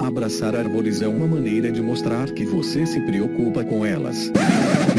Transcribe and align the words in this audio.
Abraçar 0.00 0.54
árvores 0.54 1.02
é 1.02 1.08
uma 1.08 1.26
maneira 1.26 1.72
de 1.72 1.82
mostrar 1.82 2.30
que 2.30 2.44
você 2.44 2.86
se 2.86 3.00
preocupa 3.00 3.64
com 3.64 3.84
elas. 3.84 4.30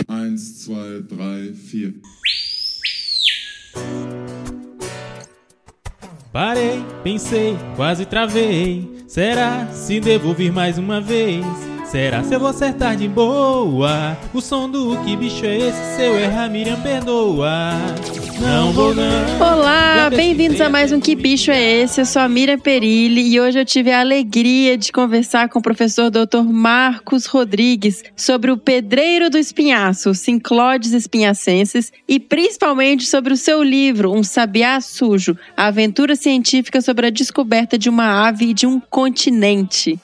1, 0.09 0.35
2, 0.35 1.05
3, 1.07 1.57
4. 1.67 2.19
Parei, 6.31 6.83
pensei, 7.03 7.57
quase 7.75 8.05
travei. 8.05 9.03
Será 9.07 9.67
se 9.67 9.99
devo 9.99 10.33
vir 10.33 10.51
mais 10.51 10.77
uma 10.77 11.01
vez? 11.01 11.43
Será 11.85 12.23
se 12.23 12.35
eu 12.35 12.39
vou 12.39 12.49
acertar 12.49 12.95
de 12.95 13.07
boa? 13.07 14.15
O 14.31 14.39
som 14.39 14.69
do 14.69 14.95
que 15.03 15.15
bicho 15.15 15.43
é 15.45 15.57
esse? 15.57 15.95
Se 15.95 16.03
eu 16.03 16.19
errar, 16.19 16.47
Miriam 16.49 16.79
perdoa. 16.81 17.71
Não 18.41 18.71
vou 18.71 18.95
não. 18.95 19.03
Olá, 19.39 20.09
bem-vindos 20.09 20.61
a 20.61 20.69
mais 20.69 20.93
um 20.93 20.99
Que 20.99 21.13
Bicho 21.13 21.51
é 21.51 21.61
Esse? 21.61 21.99
Eu 21.99 22.05
sou 22.05 22.21
a 22.21 22.29
Miriam 22.29 22.57
Perilli 22.57 23.33
e 23.33 23.39
hoje 23.39 23.59
eu 23.59 23.65
tive 23.65 23.91
a 23.91 23.99
alegria 23.99 24.77
de 24.77 24.93
conversar 24.93 25.49
com 25.49 25.59
o 25.59 25.61
professor 25.61 26.09
Dr. 26.09 26.43
Marcos 26.45 27.25
Rodrigues 27.25 28.01
sobre 28.15 28.49
o 28.49 28.57
pedreiro 28.57 29.29
do 29.29 29.37
espinhaço, 29.37 30.13
Sinclodes 30.13 30.93
espinhacenses, 30.93 31.91
e 32.07 32.17
principalmente 32.17 33.05
sobre 33.05 33.33
o 33.33 33.37
seu 33.37 33.61
livro, 33.61 34.13
Um 34.13 34.23
Sabiá 34.23 34.79
Sujo, 34.79 35.37
a 35.57 35.67
aventura 35.67 36.15
científica 36.15 36.79
sobre 36.79 37.07
a 37.07 37.11
descoberta 37.11 37.77
de 37.77 37.89
uma 37.89 38.25
ave 38.27 38.51
e 38.51 38.53
de 38.53 38.65
um 38.65 38.79
continente. 38.79 39.99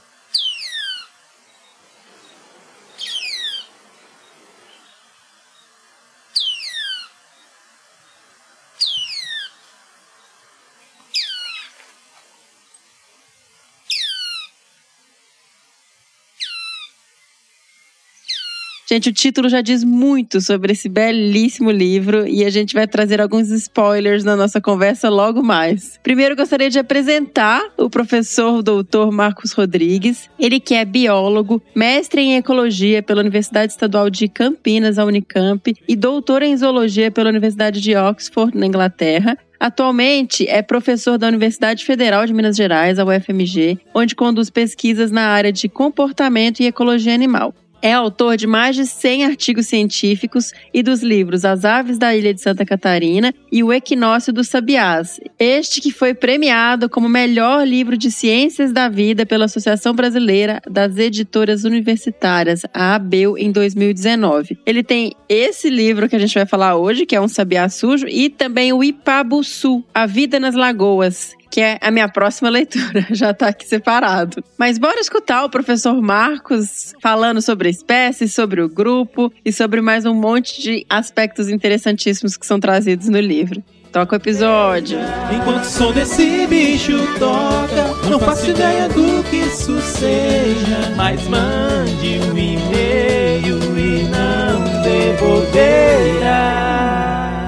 Gente, 18.96 19.10
o 19.10 19.14
título 19.14 19.50
já 19.50 19.60
diz 19.60 19.84
muito 19.84 20.40
sobre 20.40 20.72
esse 20.72 20.88
belíssimo 20.88 21.70
livro 21.70 22.26
e 22.26 22.46
a 22.46 22.50
gente 22.50 22.74
vai 22.74 22.88
trazer 22.88 23.20
alguns 23.20 23.52
spoilers 23.52 24.24
na 24.24 24.38
nossa 24.38 24.62
conversa 24.62 25.10
logo 25.10 25.44
mais. 25.44 26.00
Primeiro, 26.02 26.34
gostaria 26.34 26.70
de 26.70 26.80
apresentar 26.80 27.62
o 27.78 27.90
professor 27.90 28.64
doutor 28.64 29.12
Marcos 29.12 29.52
Rodrigues. 29.52 30.30
Ele 30.40 30.62
que 30.62 30.76
é 30.76 30.86
biólogo, 30.86 31.62
mestre 31.76 32.22
em 32.22 32.38
ecologia 32.38 33.04
pela 33.04 33.20
Universidade 33.20 33.74
Estadual 33.74 34.10
de 34.10 34.30
Campinas, 34.30 34.98
a 34.98 35.04
Unicamp, 35.04 35.76
e 35.86 35.94
doutor 35.94 36.42
em 36.42 36.56
zoologia 36.56 37.12
pela 37.12 37.28
Universidade 37.28 37.82
de 37.82 37.98
Oxford, 37.98 38.58
na 38.58 38.66
Inglaterra. 38.66 39.38
Atualmente 39.60 40.48
é 40.48 40.62
professor 40.62 41.18
da 41.18 41.28
Universidade 41.28 41.84
Federal 41.84 42.26
de 42.26 42.34
Minas 42.34 42.56
Gerais, 42.56 42.98
a 42.98 43.04
UFMG, 43.04 43.78
onde 43.94 44.16
conduz 44.16 44.50
pesquisas 44.50 45.12
na 45.12 45.28
área 45.28 45.52
de 45.52 45.68
comportamento 45.68 46.62
e 46.62 46.68
ecologia 46.68 47.14
animal. 47.14 47.54
É 47.86 47.94
autor 47.94 48.36
de 48.36 48.48
mais 48.48 48.76
de 48.76 48.84
100 48.84 49.26
artigos 49.26 49.68
científicos 49.68 50.52
e 50.74 50.82
dos 50.82 51.04
livros 51.04 51.46
As 51.46 51.64
Aves 51.64 52.00
da 52.00 52.16
Ilha 52.16 52.34
de 52.34 52.42
Santa 52.42 52.66
Catarina 52.66 53.32
e 53.52 53.64
O 53.64 53.72
Equinócio 53.72 54.34
dos 54.34 54.48
Sabiás. 54.48 55.20
Este 55.38 55.80
que 55.80 55.92
foi 55.92 56.16
premiado 56.16 56.90
como 56.90 57.08
melhor 57.08 57.64
livro 57.64 57.96
de 57.96 58.10
ciências 58.10 58.72
da 58.72 58.90
vida 58.90 59.24
pela 59.24 59.46
Associação 59.46 59.94
Brasileira 59.94 60.60
das 60.68 60.98
Editoras 60.98 61.64
Universitárias, 61.64 62.64
a 62.74 62.96
ABEU, 62.96 63.38
em 63.38 63.52
2019. 63.52 64.58
Ele 64.66 64.82
tem 64.82 65.14
esse 65.30 65.70
livro 65.70 66.10
que 66.10 66.16
a 66.16 66.20
gente 66.20 66.34
vai 66.34 66.48
falar 66.48 66.76
hoje, 66.78 67.06
que 67.06 67.16
é 67.16 67.22
Um 67.22 67.28
Sabiá 67.28 67.70
Sujo, 67.70 68.08
e 68.08 68.32
também 68.32 68.74
o 68.74 68.84
Ipabuçu, 68.84 69.84
A 69.94 70.08
Vida 70.08 70.40
nas 70.40 70.56
Lagoas, 70.56 71.36
que 71.56 71.62
é 71.62 71.80
a 71.80 71.90
minha 71.90 72.10
próxima 72.10 72.50
leitura, 72.50 73.08
já 73.16 73.32
está 73.32 73.48
aqui 73.48 73.66
separado. 73.66 74.44
Mas 74.58 74.78
bora 74.78 75.00
escutar 75.00 75.46
o 75.46 75.50
professor 75.50 76.02
Marcos 76.02 76.94
falando 77.02 77.42
sobre 77.42 77.70
a 77.70 77.72
espécie, 77.72 78.28
sobre 78.28 78.62
o 78.62 78.68
grupo 78.68 79.32
e 79.46 79.54
sobre 79.54 79.80
mais 79.80 80.06
um 80.06 80.14
monte 80.14 80.62
de 80.62 80.86
aspectos 80.90 81.48
interessantíssimos 81.48 82.36
que 82.36 82.46
são 82.46 82.60
trazidos 82.60 83.08
no 83.08 83.22
livro. 83.22 83.64
Toca 83.90 84.18
o 84.18 84.18
episódio. 84.18 85.00
Enquanto 85.34 85.64
o 85.64 85.66
som 85.66 85.94
desse 85.94 86.46
bicho 86.46 86.98
toca, 87.18 88.10
não 88.10 88.20
faço 88.20 88.50
ideia 88.50 88.90
do 88.90 89.24
que 89.30 89.38
isso 89.38 89.80
seja, 89.80 90.92
mas 90.98 91.26
mande 91.30 92.20
um 92.20 92.38
e-mail 92.38 93.60
e 93.78 94.04
não 94.10 94.82
devolverá. 94.84 96.56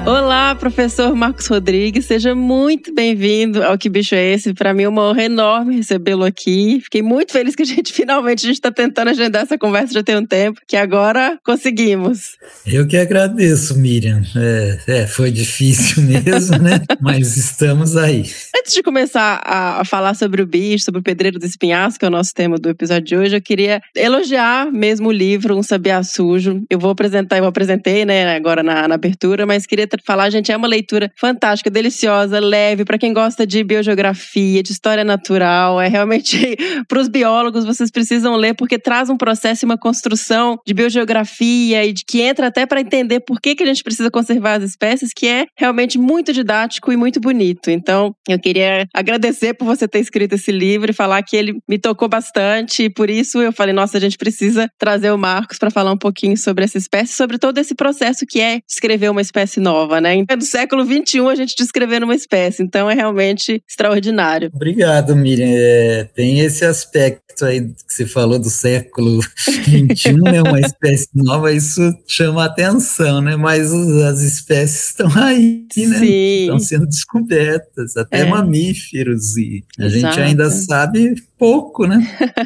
Olá, 0.08 0.27
professor 0.60 1.16
Marcos 1.16 1.48
Rodrigues, 1.48 2.06
seja 2.06 2.34
muito 2.34 2.94
bem-vindo 2.94 3.64
ao 3.64 3.78
Que 3.78 3.90
Bicho 3.90 4.16
é 4.16 4.34
Esse? 4.34 4.54
Para 4.54 4.74
mim 4.74 4.84
é 4.84 4.90
uma 4.90 5.10
honra 5.10 5.24
enorme 5.24 5.76
recebê-lo 5.76 6.24
aqui. 6.24 6.80
Fiquei 6.84 7.02
muito 7.02 7.32
feliz 7.32 7.56
que 7.56 7.64
a 7.64 7.66
gente 7.66 7.92
finalmente 7.94 8.46
a 8.46 8.48
gente 8.48 8.58
está 8.58 8.72
tentando 8.72 9.10
agendar 9.10 9.44
essa 9.44 9.58
conversa 9.58 9.94
já 9.94 10.04
tem 10.04 10.16
um 10.16 10.26
tempo, 10.26 10.62
que 10.68 10.76
agora 10.76 11.38
conseguimos. 11.44 12.38
Eu 12.66 12.88
que 12.88 12.98
agradeço, 12.98 13.78
Miriam. 13.78 14.22
É, 14.36 14.80
é 14.88 15.08
foi 15.08 15.32
difícil 15.32 16.04
mesmo, 16.06 16.58
né? 16.58 16.82
Mas 17.02 17.38
estamos 17.38 17.96
aí. 17.96 18.26
Antes 18.56 18.74
de 18.74 18.84
começar 18.84 19.42
a, 19.44 19.82
a, 19.82 19.86
falar 19.86 20.14
sobre 20.14 20.42
o 20.42 20.46
bicho, 20.46 20.86
sobre 20.86 21.00
o 21.00 21.04
pedreiro 21.04 21.40
do 21.40 21.46
espinhaço, 21.46 21.98
que 21.98 22.06
é 22.06 22.08
o 22.08 22.12
nosso 22.12 22.34
tema 22.34 22.58
do 22.58 22.70
episódio 22.70 23.04
de 23.04 23.18
hoje, 23.18 23.36
eu 23.36 23.42
queria 23.42 23.82
elogiar 23.96 24.72
mesmo 24.72 25.10
o 25.10 25.12
livro 25.12 25.58
Um 25.58 25.64
Sabiá 25.64 26.04
Sujo. 26.04 26.64
Eu 26.70 26.80
vou 26.80 26.92
apresentar, 26.92 27.38
eu 27.38 27.46
apresentei, 27.46 28.06
né, 28.06 28.36
agora 28.36 28.62
na, 28.62 28.88
na 28.88 28.96
abertura, 28.96 29.46
mas 29.46 29.66
queria 29.66 29.88
falar, 30.06 30.27
gente, 30.30 30.52
é 30.52 30.58
uma 30.58 30.68
leitura 30.68 31.12
fantástica, 31.16 31.70
deliciosa, 31.70 32.40
leve, 32.40 32.86
para 32.86 32.98
quem 32.98 33.14
gosta 33.14 33.46
de 33.46 33.64
biogeografia, 33.64 34.64
de 34.64 34.72
história 34.72 35.04
natural. 35.04 35.82
É 35.82 35.88
realmente 35.88 36.56
para 36.88 37.00
os 37.00 37.08
biólogos, 37.08 37.66
vocês 37.66 37.92
precisam 37.92 38.36
ler, 38.36 38.56
porque 38.56 38.80
traz 38.80 39.10
um 39.10 39.18
processo 39.18 39.66
e 39.66 39.66
uma 39.66 39.78
construção 39.78 40.58
de 40.66 40.74
biogeografia 40.74 41.86
e 41.86 41.94
de 41.94 42.06
que 42.06 42.22
entra 42.22 42.48
até 42.48 42.66
para 42.66 42.82
entender 42.82 43.20
por 43.20 43.42
que, 43.42 43.56
que 43.56 43.64
a 43.64 43.66
gente 43.66 43.84
precisa 43.84 44.10
conservar 44.10 44.56
as 44.56 44.64
espécies, 44.64 45.12
que 45.14 45.28
é 45.28 45.46
realmente 45.56 45.98
muito 45.98 46.32
didático 46.32 46.92
e 46.92 46.98
muito 46.98 47.20
bonito. 47.20 47.70
Então, 47.70 48.16
eu 48.28 48.40
queria 48.40 48.88
agradecer 48.94 49.54
por 49.54 49.66
você 49.66 49.88
ter 49.88 50.00
escrito 50.00 50.34
esse 50.34 50.52
livro 50.52 50.90
e 50.90 50.94
falar 50.94 51.22
que 51.24 51.36
ele 51.36 51.58
me 51.68 51.78
tocou 51.78 52.08
bastante, 52.08 52.84
e 52.84 52.90
por 52.90 53.10
isso 53.10 53.42
eu 53.42 53.52
falei, 53.52 53.74
nossa, 53.74 53.98
a 53.98 54.02
gente 54.02 54.18
precisa 54.18 54.70
trazer 54.78 55.12
o 55.12 55.18
Marcos 55.18 55.58
para 55.58 55.70
falar 55.70 55.92
um 55.92 55.98
pouquinho 55.98 56.38
sobre 56.38 56.64
essa 56.64 56.78
espécie, 56.78 57.14
sobre 57.14 57.38
todo 57.38 57.58
esse 57.58 57.76
processo 57.76 58.26
que 58.26 58.40
é 58.40 58.60
escrever 58.68 59.10
uma 59.10 59.22
espécie 59.22 59.60
nova 59.60 59.98
né? 60.02 60.16
É 60.28 60.36
do 60.36 60.44
século 60.44 60.86
XXI 60.86 61.20
a 61.28 61.36
gente 61.36 61.56
descrevendo 61.56 62.04
uma 62.04 62.16
espécie, 62.16 62.64
então 62.64 62.90
é 62.90 62.94
realmente 62.94 63.62
extraordinário. 63.68 64.50
Obrigado, 64.54 65.16
Miriam. 65.16 65.48
É, 65.50 66.08
tem 66.16 66.40
esse 66.40 66.66
aspecto 66.66 67.46
aí 67.46 67.62
que 67.62 67.94
você 67.94 68.06
falou 68.06 68.40
do 68.40 68.50
século 68.50 69.22
XXI, 69.22 70.14
né? 70.24 70.42
Uma 70.42 70.60
espécie 70.60 71.10
nova, 71.14 71.52
isso 71.52 71.82
chama 72.08 72.46
atenção, 72.46 73.22
né? 73.22 73.36
Mas 73.36 73.72
as 73.72 74.22
espécies 74.22 74.88
estão 74.88 75.12
aí, 75.16 75.66
né? 75.78 76.00
Sim. 76.00 76.42
Estão 76.42 76.60
sendo 76.60 76.88
descobertas, 76.88 77.96
até 77.98 78.22
é. 78.22 78.26
mamíferos, 78.26 79.38
e 79.38 79.64
a 79.80 79.86
Exato. 79.86 80.16
gente 80.16 80.20
ainda 80.20 80.50
sabe 80.50 81.16
pouco, 81.38 81.86
né? 81.86 82.00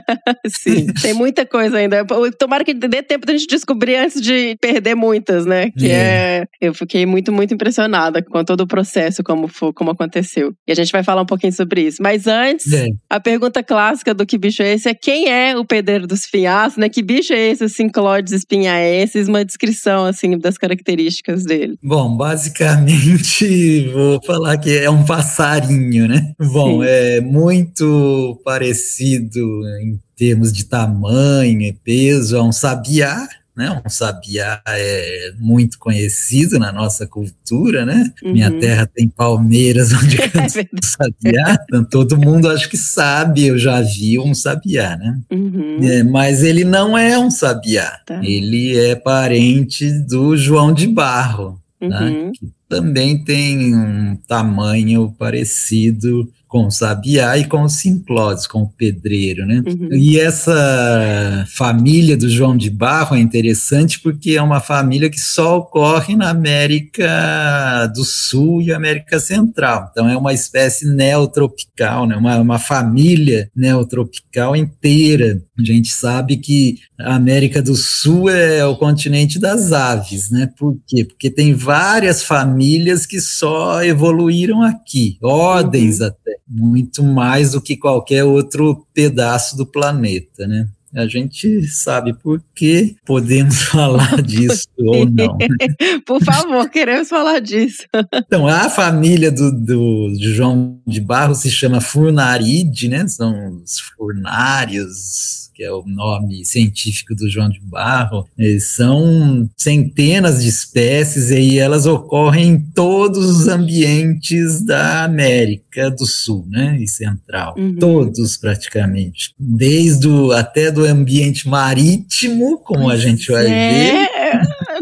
Sim, 0.47 0.87
tem 1.01 1.13
muita 1.13 1.45
coisa 1.45 1.77
ainda. 1.77 2.05
Tomara 2.37 2.63
que 2.63 2.73
dê 2.73 3.01
tempo 3.01 3.25
da 3.25 3.33
gente 3.33 3.47
descobrir 3.47 3.95
antes 3.95 4.21
de 4.21 4.57
perder 4.59 4.95
muitas, 4.95 5.45
né? 5.45 5.71
Que 5.71 5.89
é. 5.89 6.01
é. 6.01 6.47
Eu 6.59 6.73
fiquei 6.73 7.05
muito, 7.05 7.31
muito 7.31 7.53
impressionada 7.61 8.23
com 8.23 8.43
todo 8.43 8.61
o 8.61 8.67
processo, 8.67 9.23
como, 9.23 9.47
foi, 9.47 9.71
como 9.73 9.91
aconteceu. 9.91 10.53
E 10.67 10.71
a 10.71 10.75
gente 10.75 10.91
vai 10.91 11.03
falar 11.03 11.21
um 11.21 11.25
pouquinho 11.25 11.53
sobre 11.53 11.81
isso. 11.81 12.01
Mas 12.01 12.27
antes, 12.27 12.71
é. 12.71 12.87
a 13.09 13.19
pergunta 13.19 13.63
clássica 13.63 14.13
do 14.13 14.25
que 14.25 14.37
bicho 14.37 14.63
é 14.63 14.73
esse 14.73 14.89
é 14.89 14.93
quem 14.93 15.29
é 15.29 15.57
o 15.57 15.65
pedreiro 15.65 16.07
dos 16.07 16.21
espinhaços, 16.21 16.77
né? 16.77 16.89
Que 16.89 17.01
bicho 17.01 17.33
é 17.33 17.49
esse, 17.49 17.63
o 17.63 17.69
Sinclodes 17.69 18.33
espinhaensis? 18.33 19.27
Uma 19.27 19.45
descrição, 19.45 20.05
assim, 20.05 20.37
das 20.37 20.57
características 20.57 21.45
dele. 21.45 21.77
Bom, 21.83 22.15
basicamente, 22.17 23.87
vou 23.93 24.21
falar 24.25 24.57
que 24.57 24.75
é 24.77 24.89
um 24.89 25.05
passarinho, 25.05 26.07
né? 26.07 26.33
Bom, 26.39 26.81
Sim. 26.81 26.87
é 26.87 27.21
muito 27.21 28.41
parecido 28.43 28.81
parecido 28.81 29.67
em 29.81 29.99
termos 30.15 30.51
de 30.53 30.65
tamanho 30.65 31.61
e 31.61 31.73
peso 31.73 32.37
a 32.37 32.43
um 32.43 32.51
sabiá, 32.51 33.27
né? 33.61 33.81
Um 33.85 33.89
sabiá 33.89 34.59
é 34.67 35.33
muito 35.37 35.77
conhecido 35.77 36.57
na 36.57 36.71
nossa 36.71 37.05
cultura, 37.05 37.85
né? 37.85 38.11
Uhum. 38.23 38.33
Minha 38.33 38.49
terra 38.59 38.87
tem 38.87 39.07
palmeiras 39.07 39.93
onde 39.93 40.17
canta 40.29 40.61
é 40.61 40.67
sabiá. 40.81 41.57
Então, 41.63 41.83
todo 41.83 42.17
mundo 42.17 42.49
acho 42.49 42.67
que 42.67 42.77
sabe, 42.77 43.45
eu 43.45 43.59
já 43.59 43.79
vi 43.81 44.17
um 44.17 44.33
sabiá, 44.33 44.97
né? 44.97 45.19
Uhum. 45.31 45.77
É, 45.83 46.01
mas 46.01 46.43
ele 46.43 46.63
não 46.63 46.97
é 46.97 47.19
um 47.19 47.29
sabiá. 47.29 47.99
Tá. 48.03 48.19
Ele 48.23 48.75
é 48.77 48.95
parente 48.95 49.91
do 50.07 50.35
João 50.35 50.73
de 50.73 50.87
Barro, 50.87 51.61
né? 51.79 51.87
uhum. 51.87 52.25
né? 52.25 52.31
que 52.33 52.49
também 52.71 53.21
tem 53.21 53.75
um 53.75 54.15
tamanho 54.25 55.13
parecido 55.19 56.31
com 56.51 56.67
o 56.67 56.71
sabiá 56.71 57.37
e 57.37 57.45
com 57.45 57.63
o 57.63 57.69
simplósis, 57.69 58.45
com 58.45 58.63
o 58.63 58.67
pedreiro, 58.67 59.45
né? 59.45 59.63
Uhum. 59.65 59.87
E 59.93 60.19
essa 60.19 61.47
família 61.55 62.17
do 62.17 62.29
João 62.29 62.57
de 62.57 62.69
Barro 62.69 63.15
é 63.15 63.21
interessante 63.21 64.01
porque 64.01 64.31
é 64.31 64.41
uma 64.41 64.59
família 64.59 65.09
que 65.09 65.19
só 65.19 65.59
ocorre 65.59 66.13
na 66.13 66.29
América 66.29 67.89
do 67.95 68.03
Sul 68.03 68.61
e 68.61 68.73
América 68.73 69.17
Central. 69.17 69.87
Então 69.91 70.09
é 70.09 70.17
uma 70.17 70.33
espécie 70.33 70.85
neotropical, 70.85 72.05
né? 72.05 72.17
uma, 72.17 72.37
uma 72.39 72.59
família 72.59 73.49
neotropical 73.55 74.53
inteira. 74.53 75.41
A 75.57 75.63
gente 75.63 75.87
sabe 75.87 76.35
que 76.35 76.79
a 76.99 77.15
América 77.15 77.61
do 77.61 77.77
Sul 77.77 78.29
é 78.29 78.65
o 78.65 78.75
continente 78.75 79.39
das 79.39 79.71
aves, 79.71 80.29
né? 80.29 80.49
Por 80.57 80.77
quê? 80.85 81.05
Porque 81.05 81.29
tem 81.29 81.53
várias 81.53 82.21
famílias 82.21 82.60
que 83.07 83.19
só 83.19 83.83
evoluíram 83.83 84.61
aqui, 84.61 85.17
ordens 85.21 85.99
Uhum. 85.99 86.07
até, 86.07 86.37
muito 86.47 87.03
mais 87.03 87.51
do 87.51 87.61
que 87.61 87.77
qualquer 87.77 88.23
outro 88.23 88.85
pedaço 88.93 89.55
do 89.55 89.65
planeta, 89.65 90.47
né? 90.47 90.67
A 90.93 91.07
gente 91.07 91.65
sabe 91.67 92.13
por 92.13 92.43
que 92.53 92.97
podemos 93.05 93.61
falar 93.63 94.21
disso 94.21 94.67
ou 94.77 95.05
não. 95.05 95.37
Por 96.05 96.21
favor, 96.21 96.69
queremos 96.69 97.07
falar 97.07 97.39
disso. 97.39 97.83
Então, 98.13 98.45
a 98.45 98.69
família 98.69 99.31
do, 99.31 99.51
do, 99.53 100.13
João 100.19 100.81
de 100.85 100.99
Barro 100.99 101.33
se 101.33 101.49
chama 101.49 101.79
Furnaride, 101.79 102.89
né? 102.89 103.07
São 103.07 103.61
os 103.63 103.79
furnários, 103.79 105.49
que 105.61 105.65
é 105.65 105.71
o 105.71 105.83
nome 105.85 106.43
científico 106.43 107.13
do 107.13 107.29
João 107.29 107.47
de 107.47 107.59
Barro. 107.59 108.27
Eles 108.35 108.69
são 108.69 109.47
centenas 109.55 110.41
de 110.41 110.49
espécies 110.49 111.29
e 111.29 111.59
elas 111.59 111.85
ocorrem 111.85 112.47
em 112.47 112.59
todos 112.59 113.29
os 113.29 113.47
ambientes 113.47 114.65
da 114.65 115.03
América 115.03 115.91
do 115.91 116.07
Sul, 116.07 116.47
né? 116.49 116.79
E 116.81 116.87
Central. 116.87 117.53
Uhum. 117.55 117.75
Todos, 117.75 118.37
praticamente. 118.37 119.35
Desde 119.37 120.07
o, 120.07 120.31
até 120.31 120.71
do 120.71 120.83
ambiente 120.83 121.47
marítimo, 121.47 122.57
como 122.57 122.89
a 122.89 122.97
gente 122.97 123.31
vai 123.31 123.45
ver. 123.45 124.09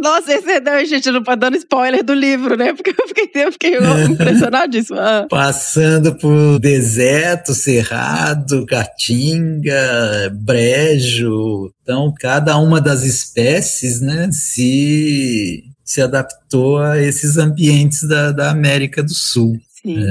É. 0.09 0.19
Nossa, 0.19 0.33
esse 0.33 0.51
é, 0.51 0.59
não, 0.59 0.85
gente, 0.85 1.11
não 1.11 1.23
pode 1.23 1.39
dando 1.39 1.57
spoiler 1.57 2.03
do 2.03 2.13
livro, 2.13 2.57
né? 2.57 2.73
Porque 2.73 2.89
eu 2.89 3.07
fiquei, 3.07 3.29
eu 3.44 3.51
fiquei 3.51 3.77
impressionadíssima. 4.09 5.00
Ah. 5.00 5.27
Passando 5.29 6.15
por 6.15 6.59
deserto, 6.59 7.53
cerrado, 7.53 8.65
caatinga, 8.65 10.31
brejo. 10.33 11.71
Então, 11.83 12.13
cada 12.19 12.57
uma 12.57 12.81
das 12.81 13.03
espécies, 13.03 14.01
né, 14.01 14.29
se, 14.31 15.63
se 15.83 16.01
adaptou 16.01 16.79
a 16.79 17.00
esses 17.00 17.38
ambientes 17.38 18.07
da, 18.07 18.31
da 18.31 18.51
América 18.51 19.01
do 19.01 19.13
Sul. 19.13 19.57
Sim. 19.81 20.03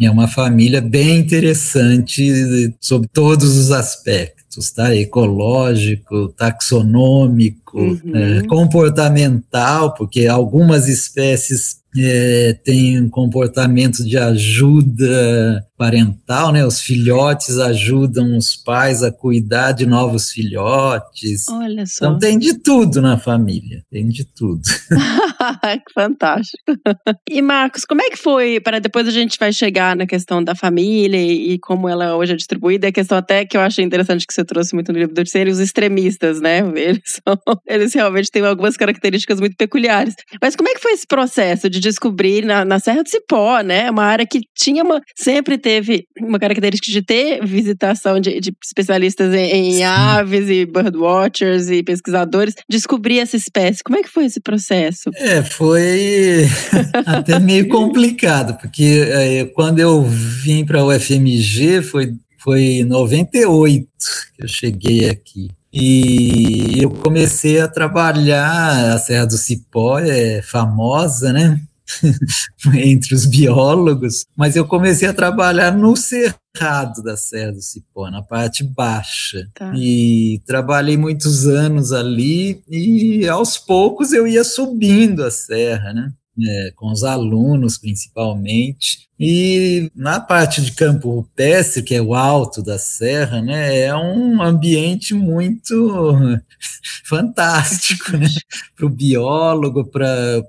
É 0.00 0.10
uma 0.10 0.26
família 0.26 0.80
bem 0.80 1.18
interessante 1.18 2.74
sob 2.80 3.06
todos 3.12 3.56
os 3.56 3.70
aspectos, 3.70 4.33
tá? 4.74 4.94
Ecológico, 4.94 6.28
taxonômico, 6.28 7.62
Uhum. 7.74 8.00
é, 8.14 8.42
comportamental, 8.46 9.94
porque 9.94 10.26
algumas 10.28 10.86
espécies 10.88 11.78
é, 11.98 12.56
têm 12.64 13.00
um 13.00 13.08
comportamento 13.08 14.04
de 14.04 14.16
ajuda 14.16 15.64
parental, 15.76 16.52
né? 16.52 16.64
Os 16.64 16.80
filhotes 16.80 17.58
ajudam 17.58 18.36
os 18.36 18.56
pais 18.56 19.02
a 19.02 19.10
cuidar 19.10 19.72
de 19.72 19.86
novos 19.86 20.30
filhotes. 20.30 21.48
Olha 21.48 21.84
só. 21.86 22.06
Então 22.06 22.18
tem 22.18 22.38
de 22.38 22.58
tudo 22.58 23.02
na 23.02 23.18
família, 23.18 23.84
tem 23.90 24.08
de 24.08 24.24
tudo. 24.24 24.62
que 25.84 25.92
fantástico. 25.92 26.62
E 27.28 27.42
Marcos, 27.42 27.84
como 27.84 28.02
é 28.02 28.10
que 28.10 28.16
foi? 28.16 28.60
Para 28.60 28.78
depois 28.78 29.08
a 29.08 29.10
gente 29.10 29.38
vai 29.38 29.52
chegar 29.52 29.96
na 29.96 30.06
questão 30.06 30.42
da 30.42 30.54
família 30.54 31.20
e, 31.20 31.58
como 31.58 31.88
ela 31.88 32.16
hoje 32.16 32.32
é 32.32 32.36
distribuída. 32.36 32.88
A 32.88 32.92
questão 32.92 33.18
até 33.18 33.44
que 33.44 33.56
eu 33.56 33.60
achei 33.60 33.84
interessante 33.84 34.26
que 34.26 34.32
você 34.32 34.44
trouxe 34.44 34.74
muito 34.74 34.92
no 34.92 34.98
livro 34.98 35.14
do 35.14 35.24
serem 35.26 35.52
os 35.52 35.58
extremistas, 35.58 36.40
né? 36.40 36.58
Eles, 36.76 37.02
são, 37.06 37.36
eles 37.66 37.94
realmente 37.94 38.30
têm 38.30 38.44
algumas 38.44 38.76
características 38.76 39.40
muito 39.40 39.56
peculiares. 39.56 40.14
Mas 40.40 40.54
como 40.54 40.68
é 40.68 40.74
que 40.74 40.80
foi 40.80 40.92
esse 40.92 41.06
processo 41.06 41.68
de 41.68 41.80
descobrir 41.80 42.44
na, 42.44 42.64
na 42.64 42.78
Serra 42.78 43.02
do 43.02 43.08
Cipó, 43.08 43.60
né? 43.60 43.90
Uma 43.90 44.04
área 44.04 44.26
que 44.26 44.42
tinha 44.54 44.84
uma, 44.84 45.00
sempre 45.16 45.58
teve 45.64 46.06
uma 46.20 46.38
característica 46.38 46.92
de 46.92 47.00
ter 47.00 47.42
visitação 47.42 48.20
de, 48.20 48.38
de 48.38 48.54
especialistas 48.62 49.32
em, 49.32 49.78
em 49.78 49.82
aves 49.82 50.50
e 50.50 50.66
birdwatchers 50.66 51.70
e 51.70 51.82
pesquisadores. 51.82 52.54
Descobrir 52.68 53.20
essa 53.20 53.34
espécie. 53.34 53.82
Como 53.82 53.98
é 53.98 54.02
que 54.02 54.10
foi 54.10 54.26
esse 54.26 54.40
processo? 54.40 55.08
É, 55.16 55.42
foi 55.42 56.46
até 57.06 57.38
meio 57.38 57.66
complicado, 57.68 58.58
porque 58.60 59.08
é, 59.08 59.46
quando 59.46 59.78
eu 59.78 60.02
vim 60.02 60.66
para 60.66 60.84
o 60.84 60.94
UFMG 60.94 61.80
foi, 61.80 62.12
foi 62.38 62.62
em 62.80 62.84
98 62.84 63.88
que 64.36 64.44
eu 64.44 64.48
cheguei 64.48 65.08
aqui. 65.08 65.48
E 65.72 66.82
eu 66.82 66.90
comecei 66.90 67.58
a 67.58 67.66
trabalhar, 67.66 68.94
a 68.94 68.98
Serra 68.98 69.24
do 69.24 69.38
Cipó 69.38 69.98
é 69.98 70.42
famosa, 70.42 71.32
né? 71.32 71.58
Entre 72.74 73.14
os 73.14 73.26
biólogos, 73.26 74.24
mas 74.36 74.56
eu 74.56 74.66
comecei 74.66 75.08
a 75.08 75.14
trabalhar 75.14 75.70
no 75.70 75.96
cerrado 75.96 77.02
da 77.02 77.16
Serra 77.16 77.52
do 77.52 77.60
Cipó, 77.60 78.10
na 78.10 78.22
parte 78.22 78.64
baixa. 78.64 79.48
Tá. 79.54 79.72
E 79.76 80.40
trabalhei 80.46 80.96
muitos 80.96 81.46
anos 81.46 81.92
ali 81.92 82.62
e 82.68 83.28
aos 83.28 83.58
poucos 83.58 84.12
eu 84.12 84.26
ia 84.26 84.44
subindo 84.44 85.24
a 85.24 85.30
serra, 85.30 85.92
né? 85.92 86.12
É, 86.46 86.72
com 86.74 86.90
os 86.90 87.04
alunos 87.04 87.78
principalmente. 87.78 89.08
E 89.18 89.90
na 89.94 90.18
parte 90.18 90.60
de 90.60 90.72
campo 90.72 91.08
rupestre, 91.10 91.82
que 91.82 91.94
é 91.94 92.02
o 92.02 92.14
alto 92.14 92.60
da 92.62 92.78
serra, 92.78 93.40
né, 93.40 93.80
é 93.82 93.94
um 93.94 94.42
ambiente 94.42 95.14
muito 95.14 96.18
fantástico, 97.04 98.16
né? 98.16 98.26
Para 98.76 98.86
o 98.86 98.90
biólogo, 98.90 99.84
para 99.84 100.42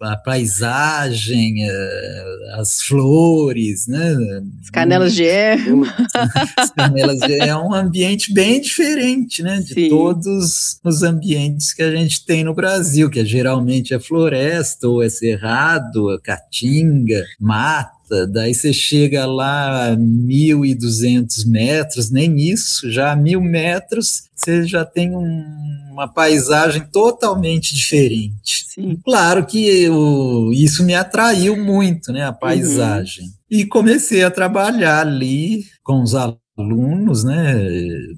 a 0.00 0.16
paisagem, 0.16 1.56
eh, 1.68 2.24
as 2.56 2.82
flores, 2.82 3.88
né? 3.88 4.14
As 4.62 4.70
canelas 4.70 5.12
de 5.12 5.24
erva. 5.26 5.86
As 6.56 6.70
canelas 6.70 7.18
de- 7.18 7.40
é 7.40 7.56
um 7.56 7.74
ambiente 7.74 8.32
bem 8.32 8.60
diferente, 8.60 9.42
né? 9.42 9.58
De 9.60 9.74
Sim. 9.74 9.88
todos 9.88 10.78
os 10.84 11.02
ambientes 11.02 11.72
que 11.72 11.82
a 11.82 11.90
gente 11.90 12.24
tem 12.24 12.44
no 12.44 12.54
Brasil, 12.54 13.10
que 13.10 13.18
é, 13.20 13.24
geralmente 13.24 13.92
é 13.92 13.98
floresta, 13.98 14.86
ou 14.86 15.02
é 15.02 15.08
cerrado, 15.08 16.12
é 16.14 16.18
caatinga, 16.20 17.24
mata. 18.04 18.26
Daí 18.26 18.54
você 18.54 18.72
chega 18.72 19.26
lá 19.26 19.92
a 19.92 19.96
1.200 19.96 21.44
metros, 21.44 22.10
nem 22.10 22.38
isso, 22.38 22.90
já 22.90 23.12
a 23.12 23.16
mil 23.16 23.40
metros 23.40 24.24
você 24.34 24.66
já 24.66 24.84
tem 24.84 25.14
um- 25.16 25.44
uma 25.92 26.08
paisagem 26.08 26.82
totalmente 26.92 27.74
diferente. 27.74 28.66
Sim. 28.68 28.98
Claro 29.04 29.46
que 29.46 29.88
o- 29.88 30.52
isso 30.52 30.82
me 30.84 30.94
atraiu 30.94 31.56
muito, 31.56 32.12
né, 32.12 32.24
a 32.24 32.32
paisagem. 32.32 33.30
E 33.50 33.64
comecei 33.64 34.24
a 34.24 34.30
trabalhar 34.30 35.00
ali 35.06 35.64
com 35.84 36.02
os 36.02 36.14
alunos, 36.14 36.38
né, 37.24 37.54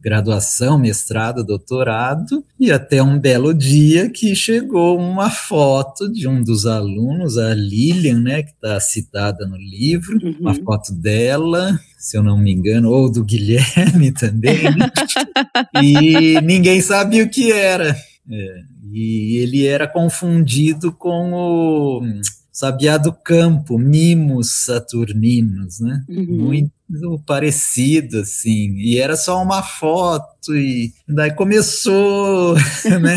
graduação, 0.03 0.79
mestrado, 0.79 1.43
doutorado, 1.43 2.45
e 2.61 2.71
até 2.71 3.03
um 3.03 3.19
belo 3.19 3.55
dia 3.55 4.11
que 4.11 4.35
chegou 4.37 4.99
uma 4.99 5.31
foto 5.31 6.11
de 6.13 6.29
um 6.29 6.43
dos 6.43 6.67
alunos, 6.67 7.39
a 7.39 7.55
Lilian, 7.55 8.21
né, 8.21 8.43
que 8.43 8.51
está 8.51 8.79
citada 8.79 9.47
no 9.47 9.57
livro, 9.57 10.19
Uhum. 10.23 10.37
uma 10.41 10.55
foto 10.55 10.93
dela, 10.93 11.79
se 11.99 12.17
eu 12.17 12.23
não 12.23 12.39
me 12.39 12.53
engano, 12.53 12.91
ou 12.91 13.11
do 13.11 13.25
Guilherme 13.25 14.13
também, 14.13 14.63
né? 14.65 14.91
e 15.83 16.41
ninguém 16.43 16.81
sabia 16.81 17.25
o 17.25 17.31
que 17.31 17.51
era. 17.51 17.97
É, 18.31 18.61
e 18.93 19.37
ele 19.39 19.67
era 19.67 19.87
confundido 19.87 20.93
com 20.93 21.33
o 21.33 22.03
sabiá 22.53 22.97
do 22.97 23.13
campo, 23.13 23.79
mimos 23.79 24.65
saturninos, 24.65 25.81
né? 25.81 26.03
Uhum. 26.09 26.27
Muito 26.39 26.71
parecido, 27.27 28.21
assim. 28.21 28.75
E 28.77 28.99
era 28.99 29.17
só 29.17 29.43
uma 29.43 29.63
foto, 29.63 30.55
e 30.55 30.93
daí 31.09 31.33
começou, 31.35 32.55
né? 33.01 33.17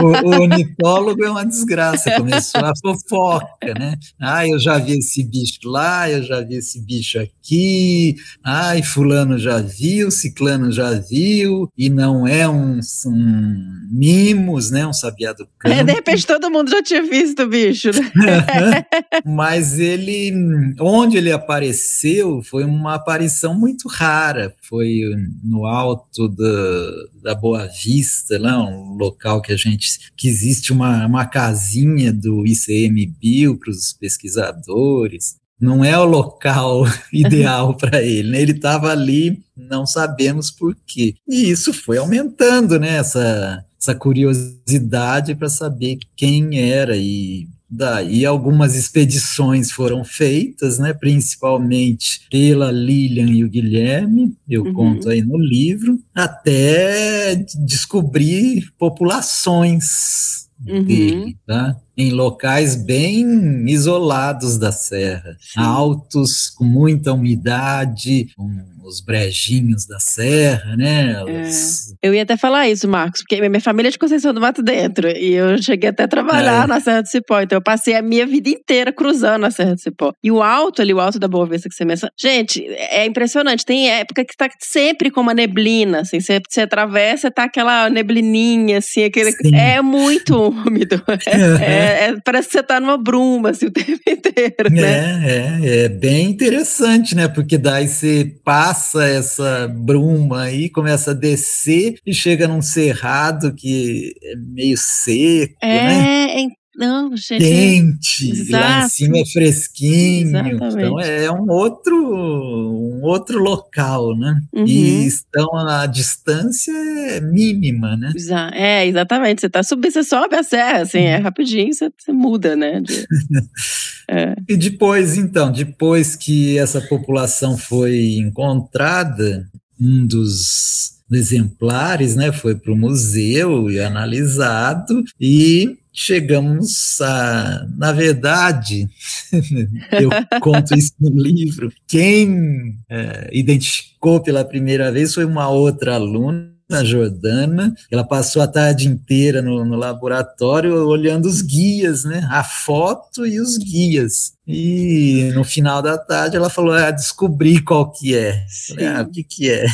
O, 0.00 0.28
o 0.28 0.40
ornitólogo 0.40 1.24
é 1.24 1.30
uma 1.30 1.44
desgraça, 1.44 2.16
começou 2.16 2.64
a 2.64 2.72
fofoca, 2.80 3.74
né? 3.78 3.96
Ah, 4.20 4.46
eu 4.46 4.58
já 4.58 4.78
vi 4.78 4.98
esse 4.98 5.24
bicho 5.24 5.58
lá, 5.64 6.08
eu 6.08 6.22
já 6.22 6.40
vi 6.40 6.56
esse 6.56 6.80
bicho 6.80 7.18
aqui, 7.18 8.16
ai, 8.44 8.82
fulano 8.82 9.38
já 9.38 9.58
viu, 9.58 10.10
ciclano 10.10 10.70
já 10.70 10.92
viu, 10.92 11.68
e 11.76 11.90
não 11.90 12.26
é 12.26 12.48
um, 12.48 12.78
um 13.06 13.88
mimos, 13.90 14.70
né? 14.70 14.86
Um 14.86 14.92
sabiá 14.92 15.32
do 15.32 15.46
campo. 15.58 15.72
É, 15.82 15.82
de 15.82 15.92
repente 15.92 16.26
todo 16.26 16.50
mundo 16.50 16.70
já 16.70 16.82
tinha 16.82 17.02
visto 17.02 17.44
o 17.44 17.48
bicho, 17.48 17.90
né? 18.14 18.84
Mas 19.24 19.78
ele, 19.78 20.30
onde 20.78 21.16
ele 21.16 21.32
apareceu, 21.32 22.42
foi 22.42 22.62
uma 22.62 22.91
uma 22.92 22.96
aparição 22.96 23.58
muito 23.58 23.88
rara. 23.88 24.54
Foi 24.68 25.00
no 25.42 25.64
alto 25.66 26.28
da, 26.28 26.90
da 27.22 27.34
Boa 27.34 27.66
Vista, 27.66 28.38
lá, 28.38 28.62
um 28.62 28.94
local 28.94 29.40
que 29.40 29.52
a 29.52 29.56
gente 29.56 30.10
que 30.16 30.28
existe 30.28 30.72
uma, 30.72 31.06
uma 31.06 31.26
casinha 31.26 32.12
do 32.12 32.46
ICMBio 32.46 33.56
para 33.56 33.70
os 33.70 33.92
pesquisadores. 33.92 35.36
Não 35.58 35.84
é 35.84 35.96
o 35.96 36.04
local 36.04 36.84
ideal 37.12 37.74
para 37.76 38.02
ele, 38.02 38.30
né? 38.30 38.42
Ele 38.42 38.52
estava 38.52 38.90
ali, 38.90 39.40
não 39.56 39.86
sabemos 39.86 40.50
por 40.50 40.76
quê. 40.86 41.14
E 41.26 41.50
isso 41.50 41.72
foi 41.72 41.98
aumentando, 41.98 42.78
né? 42.78 42.96
Essa, 42.96 43.64
essa 43.80 43.94
curiosidade 43.94 45.34
para 45.34 45.48
saber 45.48 45.98
quem 46.16 46.58
era 46.58 46.96
e 46.96 47.48
Daí 47.74 48.26
algumas 48.26 48.74
expedições 48.74 49.72
foram 49.72 50.04
feitas, 50.04 50.78
né, 50.78 50.92
principalmente 50.92 52.20
pela 52.30 52.70
Lilian 52.70 53.30
e 53.30 53.42
o 53.42 53.48
Guilherme, 53.48 54.36
eu 54.46 54.62
uhum. 54.62 54.74
conto 54.74 55.08
aí 55.08 55.22
no 55.22 55.38
livro, 55.38 55.98
até 56.14 57.34
descobrir 57.64 58.70
populações 58.78 60.50
uhum. 60.66 60.84
dele, 60.84 61.38
tá? 61.46 61.74
em 61.96 62.10
locais 62.10 62.74
bem 62.74 63.64
isolados 63.70 64.58
da 64.58 64.70
serra, 64.70 65.34
Sim. 65.40 65.60
altos, 65.60 66.50
com 66.50 66.64
muita 66.64 67.14
umidade, 67.14 68.28
com 68.36 68.50
os 68.84 69.00
brejinhos 69.00 69.86
da 69.86 69.98
serra, 69.98 70.76
né? 70.76 71.22
Os... 71.24 71.92
É. 71.92 72.08
Eu 72.08 72.14
ia 72.14 72.22
até 72.22 72.36
falar 72.36 72.68
isso, 72.68 72.88
Marcos, 72.88 73.22
porque 73.22 73.48
minha 73.48 73.60
família 73.60 73.88
é 73.88 73.92
de 73.92 73.98
Conceição 73.98 74.34
do 74.34 74.40
Mato 74.40 74.62
Dentro, 74.62 75.08
e 75.08 75.34
eu 75.34 75.60
cheguei 75.62 75.90
até 75.90 76.04
a 76.04 76.08
trabalhar 76.08 76.64
é. 76.64 76.66
na 76.66 76.80
Serra 76.80 77.02
do 77.02 77.08
Cipó, 77.08 77.40
então 77.40 77.56
eu 77.56 77.62
passei 77.62 77.94
a 77.94 78.02
minha 78.02 78.26
vida 78.26 78.48
inteira 78.48 78.92
cruzando 78.92 79.46
a 79.46 79.50
Serra 79.50 79.74
do 79.74 79.80
Cipó. 79.80 80.12
E 80.22 80.30
o 80.30 80.42
alto 80.42 80.82
ali, 80.82 80.92
o 80.92 81.00
alto 81.00 81.18
da 81.18 81.28
Boa 81.28 81.46
Vista 81.46 81.68
que 81.68 81.74
você 81.74 81.84
mencionou, 81.84 82.12
gente, 82.18 82.64
é 82.66 83.06
impressionante, 83.06 83.64
tem 83.64 83.90
época 83.90 84.24
que 84.24 84.36
tá 84.36 84.48
sempre 84.60 85.10
com 85.10 85.20
uma 85.20 85.34
neblina, 85.34 86.00
assim, 86.00 86.20
você, 86.20 86.40
você 86.48 86.62
atravessa, 86.62 87.30
tá 87.30 87.44
aquela 87.44 87.88
neblininha, 87.88 88.78
assim, 88.78 89.04
aquele... 89.04 89.32
Sim. 89.32 89.54
É 89.54 89.80
muito 89.80 90.36
úmido, 90.36 91.02
é, 91.26 91.64
é, 91.64 92.08
é, 92.08 92.16
parece 92.24 92.48
que 92.48 92.52
você 92.54 92.62
tá 92.62 92.80
numa 92.80 92.98
bruma, 92.98 93.50
assim, 93.50 93.66
o 93.66 93.70
tempo 93.70 94.00
inteiro, 94.08 94.70
né? 94.70 95.22
É, 95.24 95.60
é, 95.62 95.84
é 95.84 95.88
bem 95.88 96.30
interessante, 96.30 97.14
né? 97.14 97.28
Porque 97.28 97.56
daí 97.56 97.88
você 97.88 98.34
passa 98.44 98.71
essa 99.08 99.68
bruma 99.68 100.42
aí, 100.42 100.68
começa 100.68 101.12
a 101.12 101.14
descer 101.14 101.96
e 102.06 102.14
chega 102.14 102.48
num 102.48 102.62
cerrado 102.62 103.54
que 103.54 104.14
é 104.22 104.36
meio 104.36 104.76
seco, 104.76 105.54
é, 105.62 105.86
né? 105.86 106.48
É, 106.80 106.86
não, 106.86 107.16
gente. 107.16 107.44
Quente, 107.44 108.30
Exato. 108.30 108.52
lá 108.52 108.84
em 108.84 108.88
cima 108.88 109.18
é 109.18 109.26
fresquinho. 109.26 110.28
Exatamente. 110.28 110.64
Então 110.64 111.00
é 111.00 111.30
um 111.30 111.50
outro, 111.50 111.94
um 111.94 113.02
outro 113.02 113.38
local, 113.38 114.16
né? 114.16 114.40
Uhum. 114.52 114.66
E 114.66 115.06
estão 115.06 115.54
a 115.56 115.86
distância 115.86 116.72
é 116.72 117.20
mínima, 117.20 117.96
né? 117.96 118.12
É, 118.54 118.86
exatamente. 118.86 119.42
Você 119.42 119.50
tá 119.50 119.62
subindo, 119.62 119.92
você 119.92 120.02
sobe 120.02 120.36
a 120.36 120.42
serra, 120.42 120.82
assim, 120.82 121.00
é 121.00 121.18
uhum. 121.18 121.22
rapidinho, 121.22 121.72
você, 121.72 121.90
você 121.96 122.12
muda, 122.12 122.56
né? 122.56 122.80
De, 122.80 123.06
é. 124.08 124.34
E 124.48 124.56
depois, 124.56 125.16
então, 125.16 125.52
depois 125.52 126.16
que 126.16 126.58
essa 126.58 126.80
população 126.80 127.56
foi 127.56 128.16
encontrada, 128.16 129.46
um 129.78 130.06
dos 130.06 131.02
exemplares, 131.10 132.16
né, 132.16 132.32
foi 132.32 132.54
para 132.54 132.72
o 132.72 132.76
museu 132.76 133.70
e 133.70 133.80
analisado 133.80 135.02
e 135.20 135.76
chegamos 135.92 137.00
a, 137.00 137.66
na 137.76 137.92
verdade, 137.92 138.88
eu 139.92 140.10
conto 140.40 140.74
isso 140.74 140.94
no 140.98 141.10
livro, 141.10 141.72
quem 141.86 142.78
é, 142.88 143.28
identificou 143.32 144.20
pela 144.20 144.44
primeira 144.44 144.90
vez 144.90 145.14
foi 145.14 145.24
uma 145.24 145.48
outra 145.48 145.96
aluna, 145.96 146.52
a 146.70 146.84
Jordana, 146.84 147.74
ela 147.90 148.02
passou 148.02 148.40
a 148.40 148.46
tarde 148.46 148.88
inteira 148.88 149.42
no, 149.42 149.64
no, 149.64 149.76
laboratório 149.76 150.86
olhando 150.88 151.26
os 151.26 151.42
guias, 151.42 152.04
né? 152.04 152.26
A 152.30 152.42
foto 152.42 153.26
e 153.26 153.38
os 153.40 153.58
guias. 153.58 154.32
E 154.46 155.30
no 155.34 155.44
final 155.44 155.82
da 155.82 155.98
tarde 155.98 156.36
ela 156.36 156.48
falou: 156.48 156.72
ah, 156.72 156.90
descobri 156.90 157.60
qual 157.60 157.92
que 157.92 158.16
é. 158.16 158.46
Falei, 158.68 158.86
ah, 158.86 159.02
o 159.02 159.10
que 159.10 159.22
que 159.22 159.50
é? 159.50 159.66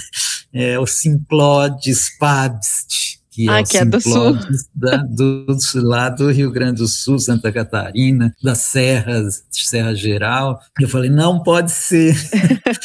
É 0.53 0.79
o 0.79 0.87
Simplodes 0.87 2.11
pabst 2.19 3.18
que 3.39 3.49
ah, 3.49 3.61
é, 3.61 3.63
que 3.63 3.79
é 3.79 3.85
do 3.85 4.01
sul. 4.01 4.37
Da, 4.75 4.97
do, 4.97 5.47
lá 5.77 6.09
do 6.09 6.29
Rio 6.29 6.51
Grande 6.51 6.79
do 6.79 6.89
Sul, 6.89 7.21
Santa 7.21 7.53
Catarina, 7.53 8.35
das 8.43 8.59
serras, 8.59 9.45
Serra 9.53 9.95
Geral. 9.95 10.59
Eu 10.81 10.89
falei, 10.89 11.09
não 11.09 11.41
pode 11.41 11.71
ser. 11.71 12.17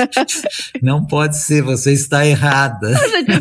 não 0.79 1.07
pode 1.07 1.38
ser, 1.38 1.63
você 1.63 1.91
está 1.91 2.24
errada. 2.24 2.93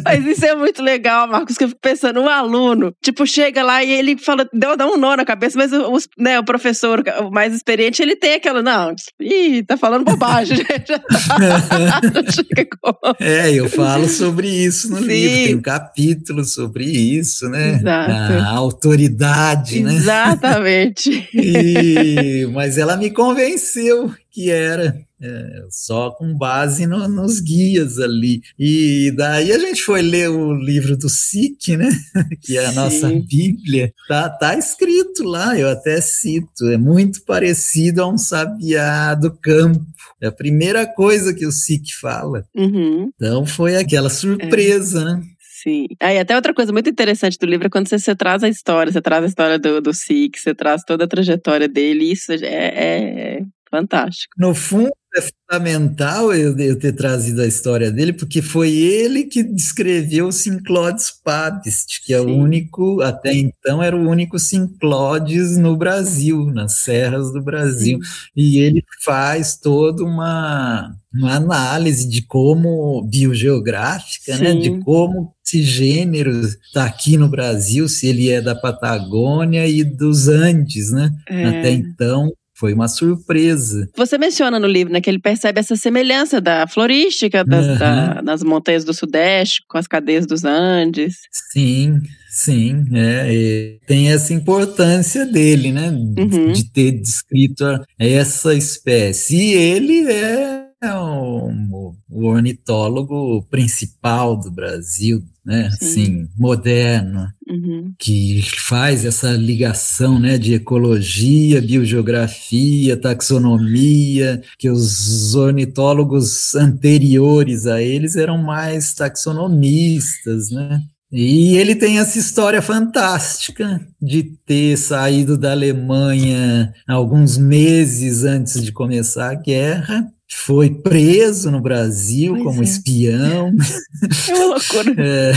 Mas 0.02 0.25
isso 0.25 0.47
é 0.47 0.54
muito 0.54 0.83
legal, 0.83 1.28
Marcos, 1.28 1.59
que 1.59 1.64
eu 1.64 1.69
fico 1.69 1.81
pensando, 1.83 2.19
um 2.19 2.28
aluno, 2.28 2.95
tipo, 3.02 3.26
chega 3.26 3.62
lá 3.62 3.85
e 3.85 3.90
ele 3.90 4.16
fala, 4.16 4.49
deu, 4.50 4.75
dá 4.75 4.87
um 4.87 4.97
nó 4.97 5.14
na 5.14 5.26
cabeça, 5.26 5.59
mas 5.59 5.71
o, 5.71 5.99
né, 6.19 6.40
o 6.40 6.45
professor 6.45 7.02
mais 7.31 7.54
experiente, 7.54 8.02
ele 8.02 8.16
tem 8.16 8.35
aquela, 8.35 8.62
não, 8.62 8.95
ih, 9.21 9.62
tá 9.64 9.76
falando 9.76 10.04
bobagem, 10.04 10.64
é, 13.21 13.52
eu 13.52 13.69
falo 13.69 14.09
sobre 14.09 14.49
isso 14.49 14.90
no 14.90 14.99
Sim. 14.99 15.04
livro, 15.04 15.35
tem 15.35 15.54
um 15.57 15.62
capítulo 15.62 16.45
sobre 16.45 16.85
isso 16.85 17.02
isso, 17.03 17.49
né? 17.49 17.77
Exato. 17.77 18.33
A 18.35 18.49
autoridade, 18.49 19.83
né? 19.83 19.95
Exatamente. 19.95 21.29
mas 22.53 22.79
ela 22.79 22.97
me 22.97 23.11
convenceu 23.11 24.13
que 24.31 24.51
era. 24.51 24.97
É, 25.25 25.67
só 25.71 26.11
com 26.11 26.37
base 26.37 26.85
no, 26.85 27.07
nos 27.07 27.39
guias 27.39 28.01
ali. 28.01 28.43
E 28.59 29.13
daí 29.17 29.53
a 29.53 29.59
gente 29.59 29.81
foi 29.81 30.03
ler 30.03 30.29
o 30.29 30.53
livro 30.53 30.97
do 30.97 31.09
SIC, 31.09 31.77
né? 31.77 31.89
Que 32.43 32.59
é 32.59 32.67
a 32.67 32.71
Sim. 32.71 32.75
nossa 32.75 33.09
Bíblia. 33.09 33.95
Tá, 34.09 34.29
tá 34.29 34.59
escrito 34.59 35.23
lá, 35.23 35.57
eu 35.57 35.69
até 35.69 36.01
cito. 36.01 36.67
É 36.67 36.77
muito 36.77 37.25
parecido 37.25 38.03
a 38.03 38.09
um 38.09 38.19
sabiá 38.19 39.15
do 39.15 39.31
campo. 39.31 39.87
É 40.21 40.27
a 40.27 40.33
primeira 40.33 40.85
coisa 40.87 41.33
que 41.33 41.47
o 41.47 41.53
SIC 41.53 41.93
fala. 42.01 42.45
Uhum. 42.53 43.13
Então 43.15 43.47
foi 43.47 43.77
aquela 43.77 44.11
surpresa, 44.11 45.03
é. 45.03 45.05
né? 45.05 45.23
Sim. 45.62 45.87
Aí 46.00 46.19
até 46.19 46.35
outra 46.35 46.52
coisa 46.52 46.73
muito 46.73 46.90
interessante 46.90 47.38
do 47.38 47.47
livro 47.47 47.66
é 47.66 47.71
quando 47.71 47.88
você, 47.88 47.99
você 47.99 48.16
traz 48.16 48.42
a 48.42 48.49
história, 48.49 48.92
você 48.92 49.00
traz 49.00 49.23
a 49.23 49.28
história 49.28 49.59
do, 49.59 49.81
do 49.81 49.95
Sik, 49.95 50.38
você 50.38 50.54
traz 50.54 50.83
toda 50.83 51.04
a 51.04 51.09
trajetória 51.09 51.69
dele, 51.69 52.11
isso 52.11 52.33
é, 52.33 52.38
é 52.42 53.42
fantástico. 53.71 54.35
No 54.37 54.54
fundo, 54.54 54.92
é 55.14 55.21
fundamental 55.21 56.33
eu, 56.33 56.57
eu, 56.59 56.78
ter 56.78 56.92
trazido 56.92 57.42
a 57.42 57.47
história 57.47 57.90
dele, 57.90 58.12
porque 58.12 58.40
foi 58.40 58.71
ele 58.71 59.25
que 59.25 59.42
descreveu 59.42 60.28
o 60.28 60.33
Sinclodes 60.33 61.11
Pabst, 61.23 62.04
que 62.04 62.14
é 62.14 62.19
Sim. 62.19 62.26
o 62.26 62.37
único, 62.38 63.00
até 63.02 63.35
então 63.35 63.83
era 63.83 63.95
o 63.95 64.09
único 64.09 64.38
Sinclodes 64.38 65.57
no 65.57 65.76
Brasil, 65.76 66.47
nas 66.47 66.78
serras 66.78 67.33
do 67.33 67.42
Brasil. 67.42 67.99
Sim. 68.02 68.31
E 68.35 68.59
ele 68.59 68.83
faz 69.02 69.57
toda 69.57 70.02
uma, 70.02 70.95
uma 71.14 71.37
análise 71.37 72.09
de 72.09 72.23
como 72.23 73.02
biogeográfica, 73.02 74.37
né, 74.38 74.54
de 74.54 74.78
como 74.81 75.35
esse 75.53 75.63
gênero 75.63 76.31
está 76.41 76.87
aqui 76.87 77.19
no 77.19 77.29
Brasil, 77.29 77.87
se 77.87 78.07
ele 78.07 78.31
é 78.31 78.41
da 78.41 78.55
Patagônia 78.55 79.67
e 79.67 79.85
dos 79.85 80.29
Andes, 80.29 80.91
né? 80.91 81.11
É. 81.29 81.45
Até 81.45 81.71
então 81.71 82.33
foi 82.55 82.73
uma 82.73 82.89
surpresa. 82.89 83.89
Você 83.97 84.17
menciona 84.17 84.59
no 84.59 84.69
livro 84.69 84.93
né, 84.93 85.01
que 85.01 85.11
ele 85.11 85.19
percebe 85.19 85.59
essa 85.59 85.75
semelhança 85.75 86.41
da 86.41 86.67
florística 86.67 87.45
das, 87.45 87.67
uhum. 87.67 87.79
da, 87.79 88.21
das 88.21 88.43
montanhas 88.43 88.85
do 88.85 88.95
Sudeste 88.95 89.63
com 89.69 89.79
as 89.79 89.89
cadeias 89.89 90.27
dos 90.27 90.45
Andes. 90.45 91.17
Sim, 91.53 92.01
sim. 92.31 92.85
É, 92.95 93.79
tem 93.87 94.13
essa 94.13 94.33
importância 94.33 95.27
dele, 95.27 95.73
né? 95.73 95.91
Uhum. 95.91 96.53
De 96.53 96.71
ter 96.71 96.93
descrito 96.93 97.65
essa 97.99 98.55
espécie. 98.55 99.37
E 99.37 99.55
ele 99.55 100.11
é 100.11 100.62
o, 100.91 101.95
o 102.11 102.27
ornitólogo 102.27 103.43
principal 103.51 104.37
do 104.37 104.51
Brasil, 104.51 105.23
né? 105.45 105.71
Sim. 105.71 105.87
Assim, 105.87 106.29
moderno, 106.37 107.29
uhum. 107.49 107.93
que 107.99 108.43
faz 108.59 109.05
essa 109.05 109.31
ligação, 109.33 110.19
né, 110.19 110.39
de 110.39 110.55
ecologia, 110.55 111.61
biogeografia, 111.61 112.97
taxonomia, 112.97 114.43
que 114.59 114.69
os 114.71 115.35
ornitólogos 115.35 116.55
anteriores 116.55 117.67
a 117.67 117.81
eles 117.81 118.17
eram 118.17 118.39
mais 118.39 118.95
taxonomistas, 118.95 120.51
né? 120.51 120.81
E 121.12 121.59
ele 121.59 121.75
tem 121.75 121.99
essa 121.99 122.19
história 122.19 122.62
fantástica 122.62 123.87
de 124.01 124.23
ter 124.47 124.79
saído 124.79 125.37
da 125.37 125.53
Alemanha 125.53 126.73
alguns 126.89 127.37
meses 127.37 128.25
antes 128.25 128.65
de 128.65 128.73
começar 128.73 129.31
a 129.31 129.35
guerra 129.35 130.11
foi 130.37 130.71
preso 130.71 131.51
no 131.51 131.61
Brasil 131.61 132.33
pois 132.35 132.45
como 132.45 132.61
é. 132.61 132.65
espião. 132.65 133.53
É 134.29 134.35
uma 134.35 134.47
loucura. 134.47 134.95
É, 134.99 135.33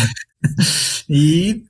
e 1.10 1.64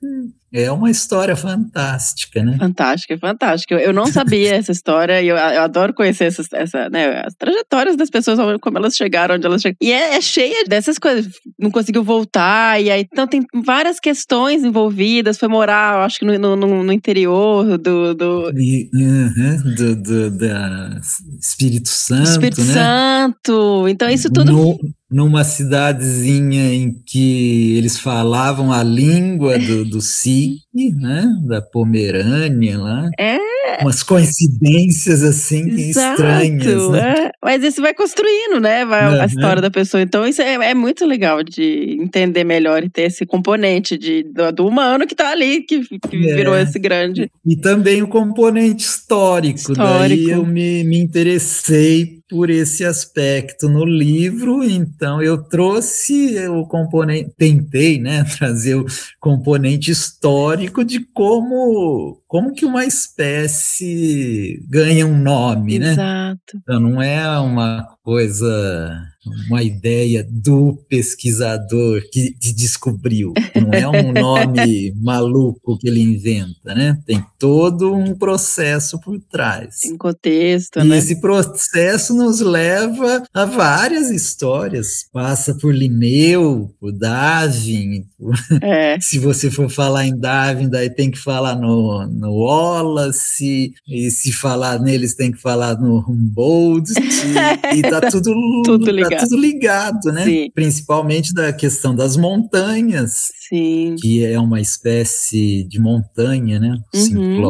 É 0.52 0.70
uma 0.70 0.90
história 0.90 1.34
fantástica, 1.34 2.42
né? 2.42 2.56
Fantástica, 2.58 3.18
fantástica. 3.18 3.74
Eu 3.74 3.92
não 3.92 4.06
sabia 4.06 4.54
essa 4.54 4.70
história 4.70 5.20
e 5.20 5.28
eu, 5.28 5.36
eu 5.36 5.62
adoro 5.62 5.92
conhecer 5.92 6.24
essas, 6.24 6.46
essa, 6.52 6.88
né, 6.88 7.22
as 7.26 7.34
trajetórias 7.34 7.96
das 7.96 8.08
pessoas, 8.08 8.38
como 8.60 8.78
elas 8.78 8.94
chegaram, 8.94 9.34
onde 9.34 9.46
elas 9.46 9.60
chegaram. 9.60 9.78
E 9.80 9.90
é, 9.90 10.16
é 10.16 10.20
cheia 10.20 10.64
dessas 10.64 10.98
coisas. 10.98 11.32
Não 11.58 11.70
conseguiu 11.70 12.04
voltar, 12.04 12.80
e 12.80 12.90
aí 12.90 13.06
então 13.12 13.26
tem 13.26 13.44
várias 13.64 13.98
questões 13.98 14.62
envolvidas. 14.62 15.36
Foi 15.38 15.48
morar, 15.48 16.04
acho 16.04 16.20
que 16.20 16.24
no, 16.24 16.56
no, 16.56 16.84
no 16.84 16.92
interior 16.92 17.76
do. 17.76 18.14
do... 18.14 18.52
E, 18.56 18.88
uhum, 18.94 19.74
do, 19.74 19.96
do 19.96 20.30
da 20.30 21.00
Espírito 21.40 21.88
Santo. 21.88 22.30
Espírito 22.30 22.62
né? 22.62 22.72
Santo. 22.72 23.88
Então, 23.88 24.08
isso 24.08 24.30
tudo. 24.30 24.52
No, 24.52 24.78
numa 25.10 25.44
cidadezinha 25.44 26.74
em 26.74 26.92
que 27.06 27.76
eles 27.76 27.98
falavam 27.98 28.72
a 28.72 28.82
língua 28.82 29.58
do, 29.58 29.84
do 29.84 30.00
SIG, 30.00 30.58
né? 30.98 31.26
Da 31.46 31.62
Pomerânia 31.62 32.78
lá. 32.78 33.08
É. 33.18 33.36
Umas 33.82 34.02
coincidências 34.02 35.22
assim 35.22 35.68
Exato, 35.68 36.22
estranhas. 36.22 36.88
Né? 36.90 37.14
é. 37.26 37.30
Mas 37.44 37.62
isso 37.62 37.82
vai 37.82 37.92
construindo, 37.94 38.58
né? 38.60 38.84
Vai 38.84 39.06
Uhum. 39.14 39.20
a 39.20 39.26
história 39.26 39.60
da 39.62 39.70
pessoa. 39.70 40.02
Então, 40.02 40.26
isso 40.26 40.40
é, 40.40 40.54
é 40.54 40.74
muito 40.74 41.04
legal 41.04 41.42
de 41.42 41.96
entender 42.00 42.42
melhor 42.44 42.82
e 42.82 42.88
ter 42.88 43.02
esse 43.02 43.26
componente 43.26 43.98
de, 43.98 44.22
do, 44.24 44.50
do 44.50 44.66
humano 44.66 45.06
que 45.06 45.14
tá 45.14 45.30
ali, 45.30 45.60
que, 45.62 45.80
que 45.80 46.16
É. 46.30 46.34
virou 46.34 46.56
esse 46.56 46.78
grande. 46.78 47.30
E 47.44 47.56
também 47.56 48.02
o 48.02 48.08
componente 48.08 48.82
histórico. 48.84 49.74
Daí 49.74 50.14
Histórico. 50.14 50.30
eu 50.30 50.46
me, 50.46 50.82
me 50.84 50.98
interessei 50.98 52.20
por 52.28 52.50
esse 52.50 52.84
aspecto 52.84 53.68
no 53.68 53.84
livro, 53.84 54.64
então 54.64 55.22
eu 55.22 55.42
trouxe 55.42 56.36
o 56.48 56.66
componente, 56.66 57.32
tentei, 57.36 58.00
né, 58.00 58.24
trazer 58.36 58.74
o 58.74 58.86
componente 59.20 59.90
histórico 59.90 60.84
de 60.84 61.00
como 61.00 62.20
como 62.26 62.52
que 62.52 62.64
uma 62.64 62.84
espécie 62.84 64.60
ganha 64.68 65.06
um 65.06 65.16
nome, 65.16 65.78
né? 65.78 65.92
Exato. 65.92 66.56
Então 66.56 66.80
não 66.80 67.00
é 67.00 67.38
uma 67.38 67.86
coisa, 68.02 69.00
uma 69.48 69.62
ideia 69.62 70.26
do 70.28 70.76
pesquisador 70.88 72.02
que, 72.12 72.32
que 72.40 72.52
descobriu. 72.52 73.32
Não 73.54 73.70
é 73.72 73.88
um 73.88 74.12
nome 74.12 74.92
maluco 75.00 75.78
que 75.78 75.88
ele 75.88 76.00
inventa, 76.00 76.74
né? 76.74 76.98
Tem 77.06 77.24
todo 77.38 77.92
um 77.94 78.14
processo 78.14 79.00
por 79.00 79.18
trás. 79.20 79.84
Em 79.84 79.96
contexto, 79.96 80.80
E 80.80 80.84
né? 80.84 80.98
esse 80.98 81.20
processo 81.20 82.14
nos 82.14 82.40
leva 82.40 83.22
a 83.32 83.44
várias 83.44 84.10
histórias. 84.10 85.04
Passa 85.12 85.54
por 85.54 85.74
Linneu, 85.74 86.70
por 86.80 86.92
Darwin. 86.92 88.04
por- 88.18 88.34
É. 88.62 88.98
Se 89.00 89.18
você 89.18 89.50
for 89.50 89.68
falar 89.70 90.06
em 90.06 90.16
Darwin, 90.18 90.68
daí 90.68 90.90
tem 90.90 91.10
que 91.10 91.18
falar 91.18 91.56
no, 91.56 92.06
no 92.06 92.32
Wallace. 92.32 93.72
E 93.88 94.10
se 94.10 94.32
falar 94.32 94.80
neles, 94.80 95.14
tem 95.14 95.30
que 95.32 95.38
falar 95.40 95.78
no 95.80 95.98
Humboldt. 96.08 96.92
E, 96.92 97.76
e 97.78 97.82
tá 97.82 98.00
tudo, 98.10 98.32
Tudo 98.64 98.84
tá 98.86 98.92
ligado. 99.16 99.28
tudo 99.28 99.40
ligado, 99.40 100.12
né? 100.12 100.24
Sim. 100.24 100.50
Principalmente 100.54 101.34
da 101.34 101.52
questão 101.52 101.94
das 101.94 102.16
montanhas, 102.16 103.28
Sim. 103.48 103.96
que 103.98 104.24
é 104.24 104.38
uma 104.38 104.60
espécie 104.60 105.64
de 105.68 105.80
montanha, 105.80 106.58
né? 106.58 106.76
Uhum. 106.94 107.40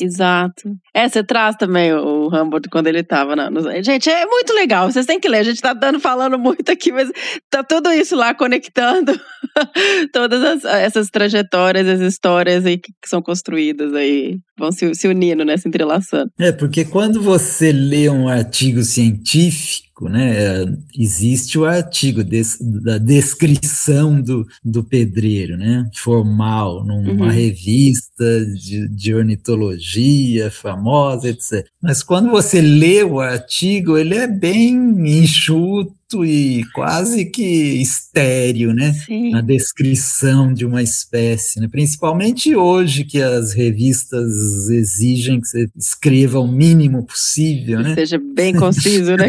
Exato. 0.00 0.76
É, 0.92 1.08
você 1.08 1.22
traz 1.22 1.56
também 1.56 1.92
o 1.92 2.26
Humboldt 2.28 2.68
quando 2.68 2.86
ele 2.88 3.02
tava 3.02 3.36
na. 3.36 3.50
no- 3.50 3.60
Gente, 3.82 4.10
é 4.10 4.26
muito 4.26 4.52
legal. 4.52 4.90
Vocês 4.90 5.06
têm 5.06 5.20
que 5.20 5.28
ler. 5.28 5.38
A 5.38 5.42
gente 5.44 5.60
tá 5.60 5.72
dando, 5.72 6.00
falando 6.00 6.38
muito 6.38 6.70
aqui, 6.70 6.90
mas 6.92 7.10
tá 7.48 7.62
tudo 7.62 7.92
isso 7.92 8.16
lá 8.16 8.34
conectando 8.34 9.12
todas 10.12 10.42
as- 10.42 10.64
essas 10.64 11.10
trajetórias, 11.10 11.86
as 11.86 12.00
histórias 12.00 12.66
aí 12.66 12.76
que, 12.78 12.92
que 13.00 13.08
são 13.08 13.22
construídas 13.22 13.94
aí. 13.94 14.38
Vão 14.58 14.70
se, 14.72 14.94
se 14.94 15.08
unindo, 15.08 15.44
né? 15.44 15.56
Se 15.56 15.66
entrelaçando. 15.68 16.30
É, 16.38 16.52
porque 16.52 16.84
quando 16.84 17.22
você 17.22 17.72
lê 17.72 18.10
um 18.10 18.28
artigo 18.28 18.82
científico, 18.82 20.08
né, 20.08 20.32
é, 20.36 20.64
existe 20.98 21.58
o 21.58 21.64
artigo 21.66 22.22
des- 22.24 22.58
da 22.82 22.96
descrição 22.98 24.20
do, 24.20 24.46
do 24.64 24.82
pedreiro, 24.84 25.56
né, 25.58 25.86
formal, 25.94 26.84
numa 26.84 27.24
Uhum. 27.26 27.28
revista 27.30 28.24
de, 28.54 28.88
de 28.88 29.14
ornitologia 29.14 30.50
famosa, 30.50 30.79
etc. 31.24 31.66
Mas 31.82 32.02
quando 32.02 32.30
você 32.30 32.60
lê 32.60 33.02
o 33.02 33.20
artigo, 33.20 33.96
ele 33.96 34.14
é 34.14 34.26
bem 34.26 34.74
enxuto 35.22 36.00
e 36.24 36.64
quase 36.74 37.26
que 37.26 37.80
estéreo, 37.80 38.74
né? 38.74 38.92
Sim. 39.06 39.30
na 39.30 39.40
descrição 39.40 40.52
de 40.52 40.66
uma 40.66 40.82
espécie, 40.82 41.60
né? 41.60 41.68
principalmente 41.70 42.54
hoje 42.56 43.04
que 43.04 43.22
as 43.22 43.52
revistas 43.52 44.68
exigem 44.68 45.40
que 45.40 45.46
você 45.46 45.68
escreva 45.76 46.40
o 46.40 46.48
mínimo 46.48 47.04
possível, 47.04 47.80
né? 47.80 47.94
Seja 47.94 48.18
bem 48.34 48.54
conciso, 48.54 49.14
né? 49.16 49.28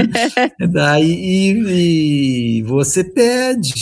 Daí 0.72 1.12
e, 1.12 2.58
e 2.58 2.62
você 2.62 3.04
pede, 3.04 3.74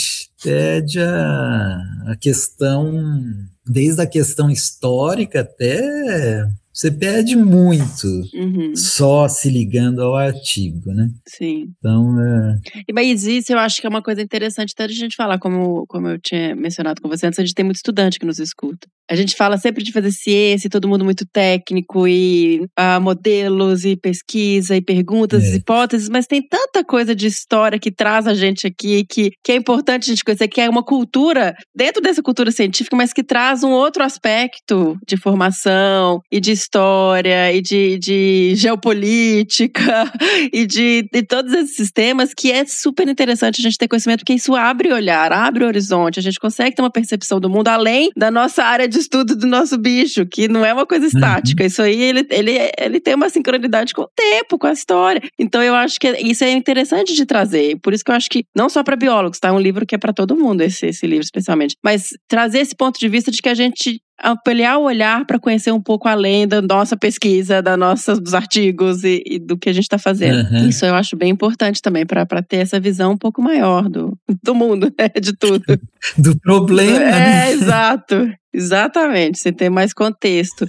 pede 0.42 0.98
a, 0.98 1.80
a 2.08 2.16
questão, 2.20 3.22
desde 3.64 4.02
a 4.02 4.06
questão 4.06 4.50
histórica 4.50 5.42
até 5.42 6.48
você 6.72 6.90
perde 6.90 7.36
muito 7.36 8.06
Uhum, 8.34 8.74
só 8.74 9.28
se 9.28 9.50
ligando 9.50 10.00
ao 10.02 10.14
artigo, 10.14 10.92
né? 10.92 11.08
sim. 11.28 11.68
Então, 11.78 12.18
é, 12.20 12.58
E 12.88 12.92
mas 12.92 13.24
isso 13.24 13.52
eu 13.52 13.58
acho 13.58 13.80
que 13.80 13.86
é 13.86 13.90
uma 13.90 14.02
coisa 14.02 14.22
interessante 14.22 14.72
até 14.74 14.86
de 14.86 14.94
a 14.94 14.96
gente 14.96 15.16
falar, 15.16 15.38
como, 15.38 15.84
como 15.86 16.08
eu 16.08 16.18
tinha 16.18 16.54
mencionado 16.56 17.00
com 17.02 17.08
você 17.08 17.26
antes, 17.26 17.38
a 17.38 17.42
gente 17.42 17.54
tem 17.54 17.64
muito 17.64 17.76
estudante 17.76 18.18
que 18.18 18.26
nos 18.26 18.38
escuta. 18.38 18.86
A 19.10 19.14
gente 19.14 19.36
fala 19.36 19.58
sempre 19.58 19.82
de 19.84 19.92
fazer 19.92 20.10
ciência, 20.12 20.68
e 20.68 20.70
todo 20.70 20.88
mundo 20.88 21.04
muito 21.04 21.26
técnico, 21.26 22.08
e 22.08 22.66
ah, 22.76 22.98
modelos, 23.00 23.84
e 23.84 23.96
pesquisa, 23.96 24.74
e 24.76 24.80
perguntas, 24.80 25.44
É. 25.44 25.56
hipóteses, 25.56 26.08
mas 26.08 26.26
tem 26.26 26.40
tanta 26.46 26.82
coisa 26.84 27.14
de 27.14 27.26
história 27.26 27.78
que 27.78 27.90
traz 27.90 28.26
a 28.26 28.32
gente 28.34 28.66
aqui, 28.66 29.04
que, 29.04 29.30
que 29.44 29.52
é 29.52 29.56
importante 29.56 30.04
a 30.04 30.14
gente 30.14 30.24
conhecer, 30.24 30.48
que 30.48 30.60
é 30.60 30.68
uma 30.70 30.82
cultura, 30.84 31.54
dentro 31.74 32.00
dessa 32.00 32.22
cultura 32.22 32.50
científica, 32.50 32.96
mas 32.96 33.12
que 33.12 33.22
traz 33.24 33.62
um 33.62 33.70
outro 33.70 34.02
aspecto 34.02 34.96
de 35.06 35.16
formação, 35.16 36.20
e 36.30 36.40
de 36.40 36.52
história, 36.62 37.52
e 37.52 37.60
de, 37.60 37.98
de 37.98 38.54
geopolítica, 38.54 40.10
e 40.52 40.66
de, 40.66 41.08
de 41.12 41.22
todos 41.22 41.52
esses 41.52 41.76
sistemas 41.76 42.32
que 42.34 42.50
é 42.50 42.64
super 42.64 43.08
interessante 43.08 43.60
a 43.60 43.62
gente 43.62 43.78
ter 43.78 43.88
conhecimento, 43.88 44.20
porque 44.20 44.34
isso 44.34 44.54
abre 44.54 44.92
olhar, 44.92 45.32
abre 45.32 45.64
horizonte, 45.64 46.18
a 46.18 46.22
gente 46.22 46.38
consegue 46.38 46.74
ter 46.74 46.82
uma 46.82 46.90
percepção 46.90 47.40
do 47.40 47.50
mundo 47.50 47.68
além 47.68 48.10
da 48.16 48.30
nossa 48.30 48.64
área 48.64 48.88
de 48.88 48.98
estudo 48.98 49.34
do 49.36 49.46
nosso 49.46 49.76
bicho, 49.78 50.24
que 50.26 50.48
não 50.48 50.64
é 50.64 50.72
uma 50.72 50.86
coisa 50.86 51.06
estática. 51.06 51.64
Isso 51.64 51.82
aí, 51.82 52.00
ele, 52.00 52.26
ele, 52.30 52.52
ele 52.78 53.00
tem 53.00 53.14
uma 53.14 53.28
sincronidade 53.28 53.92
com 53.92 54.02
o 54.02 54.08
tempo, 54.14 54.58
com 54.58 54.66
a 54.66 54.72
história. 54.72 55.20
Então 55.38 55.62
eu 55.62 55.74
acho 55.74 55.98
que 55.98 56.08
isso 56.18 56.44
é 56.44 56.50
interessante 56.50 57.14
de 57.14 57.26
trazer. 57.26 57.78
Por 57.80 57.92
isso 57.92 58.04
que 58.04 58.10
eu 58.10 58.14
acho 58.14 58.28
que, 58.28 58.44
não 58.54 58.68
só 58.68 58.82
para 58.82 58.96
biólogos, 58.96 59.38
tá? 59.38 59.48
É 59.48 59.52
um 59.52 59.60
livro 59.60 59.86
que 59.86 59.94
é 59.94 59.98
para 59.98 60.12
todo 60.12 60.36
mundo, 60.36 60.62
esse, 60.62 60.86
esse 60.86 61.06
livro 61.06 61.24
especialmente. 61.24 61.76
Mas 61.82 62.10
trazer 62.28 62.60
esse 62.60 62.74
ponto 62.74 62.98
de 62.98 63.08
vista 63.08 63.30
de 63.30 63.40
que 63.42 63.48
a 63.48 63.54
gente 63.54 64.00
ampliar 64.22 64.78
o 64.78 64.84
olhar 64.84 65.26
para 65.26 65.38
conhecer 65.38 65.72
um 65.72 65.80
pouco 65.80 66.08
além 66.08 66.46
da 66.46 66.62
nossa 66.62 66.96
pesquisa, 66.96 67.60
da 67.60 67.76
nossa, 67.76 68.14
dos 68.14 68.34
artigos 68.34 69.02
e, 69.04 69.22
e 69.26 69.38
do 69.38 69.58
que 69.58 69.68
a 69.68 69.72
gente 69.72 69.84
está 69.84 69.98
fazendo. 69.98 70.48
Uhum. 70.50 70.68
Isso 70.68 70.84
eu 70.84 70.94
acho 70.94 71.16
bem 71.16 71.30
importante 71.30 71.82
também 71.82 72.06
para 72.06 72.42
ter 72.42 72.58
essa 72.58 72.78
visão 72.78 73.12
um 73.12 73.18
pouco 73.18 73.42
maior 73.42 73.88
do, 73.88 74.16
do 74.42 74.54
mundo, 74.54 74.92
né? 74.98 75.08
de 75.20 75.32
tudo. 75.36 75.64
do 76.16 76.38
problema, 76.40 76.98
né? 76.98 77.48
É, 77.48 77.52
exato. 77.52 78.32
Exatamente. 78.54 79.38
Você 79.38 79.50
tem 79.50 79.70
mais 79.70 79.92
contexto. 79.92 80.66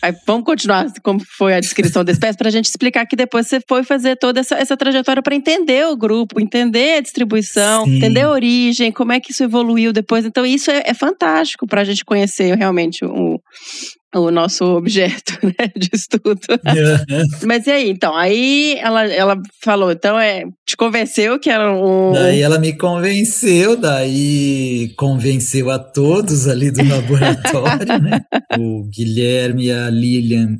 Aí, 0.00 0.14
vamos 0.26 0.44
continuar 0.44 0.86
como 1.02 1.20
foi 1.36 1.54
a 1.54 1.60
descrição 1.60 2.04
da 2.04 2.12
espécie 2.12 2.38
para 2.38 2.48
a 2.48 2.52
gente 2.52 2.66
explicar 2.66 3.04
que 3.06 3.16
depois 3.16 3.46
você 3.46 3.60
foi 3.66 3.82
fazer 3.82 4.16
toda 4.16 4.40
essa, 4.40 4.54
essa 4.56 4.76
trajetória 4.76 5.22
para 5.22 5.34
entender 5.34 5.86
o 5.86 5.96
grupo, 5.96 6.40
entender 6.40 6.98
a 6.98 7.00
distribuição, 7.00 7.84
Sim. 7.84 7.96
entender 7.96 8.22
a 8.22 8.30
origem, 8.30 8.92
como 8.92 9.12
é 9.12 9.20
que 9.20 9.32
isso 9.32 9.42
evoluiu 9.42 9.92
depois. 9.92 10.24
Então, 10.24 10.46
isso 10.46 10.70
é, 10.70 10.82
é 10.86 10.94
fantástico 10.94 11.66
para 11.66 11.80
a 11.80 11.84
gente 11.84 12.04
conhecer 12.04 12.56
realmente 12.56 13.04
o, 13.04 13.40
o 14.14 14.30
nosso 14.30 14.64
objeto 14.64 15.38
né, 15.44 15.70
de 15.76 15.90
estudo. 15.92 16.40
Mas 17.44 17.66
e 17.66 17.70
aí, 17.70 17.90
então? 17.90 18.16
Aí 18.16 18.76
ela, 18.78 19.06
ela 19.06 19.36
falou, 19.62 19.92
então 19.92 20.18
é, 20.18 20.44
te 20.66 20.76
convenceu 20.76 21.38
que 21.38 21.50
era 21.50 21.72
um. 21.72 22.12
Daí 22.12 22.40
ela 22.40 22.58
me 22.58 22.72
convenceu, 22.72 23.76
daí 23.76 24.92
convenceu 24.96 25.70
a 25.70 25.78
todos 25.78 26.48
ali 26.48 26.70
do 26.70 26.82
laboratório, 26.88 28.02
né? 28.02 28.20
O 28.58 28.84
Guilherme 28.84 29.66
e 29.66 29.72
a 29.72 29.90
Lilian 29.90 30.56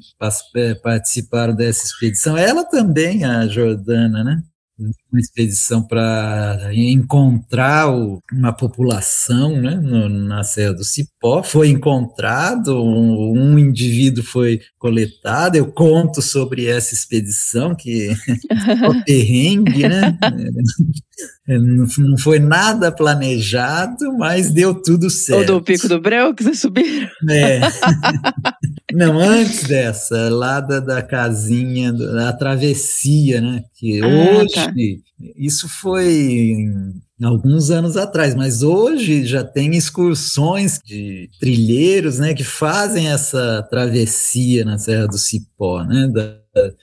eh, 0.56 0.74
participaram 0.74 1.54
dessa 1.54 1.86
expedição. 1.86 2.36
Ela 2.36 2.64
também, 2.64 3.24
a 3.24 3.46
Jordana, 3.46 4.22
né? 4.22 4.42
Uma 4.78 5.20
expedição 5.20 5.82
para 5.82 6.70
encontrar 6.72 7.90
o, 7.90 8.22
uma 8.32 8.52
população 8.52 9.60
né, 9.60 9.74
no, 9.74 10.08
na 10.08 10.44
Serra 10.44 10.74
do 10.74 10.84
Cipó. 10.84 11.42
Foi 11.42 11.68
encontrado, 11.68 12.80
um, 12.80 13.32
um, 13.36 13.58
indivíduo 13.58 14.22
foi 14.22 14.60
coletado. 14.78 15.56
Eu 15.56 15.66
conto 15.72 16.22
sobre 16.22 16.66
essa 16.66 16.94
expedição, 16.94 17.74
que 17.74 18.10
é 18.30 19.04
perrengue, 19.04 19.88
né? 19.88 20.16
Não 21.48 22.16
foi 22.18 22.38
nada 22.38 22.92
planejado, 22.92 24.16
mas 24.16 24.50
deu 24.50 24.74
tudo 24.74 25.10
certo. 25.10 25.54
O 25.54 25.58
do 25.58 25.62
Pico 25.62 25.88
do 25.88 26.00
Breu 26.00 26.32
que 26.34 26.44
vocês 26.44 26.60
subiram? 26.60 27.08
É. 27.28 27.60
Não, 28.92 29.18
antes 29.18 29.64
dessa, 29.64 30.30
lá 30.30 30.60
da, 30.60 30.80
da 30.80 31.02
casinha, 31.02 31.92
da 31.92 32.32
travessia, 32.32 33.40
né? 33.40 33.64
Que 33.74 34.00
ah, 34.00 34.06
hoje, 34.06 34.54
tá. 34.54 34.72
isso 35.36 35.68
foi 35.68 36.64
alguns 37.22 37.70
anos 37.70 37.96
atrás, 37.98 38.34
mas 38.34 38.62
hoje 38.62 39.26
já 39.26 39.44
tem 39.44 39.76
excursões 39.76 40.80
de 40.82 41.28
trilheiros, 41.38 42.18
né? 42.18 42.32
Que 42.32 42.44
fazem 42.44 43.08
essa 43.08 43.62
travessia 43.70 44.64
na 44.64 44.78
Serra 44.78 45.06
do 45.06 45.18
Cipó, 45.18 45.84
né? 45.84 46.08
Da, 46.08 46.38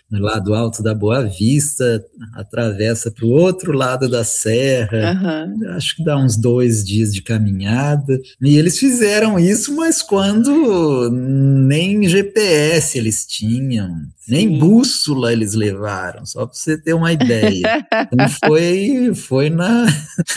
no 0.10 0.20
lado 0.20 0.54
alto 0.54 0.82
da 0.82 0.94
Boa 0.94 1.24
Vista, 1.24 2.04
atravessa 2.34 3.12
para 3.12 3.26
o 3.26 3.32
outro 3.32 3.72
lado 3.72 4.10
da 4.10 4.24
serra. 4.24 5.14
Uhum. 5.14 5.70
Acho 5.72 5.96
que 5.96 6.04
dá 6.04 6.18
uns 6.18 6.38
dois 6.38 6.84
dias 6.84 7.14
de 7.14 7.22
caminhada. 7.22 8.20
E 8.42 8.58
eles 8.58 8.78
fizeram 8.78 9.40
isso, 9.40 9.76
mas 9.76 10.02
quando 10.02 11.10
nem 11.12 12.08
GPS 12.08 12.98
eles 12.98 13.26
tinham, 13.26 13.90
Sim. 14.20 14.32
nem 14.32 14.60
bússola 14.60 15.32
eles 15.32 15.54
levaram, 15.54 16.26
só 16.26 16.46
para 16.46 16.56
você 16.56 16.78
ter 16.78 16.94
uma 16.94 17.12
ideia. 17.12 17.86
então 18.12 18.30
foi, 18.44 19.14
foi 19.14 19.50
na, 19.50 19.86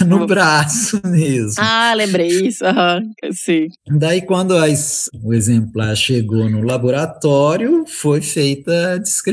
no 0.07 0.27
braço 0.27 1.01
mesmo. 1.07 1.55
Ah, 1.59 1.95
lembrei 1.95 2.29
isso. 2.29 2.65
Uhum. 2.65 3.33
Sim. 3.33 3.69
Daí, 3.89 4.23
quando 4.23 4.57
as, 4.57 5.09
o 5.23 5.33
exemplar 5.33 5.97
chegou 5.97 6.49
no 6.49 6.63
laboratório, 6.63 7.85
foi 7.87 8.21
feita 8.21 8.95
a 8.95 8.99
descrição, 8.99 9.28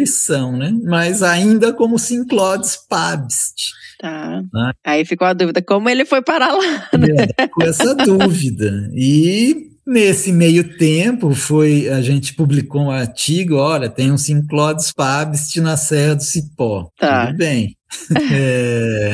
né? 0.51 0.73
Mas 0.83 1.23
ainda 1.23 1.73
como 1.73 1.99
Sinclodes 1.99 2.77
pabst. 2.89 3.55
Tá. 3.99 4.41
Né? 4.53 4.71
Aí 4.83 5.05
ficou 5.05 5.27
a 5.27 5.33
dúvida, 5.33 5.61
como 5.61 5.89
ele 5.89 6.05
foi 6.05 6.21
para 6.21 6.51
lá? 6.51 6.89
Né? 6.97 7.27
É, 7.37 7.47
com 7.47 7.63
essa 7.63 7.95
dúvida. 7.95 8.89
E 8.93 9.75
Nesse 9.87 10.31
meio 10.31 10.75
tempo, 10.77 11.35
foi 11.35 11.87
a 11.89 12.01
gente 12.01 12.33
publicou 12.33 12.85
um 12.85 12.91
artigo, 12.91 13.57
olha, 13.57 13.87
tem 13.87 14.11
um 14.11 14.17
Sinclodes 14.17 14.91
pabst 14.91 15.55
na 15.57 15.77
Serra 15.77 16.15
do 16.15 16.23
Cipó. 16.23 16.89
Tá. 16.97 17.27
Tudo 17.27 17.37
bem. 17.37 17.75
É... 18.33 19.13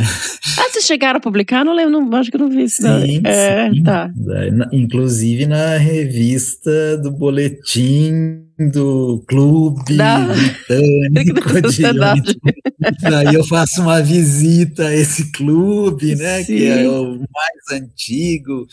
Ah, 0.57 0.69
vocês 0.71 0.85
chegaram 0.85 1.17
a 1.17 1.21
publicar? 1.21 1.63
Não 1.63 1.75
lembro, 1.75 1.91
não, 2.01 2.17
acho 2.17 2.31
que 2.31 2.37
não 2.37 2.49
vi 2.49 2.63
isso. 2.63 2.81
Sim, 2.81 3.21
é, 3.23 3.69
sim. 3.69 3.83
Tá. 3.83 4.09
Inclusive 4.71 5.45
na 5.45 5.77
revista 5.77 6.97
do 6.97 7.11
Boletim 7.11 8.43
do 8.69 9.23
Clube 9.27 9.95
da... 9.95 10.27
Britânico 10.27 11.61
de 11.69 11.85
Aí 13.15 13.35
eu 13.35 13.43
faço 13.45 13.81
uma 13.81 14.01
visita 14.01 14.87
a 14.87 14.95
esse 14.95 15.31
clube, 15.31 16.15
né? 16.15 16.43
Sim. 16.43 16.55
Que 16.55 16.65
é 16.67 16.89
o 16.89 17.19
mais 17.19 17.81
antigo, 17.81 18.67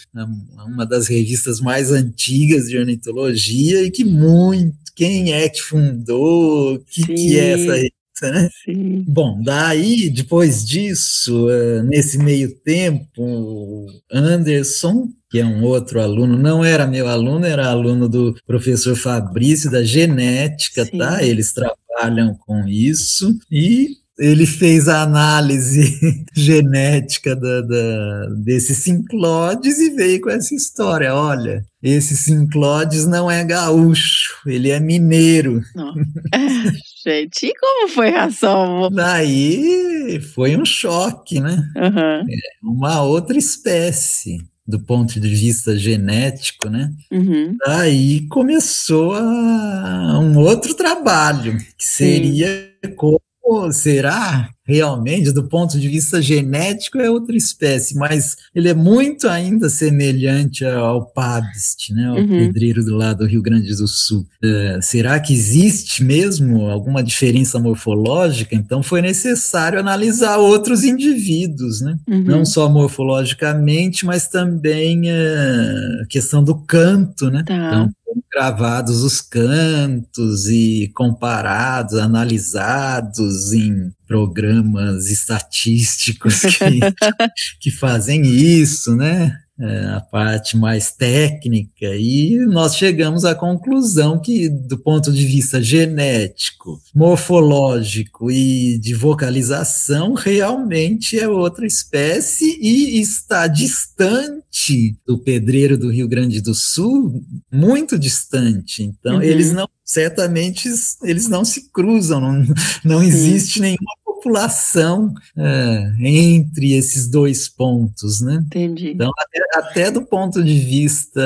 uma 0.67 0.87
das 0.87 1.09
revistas 1.09 1.61
mais 1.61 1.91
antigas 1.91 2.69
de 2.69 2.79
ornitologia 2.79 3.83
e 3.83 3.91
que 3.91 4.05
muito. 4.05 4.77
Quem 4.95 5.33
é 5.33 5.49
que 5.49 5.63
fundou? 5.63 6.75
O 6.75 6.79
que, 6.81 7.07
que 7.07 7.39
é 7.39 7.53
essa 7.53 7.89
né? 8.23 8.49
Sim. 8.65 9.05
Bom, 9.07 9.41
daí, 9.43 10.11
depois 10.11 10.67
disso, 10.67 11.47
uh, 11.47 11.83
nesse 11.85 12.19
meio 12.19 12.55
tempo, 12.57 13.87
Anderson, 14.11 15.09
que 15.31 15.39
é 15.39 15.45
um 15.45 15.63
outro 15.63 16.01
aluno, 16.01 16.39
não 16.39 16.65
era 16.65 16.87
meu 16.87 17.07
aluno, 17.09 17.45
era 17.45 17.69
aluno 17.69 18.09
do 18.09 18.35
professor 18.47 18.97
Fabrício 18.97 19.71
da 19.71 19.83
genética, 19.83 20.85
tá? 20.85 20.91
Sim. 20.91 20.99
tá? 20.99 21.23
Eles 21.23 21.53
trabalham 21.53 22.35
com 22.35 22.67
isso 22.67 23.39
e 23.51 23.99
ele 24.19 24.47
fez 24.47 24.89
a 24.89 25.03
análise 25.03 26.25
genética 26.35 27.37
da, 27.37 27.61
da, 27.61 28.27
desses 28.43 28.79
sinclodes 28.79 29.79
e 29.79 29.91
veio 29.91 30.21
com 30.21 30.31
essa 30.31 30.55
história. 30.55 31.15
Olha, 31.15 31.65
esse 31.81 32.17
sinclodes 32.17 33.07
não 33.07 33.31
é 33.31 33.45
gaúcho, 33.45 34.35
ele 34.47 34.71
é 34.71 34.81
mineiro. 34.81 35.63
gente, 37.05 37.47
e 37.47 37.55
como 37.55 37.89
foi 37.89 38.09
a 38.09 38.23
reação? 38.23 38.91
Daí 38.91 40.21
foi 40.35 40.57
um 40.57 40.65
choque, 40.65 41.39
né? 41.39 41.63
Uhum. 41.77 42.27
É 42.29 42.37
uma 42.63 43.03
outra 43.03 43.39
espécie 43.39 44.39
do 44.69 44.79
ponto 44.79 45.19
de 45.19 45.29
vista 45.29 45.79
genético, 45.79 46.69
né? 46.69 46.93
Uhum. 47.11 47.57
Daí 47.65 48.27
começou 48.29 49.15
a, 49.15 50.21
um 50.21 50.39
outro 50.41 50.75
trabalho, 50.75 51.57
que 51.57 51.87
seria 51.87 52.71
Sim. 52.85 52.95
como 52.95 53.73
será 53.73 54.51
realmente, 54.69 55.33
do 55.33 55.45
ponto 55.45 55.81
de 55.81 55.89
vista 55.89 56.21
genético, 56.21 56.99
é 56.99 57.11
outra 57.11 57.35
espécie, 57.35 57.97
mas 57.97 58.37
ele 58.55 58.69
é 58.69 58.75
muito 58.75 59.27
ainda 59.27 59.71
semelhante 59.71 60.63
ao 60.65 61.07
Pabst, 61.07 61.89
né, 61.91 62.09
ao 62.09 62.17
uhum. 62.17 62.29
pedreiro 62.29 62.85
do 62.85 62.95
lado 62.95 63.21
do 63.21 63.27
Rio 63.27 63.41
Grande 63.41 63.75
do 63.75 63.89
Sul. 63.89 64.27
Uh, 64.45 64.83
será 64.83 65.19
que 65.19 65.33
existe 65.33 66.05
mesmo 66.05 66.69
alguma 66.69 67.03
diferença 67.03 67.59
morfológica? 67.59 68.55
Então 68.55 68.83
foi 68.83 69.01
necessário 69.01 69.81
analisar 69.81 70.37
outros 70.37 70.85
indivíduos, 70.85 71.81
né? 71.81 71.97
Uhum. 72.07 72.23
não 72.25 72.45
só 72.45 72.69
morfologicamente, 72.69 74.05
mas 74.05 74.29
também 74.29 75.11
a 75.11 76.03
uh, 76.03 76.09
questão 76.09 76.45
do 76.45 76.55
canto. 76.55 77.31
Né? 77.31 77.43
Tá. 77.47 77.55
Então, 77.55 77.91
gravados 78.33 79.03
os 79.03 79.21
cantos 79.21 80.47
e 80.47 80.91
comparados, 80.95 81.99
analisados 81.99 83.53
em 83.53 83.91
programas 84.07 85.11
estatísticos 85.11 86.41
que, 86.41 86.81
que 87.61 87.71
fazem 87.71 88.23
isso, 88.23 88.95
né? 88.95 89.37
A 89.61 90.01
parte 90.01 90.57
mais 90.57 90.93
técnica, 90.93 91.87
e 91.97 92.37
nós 92.47 92.77
chegamos 92.77 93.25
à 93.25 93.35
conclusão 93.35 94.21
que, 94.21 94.49
do 94.49 94.79
ponto 94.79 95.13
de 95.13 95.27
vista 95.27 95.61
genético, 95.61 96.81
morfológico 96.95 98.31
e 98.31 98.79
de 98.79 98.95
vocalização, 98.95 100.15
realmente 100.15 101.19
é 101.19 101.27
outra 101.27 101.67
espécie 101.67 102.57
e 102.61 103.01
está 103.01 103.49
distante 103.49 104.97
do 105.05 105.19
pedreiro 105.19 105.77
do 105.77 105.91
Rio 105.91 106.07
Grande 106.07 106.41
do 106.41 106.55
Sul, 106.55 107.25
muito 107.53 107.99
distante. 107.99 108.85
Então, 108.85 109.17
uhum. 109.17 109.23
eles 109.23 109.53
não 109.53 109.69
certamente 109.89 110.69
eles 111.03 111.29
não 111.29 111.47
se 111.47 111.71
cruzam, 111.73 112.21
não, 112.21 112.47
não 112.85 113.03
existe 113.03 113.59
nenhuma 113.59 113.95
população 114.19 115.15
é, 115.37 115.93
entre 116.01 116.75
esses 116.75 117.09
dois 117.09 117.49
pontos, 117.49 118.21
né? 118.21 118.43
Entendi. 118.47 118.91
Então, 118.91 119.11
até, 119.19 119.59
até 119.59 119.91
do 119.91 120.03
ponto 120.03 120.43
de 120.43 120.59
vista 120.59 121.21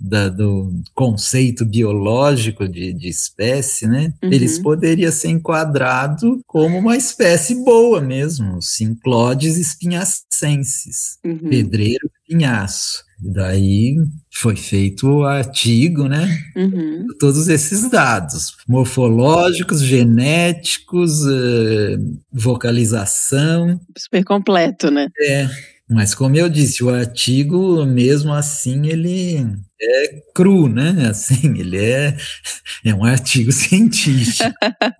da, 0.00 0.28
do 0.28 0.72
conceito 0.94 1.64
biológico 1.64 2.68
de, 2.68 2.92
de 2.92 3.08
espécie, 3.08 3.86
né? 3.86 4.12
Uhum. 4.22 4.32
Eles 4.32 4.58
poderiam 4.58 5.12
ser 5.12 5.28
enquadrados 5.28 6.40
como 6.46 6.78
uma 6.78 6.96
espécie 6.96 7.54
boa 7.64 8.00
mesmo, 8.00 8.60
Sinclodes 8.60 9.56
espinhacensis, 9.56 11.18
uhum. 11.24 11.48
pedreiro 11.48 12.10
pinhaço. 12.26 13.05
E 13.26 13.32
daí 13.32 13.96
foi 14.32 14.54
feito 14.54 15.08
o 15.08 15.24
artigo, 15.24 16.06
né? 16.06 16.28
Uhum. 16.54 17.06
Todos 17.18 17.48
esses 17.48 17.90
dados 17.90 18.56
morfológicos, 18.68 19.82
genéticos, 19.82 21.24
uh, 21.26 22.20
vocalização. 22.32 23.80
Super 23.98 24.22
completo, 24.22 24.92
né? 24.92 25.08
É. 25.20 25.48
Mas 25.88 26.14
como 26.14 26.36
eu 26.36 26.48
disse, 26.48 26.82
o 26.82 26.90
artigo, 26.90 27.84
mesmo 27.86 28.32
assim, 28.32 28.86
ele 28.86 29.46
é 29.80 30.22
cru, 30.34 30.68
né? 30.68 31.06
Assim, 31.08 31.58
ele 31.58 31.76
é, 31.76 32.16
é 32.84 32.94
um 32.94 33.04
artigo 33.04 33.50
científico. 33.52 34.50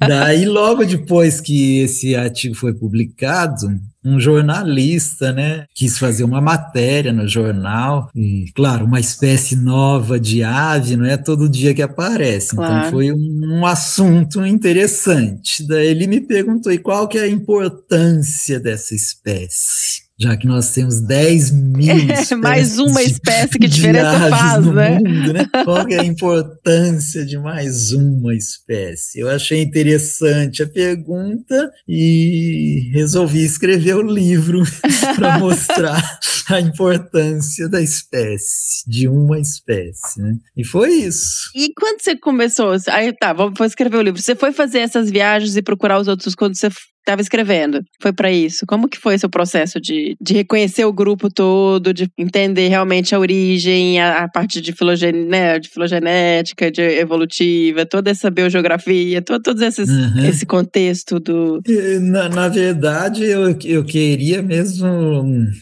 Daí, 0.00 0.44
logo 0.44 0.84
depois 0.84 1.40
que 1.40 1.80
esse 1.80 2.14
artigo 2.14 2.54
foi 2.54 2.72
publicado, 2.72 3.66
um 4.04 4.20
jornalista, 4.20 5.32
né, 5.32 5.66
quis 5.74 5.98
fazer 5.98 6.22
uma 6.22 6.40
matéria 6.40 7.12
no 7.12 7.26
jornal, 7.26 8.08
e, 8.14 8.44
claro, 8.54 8.84
uma 8.84 9.00
espécie 9.00 9.56
nova 9.56 10.20
de 10.20 10.44
ave, 10.44 10.96
não 10.96 11.06
é 11.06 11.16
todo 11.16 11.48
dia 11.48 11.74
que 11.74 11.82
aparece, 11.82 12.50
então 12.52 12.64
claro. 12.64 12.78
então 12.78 12.90
foi 12.92 13.10
um, 13.10 13.58
um, 13.58 13.66
assunto 13.66 14.46
interessante. 14.46 15.66
Daí 15.66 15.88
ele 15.88 16.06
me 16.06 16.20
perguntou, 16.20 16.70
e 16.70 16.78
qual 16.78 17.08
que 17.08 17.18
é 17.18 17.22
a 17.22 17.28
importância 17.28 18.60
dessa 18.60 18.94
espécie? 18.94 20.05
Já 20.18 20.34
que 20.36 20.46
nós 20.46 20.70
temos 20.72 21.00
10 21.00 21.50
mil 21.50 21.94
É, 22.08 22.34
mais 22.36 22.78
uma 22.78 23.02
espécie, 23.02 23.58
que 23.58 23.68
diferença 23.68 24.30
faz, 24.30 24.66
né? 24.66 24.98
mundo, 24.98 25.32
né? 25.32 25.46
Qual 25.64 25.84
que 25.84 25.94
é 25.94 26.00
a 26.00 26.04
importância 26.04 27.24
de 27.24 27.38
mais 27.38 27.92
uma 27.92 28.34
espécie? 28.34 29.20
Eu 29.20 29.28
achei 29.28 29.62
interessante 29.62 30.62
a 30.62 30.66
pergunta 30.66 31.70
e 31.86 32.90
resolvi 32.92 33.44
escrever 33.44 33.96
o 33.96 34.02
livro 34.02 34.62
para 35.16 35.38
mostrar 35.38 36.18
a 36.48 36.60
importância 36.60 37.68
da 37.68 37.80
espécie, 37.80 38.88
de 38.88 39.08
uma 39.08 39.38
espécie, 39.38 40.20
né? 40.20 40.36
E 40.56 40.64
foi 40.64 40.92
isso. 40.92 41.50
E 41.54 41.72
quando 41.74 42.00
você 42.00 42.16
começou? 42.16 42.74
Aí 42.88 43.12
tá, 43.12 43.32
vamos 43.32 43.54
vou 43.58 43.66
escrever 43.66 43.98
o 43.98 44.02
livro. 44.02 44.20
Você 44.20 44.34
foi 44.34 44.52
fazer 44.52 44.78
essas 44.78 45.10
viagens 45.10 45.56
e 45.56 45.62
procurar 45.62 46.00
os 46.00 46.08
outros 46.08 46.34
quando 46.34 46.56
você 46.56 46.70
estava 47.06 47.22
escrevendo? 47.22 47.82
Foi 48.00 48.12
para 48.12 48.30
isso? 48.30 48.66
Como 48.66 48.88
que 48.88 48.98
foi 48.98 49.16
seu 49.18 49.28
processo 49.28 49.80
de, 49.80 50.16
de 50.20 50.34
reconhecer 50.34 50.84
o 50.84 50.92
grupo 50.92 51.30
todo, 51.30 51.94
de 51.94 52.10
entender 52.18 52.68
realmente 52.68 53.14
a 53.14 53.18
origem, 53.18 54.00
a, 54.00 54.24
a 54.24 54.28
parte 54.28 54.60
de, 54.60 54.72
filogen, 54.72 55.12
né, 55.12 55.58
de 55.58 55.68
filogenética, 55.68 56.70
de 56.70 56.82
evolutiva, 56.82 57.86
toda 57.86 58.10
essa 58.10 58.30
biogeografia, 58.30 59.22
todo, 59.22 59.42
todo 59.42 59.62
esses, 59.62 59.86
Uhum. 59.88 60.24
esse 60.26 60.44
contexto 60.44 61.20
do. 61.20 61.60
Na, 62.00 62.28
na 62.28 62.48
verdade, 62.48 63.24
eu, 63.24 63.56
eu 63.64 63.84
queria 63.84 64.42
mesmo, 64.42 64.86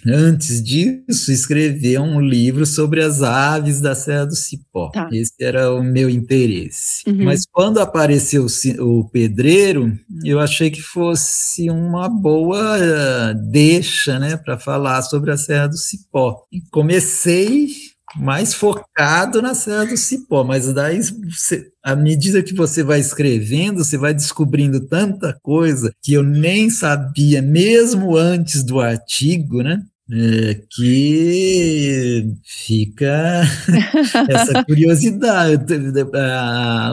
antes 0.07 0.63
disso, 0.63 1.31
escrever 1.31 2.01
um 2.01 2.21
livro 2.21 2.65
sobre 2.65 3.03
as 3.03 3.23
aves 3.23 3.81
da 3.81 3.95
Serra 3.95 4.27
do 4.27 4.35
Cipó. 4.35 4.91
Tá. 4.91 5.09
Esse 5.13 5.35
era 5.41 5.73
o 5.73 5.83
meu 5.83 6.09
interesse. 6.09 7.03
Uhum. 7.07 7.25
Mas 7.25 7.45
quando 7.51 7.79
apareceu 7.79 8.47
o 8.47 8.49
o 8.79 9.05
pedreiro, 9.11 9.93
eu 10.25 10.41
achei 10.41 10.71
que 10.71 10.81
fosse 10.81 11.34
uma 11.71 12.09
boa 12.09 12.79
eh, 12.79 13.35
deixa 13.51 14.19
né, 14.19 14.37
para 14.37 14.59
falar 14.59 15.03
sobre 15.03 15.31
a 15.31 15.37
Serra 15.37 15.69
do 15.69 15.77
Cipó. 15.77 16.43
E 16.53 16.61
comecei 16.71 17.69
mais 18.17 18.55
focado 18.55 19.43
na 19.43 19.55
Serra 19.55 19.87
do 19.87 19.97
Cipó, 19.97 20.45
mas 20.45 20.73
daí, 20.73 21.01
você- 21.03 21.67
à 21.83 21.97
medida 21.97 22.43
que 22.43 22.55
você 22.55 22.83
vai 22.83 23.01
escrevendo, 23.01 23.85
você 23.85 23.99
vai 23.99 24.15
descobrindo 24.15 24.87
tanta 24.87 25.37
coisa 25.43 25.93
que 26.03 26.13
eu 26.13 26.23
nem 26.23 26.71
sabia, 26.71 27.43
mesmo 27.43 28.17
antes 28.17 28.63
do 28.63 28.81
artigo, 28.81 29.63
né? 29.63 29.81
É, 30.13 30.61
que 30.71 32.35
fica 32.45 33.43
essa 34.29 34.63
curiosidade, 34.65 35.65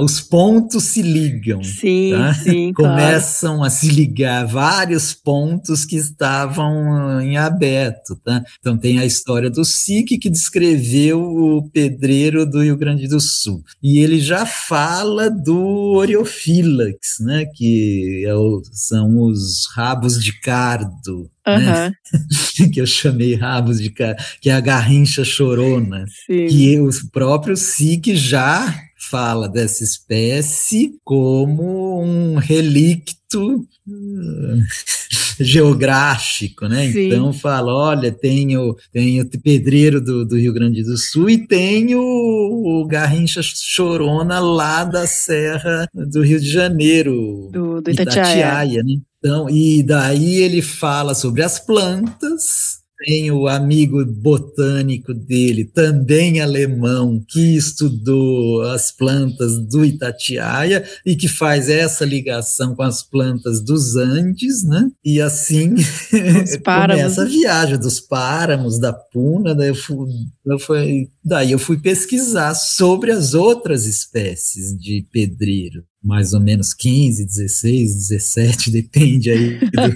os 0.02 0.22
pontos 0.22 0.84
se 0.86 1.02
ligam 1.02 1.62
Sim, 1.64 2.12
Tá? 2.12 2.34
sim, 2.34 2.72
claro. 2.74 2.94
começam 2.96 3.64
a 3.64 3.70
se 3.70 3.90
ligar 3.90 4.46
vários 4.46 5.14
pontos 5.14 5.84
que 5.86 5.96
estavam 5.98 7.20
em 7.22 7.38
aberto, 7.38 8.16
tá? 8.24 8.42
Então 8.60 8.78
tem 8.78 9.00
a 9.00 9.06
história 9.06 9.50
do 9.50 9.66
SIC 9.66 10.18
que 10.18 10.30
descreveu 10.30 11.22
o 11.22 11.70
pedreiro 11.70 12.46
do 12.46 12.62
Rio 12.64 12.78
Grande 12.78 13.08
do 13.08 13.20
Sul. 13.20 13.62
E 13.84 14.00
ele 14.00 14.20
já 14.20 14.46
fala 14.46 15.30
do 15.30 15.58
Oreophylax, 15.96 17.20
né? 17.22 17.46
Que 17.56 18.24
é 18.26 18.34
o- 18.36 18.62
são 18.72 19.20
os 19.26 19.68
rabos 19.76 20.22
de 20.24 20.40
cardo, 20.40 21.30
Aham, 21.48 21.92
que 22.72 22.80
eu 22.80 22.86
chamei 22.86 23.36
rabos 23.36 23.82
de 23.82 23.90
que 23.90 24.50
é 24.50 24.54
a 24.54 24.60
garrincha 24.60 25.24
chorona. 25.26 26.06
sim. 26.26 26.48
E 26.48 26.80
o 26.80 26.90
próprio 27.12 27.58
SIC 27.58 28.16
já 28.16 28.74
fala 29.10 29.50
dessa 29.50 29.84
espécie 29.84 30.96
como 31.04 32.02
um 32.02 32.36
relicto 32.36 33.66
hum, 33.88 34.64
geográfico, 35.40 36.68
né? 36.68 36.92
Sim. 36.92 37.08
Então 37.08 37.34
fala, 37.34 37.74
olha, 37.74 38.12
tem 38.12 38.56
o, 38.58 38.76
tem 38.92 39.20
o 39.20 39.30
pedreiro 39.42 40.00
do, 40.00 40.26
do 40.26 40.38
Rio 40.38 40.54
Grande 40.54 40.84
do 40.84 40.98
Sul 40.98 41.30
e 41.30 41.48
tem 41.48 41.96
o, 41.96 42.02
o 42.02 42.86
Garrincha 42.86 43.42
Chorona 43.42 44.40
lá 44.40 44.84
da 44.84 45.08
Serra 45.08 45.88
do 45.94 46.22
Rio 46.22 46.40
de 46.40 46.50
Janeiro, 46.50 47.50
Do, 47.52 47.82
do 47.82 47.90
Itatiaia. 47.90 48.84
né? 48.84 48.98
Então, 49.18 49.50
e 49.50 49.84
daí 49.84 50.36
ele 50.36 50.62
fala 50.62 51.14
sobre 51.14 51.44
as 51.44 51.60
plantas. 51.60 52.81
Tem 53.04 53.32
o 53.32 53.48
amigo 53.48 54.06
botânico 54.06 55.12
dele, 55.12 55.66
também 55.66 56.40
alemão, 56.40 57.24
que 57.28 57.56
estudou 57.56 58.62
as 58.62 58.92
plantas 58.92 59.58
do 59.58 59.84
Itatiaia 59.84 60.84
e 61.04 61.16
que 61.16 61.28
faz 61.28 61.68
essa 61.68 62.06
ligação 62.06 62.76
com 62.76 62.84
as 62.84 63.02
plantas 63.02 63.60
dos 63.60 63.96
Andes, 63.96 64.64
né? 64.64 64.92
E 65.04 65.20
assim 65.20 65.74
começa 66.64 67.24
a 67.24 67.26
viagem 67.26 67.80
dos 67.80 68.00
páramos, 68.00 68.80
da 68.80 68.94
Puna. 68.94 69.56
Daí 69.56 69.70
eu 69.70 69.76
fui, 69.76 70.08
eu 70.46 70.60
fui, 70.60 71.10
daí 71.26 71.52
eu 71.52 71.60
fui 71.60 71.80
pesquisar 71.80 72.54
sobre 72.54 73.12
as 73.12 73.34
outras 73.34 73.86
espécies 73.86 74.78
de 74.78 75.06
pedreiro 75.12 75.84
mais 76.04 76.34
ou 76.34 76.40
menos 76.40 76.74
15, 76.74 77.26
16, 77.26 77.96
17, 77.96 78.72
depende 78.72 79.30
aí 79.30 79.60
da 79.72 79.90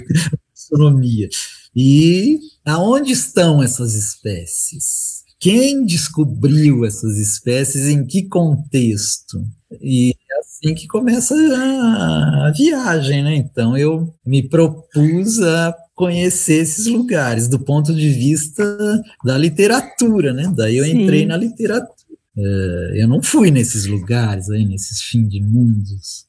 astronomia. 0.54 1.28
E 1.76 2.38
aonde 2.64 3.12
estão 3.12 3.62
essas 3.62 3.94
espécies? 3.94 5.24
Quem 5.38 5.84
descobriu 5.84 6.86
essas 6.86 7.18
espécies, 7.18 7.88
em 7.88 8.06
que 8.06 8.22
contexto? 8.22 9.44
E 9.82 10.12
é 10.12 10.38
assim 10.40 10.74
que 10.74 10.86
começa 10.86 11.34
a, 11.34 12.46
a 12.46 12.52
viagem, 12.52 13.22
né? 13.22 13.36
Então 13.36 13.76
eu 13.76 14.14
me 14.24 14.42
propus 14.42 15.40
a 15.42 15.76
conhecer 15.94 16.62
esses 16.62 16.86
lugares 16.86 17.48
do 17.48 17.58
ponto 17.58 17.94
de 17.94 18.08
vista 18.08 19.02
da 19.22 19.36
literatura, 19.36 20.32
né? 20.32 20.50
Daí 20.56 20.78
eu 20.78 20.84
Sim. 20.84 21.02
entrei 21.02 21.26
na 21.26 21.36
literatura. 21.36 21.95
Eh, 22.36 23.02
eu 23.02 23.08
não 23.08 23.22
fui 23.22 23.50
nesses 23.50 23.86
lugares 23.86 24.50
aí, 24.50 24.64
nesses 24.64 25.00
fim 25.02 25.26
de 25.26 25.40
mundos. 25.40 26.26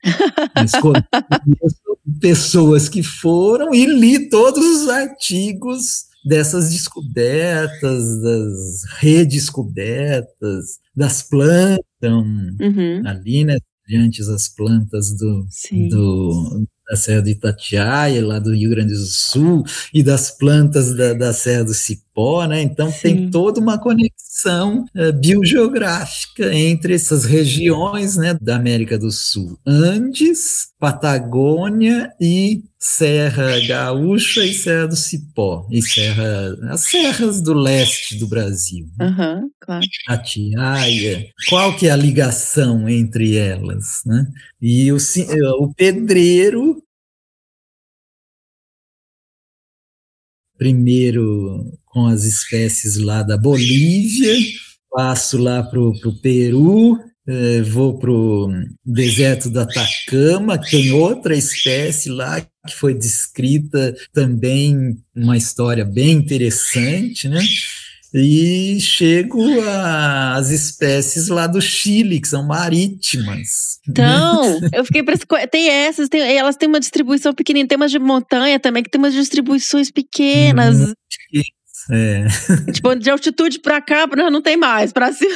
Mas 0.56 0.72
pessoas 2.22 2.88
que 2.88 3.04
foram 3.04 3.74
e 3.74 3.86
li 3.86 4.30
todos 4.30 4.64
os 4.84 4.90
artigos 4.90 6.06
dessas 6.26 6.72
descobertas, 6.72 8.22
das 8.22 8.84
redescobertas, 9.00 10.80
das 10.96 11.24
plantas, 11.24 11.86
Uhum, 12.00 13.02
ali, 13.06 13.44
né, 13.44 13.58
diante 13.88 14.24
das 14.24 14.48
plantas 14.48 15.16
do, 15.18 15.48
sim. 15.50 15.88
do, 15.90 16.68
da 16.88 16.96
Serra 16.96 17.22
do 17.22 17.30
Itatiaia, 17.30 18.26
lá 18.26 18.38
do 18.38 18.54
Rio 18.54 18.70
Grande 18.70 18.94
do 18.94 19.06
Sul, 19.06 19.64
e 19.94 20.04
das 20.04 20.30
plantas 20.30 20.96
da, 20.96 21.14
da 21.14 21.34
Serra 21.34 21.64
do 21.64 21.74
Cipó, 21.74 22.46
né? 22.46 22.62
Então 22.62 22.92
Sim. 22.92 23.00
tem 23.02 23.32
toda 23.32 23.60
uma 23.60 23.78
conexão 23.80 24.27
eh, 24.96 25.12
biogeográfica 25.12 26.54
entre 26.54 26.94
essas 26.94 27.26
regiões, 27.26 28.18
né, 28.18 28.38
da 28.40 28.56
América 28.56 28.98
do 28.98 29.12
Sul, 29.12 29.58
Andes, 29.66 30.68
Patagônia 30.80 32.12
e 32.22 32.64
Serra 32.80 33.60
Gaúcha 33.68 34.46
e 34.46 34.54
Serra 34.54 34.88
do 34.88 34.96
Cipó, 34.96 35.68
e 35.72 35.82
Serra, 35.82 36.56
as 36.70 36.82
serras 36.82 37.42
do 37.42 37.54
leste 37.54 38.16
do 38.18 38.28
Brasil. 38.28 38.88
né? 39.00 39.08
Aham, 39.08 39.50
claro. 39.60 39.86
Atiaia, 40.08 41.28
qual 41.50 41.76
que 41.76 41.88
é 41.88 41.92
a 41.92 41.96
ligação 41.96 42.88
entre 42.88 43.36
elas, 43.36 44.02
né? 44.06 44.28
E 44.62 44.92
o, 44.92 44.98
eh, 44.98 45.52
o 45.60 45.74
pedreiro, 45.74 46.84
primeiro 50.58 51.78
com 51.98 52.06
as 52.06 52.26
espécies 52.26 52.96
lá 52.96 53.24
da 53.24 53.36
Bolívia, 53.36 54.36
passo 54.92 55.36
lá 55.36 55.64
para 55.64 55.80
o 55.80 56.22
Peru, 56.22 56.96
eh, 57.28 57.64
vou 57.64 57.98
para 57.98 58.12
o 58.12 58.54
deserto 58.86 59.50
do 59.50 59.62
Atacama, 59.62 60.60
que 60.60 60.70
tem 60.70 60.92
outra 60.92 61.36
espécie 61.36 62.10
lá 62.10 62.40
que 62.40 62.76
foi 62.76 62.94
descrita 62.94 63.96
também, 64.14 64.96
uma 65.16 65.36
história 65.36 65.84
bem 65.84 66.12
interessante, 66.12 67.28
né? 67.28 67.44
E 68.14 68.80
chego 68.80 69.44
às 69.68 70.52
espécies 70.52 71.30
lá 71.30 71.48
do 71.48 71.60
Chile, 71.60 72.22
que 72.22 72.28
são 72.28 72.46
marítimas. 72.46 73.80
Então, 73.90 74.60
eu 74.72 74.86
fiquei 74.86 75.02
para 75.02 75.18
tem 75.48 75.68
essas, 75.68 76.08
tem, 76.10 76.22
elas 76.22 76.56
têm 76.56 76.70
uma 76.70 76.80
distribuição 76.80 77.34
pequenininha, 77.34 77.68
tem 77.68 77.76
umas 77.76 77.92
de 77.92 77.98
montanha 77.98 78.60
também 78.60 78.84
que 78.84 78.90
tem 78.92 79.00
umas 79.00 79.16
distribuições 79.16 79.90
pequenas. 79.90 80.80
Uhum. 80.80 80.94
É. 81.90 82.26
Tipo, 82.72 82.96
de 82.96 83.10
altitude 83.10 83.60
pra 83.60 83.82
cá, 83.82 84.08
não, 84.16 84.30
não 84.30 84.42
tem 84.42 84.58
mais, 84.58 84.92
pra 84.92 85.12
cima. 85.12 85.34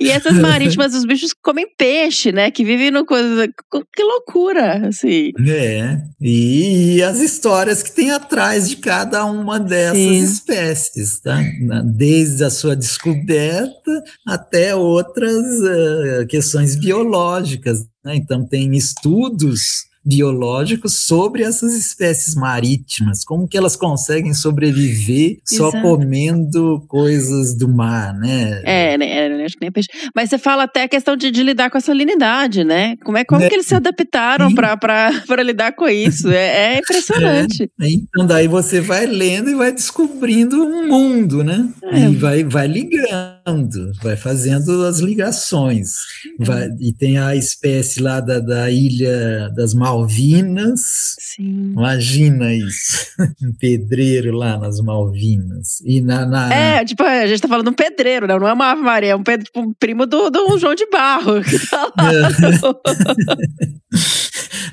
E 0.00 0.08
essas 0.08 0.38
marítimas, 0.38 0.94
os 0.94 1.04
bichos 1.04 1.32
comem 1.42 1.66
peixe, 1.76 2.32
né? 2.32 2.50
Que 2.50 2.64
vivem 2.64 2.90
no 2.90 3.04
coisa. 3.04 3.48
Que 3.48 4.02
loucura, 4.02 4.88
assim. 4.88 5.32
É, 5.46 5.98
e 6.20 7.02
as 7.02 7.20
histórias 7.20 7.82
que 7.82 7.92
tem 7.92 8.10
atrás 8.10 8.68
de 8.68 8.76
cada 8.76 9.24
uma 9.24 9.58
dessas 9.58 9.98
Sim. 9.98 10.22
espécies, 10.22 11.20
tá? 11.20 11.40
Desde 11.84 12.44
a 12.44 12.50
sua 12.50 12.76
descoberta 12.76 14.02
até 14.26 14.74
outras 14.74 15.44
eh, 15.62 16.26
questões 16.28 16.76
biológicas, 16.76 17.80
né? 18.04 18.16
Então 18.16 18.46
tem 18.46 18.74
estudos 18.76 19.84
biológicos 20.04 20.98
sobre 20.98 21.42
essas 21.42 21.74
espécies 21.74 22.34
marítimas, 22.34 23.24
como 23.24 23.48
que 23.48 23.56
elas 23.56 23.76
conseguem 23.76 24.34
sobreviver 24.34 25.38
só 25.44 25.68
Exato. 25.68 25.82
comendo 25.82 26.84
coisas 26.88 27.56
do 27.56 27.68
mar, 27.68 28.12
né? 28.14 28.60
É, 28.64 28.98
né? 28.98 29.06
é, 29.40 29.44
acho 29.44 29.54
que 29.56 29.62
nem 29.62 29.72
peixe. 29.72 29.88
Mas 30.14 30.30
você 30.30 30.38
fala 30.38 30.64
até 30.64 30.82
a 30.84 30.88
questão 30.88 31.16
de, 31.16 31.30
de 31.30 31.42
lidar 31.42 31.70
com 31.70 31.78
a 31.78 31.80
salinidade, 31.80 32.64
né? 32.64 32.96
Como, 33.04 33.16
é, 33.18 33.24
como 33.24 33.40
Né? 33.40 33.48
que 33.48 33.54
eles 33.54 33.66
se 33.66 33.74
adaptaram 33.74 34.54
para 34.54 35.10
lidar 35.42 35.72
com 35.72 35.88
isso? 35.88 36.28
É, 36.30 36.74
é 36.74 36.78
impressionante. 36.78 37.70
Então 37.80 38.26
daí 38.26 38.46
você 38.48 38.80
vai 38.80 39.06
lendo 39.06 39.50
e 39.50 39.54
vai 39.54 39.72
descobrindo 39.72 40.56
um 40.62 40.86
mundo, 40.88 41.42
né? 41.42 41.68
É. 41.84 42.00
E 42.08 42.16
vai, 42.16 42.44
vai 42.44 42.66
ligando, 42.66 43.92
vai 44.02 44.16
fazendo 44.16 44.84
as 44.84 44.98
ligações. 45.00 45.92
Vai- 46.38 46.68
e 46.80 46.92
tem 46.92 47.18
a 47.18 47.34
espécie 47.34 48.00
lá 48.00 48.20
da, 48.20 48.38
da 48.40 48.70
ilha 48.70 49.50
das 49.54 49.74
Malvinas. 49.94 51.16
Sim. 51.18 51.72
Imagina 51.72 52.52
isso, 52.52 53.06
um 53.42 53.52
pedreiro 53.52 54.32
lá 54.36 54.58
nas 54.58 54.80
Malvinas. 54.80 55.80
E 55.84 56.00
na, 56.00 56.26
na- 56.26 56.52
É, 56.52 56.84
tipo, 56.84 57.02
a 57.02 57.26
gente 57.26 57.40
tá 57.40 57.48
falando 57.48 57.68
um 57.68 57.72
pedreiro, 57.74 58.26
né? 58.26 58.38
Não 58.38 58.48
é 58.48 58.52
uma 58.52 58.72
Ave 58.72 58.82
Maria, 58.82 59.12
é 59.12 59.16
um, 59.16 59.22
pedro, 59.22 59.44
tipo, 59.46 59.60
um 59.60 59.72
primo 59.72 60.06
do, 60.06 60.30
do 60.30 60.58
João 60.58 60.74
de 60.74 60.86
Barro. 60.90 61.42
que 61.42 61.58
tá 61.68 61.92
lá. 61.96 62.10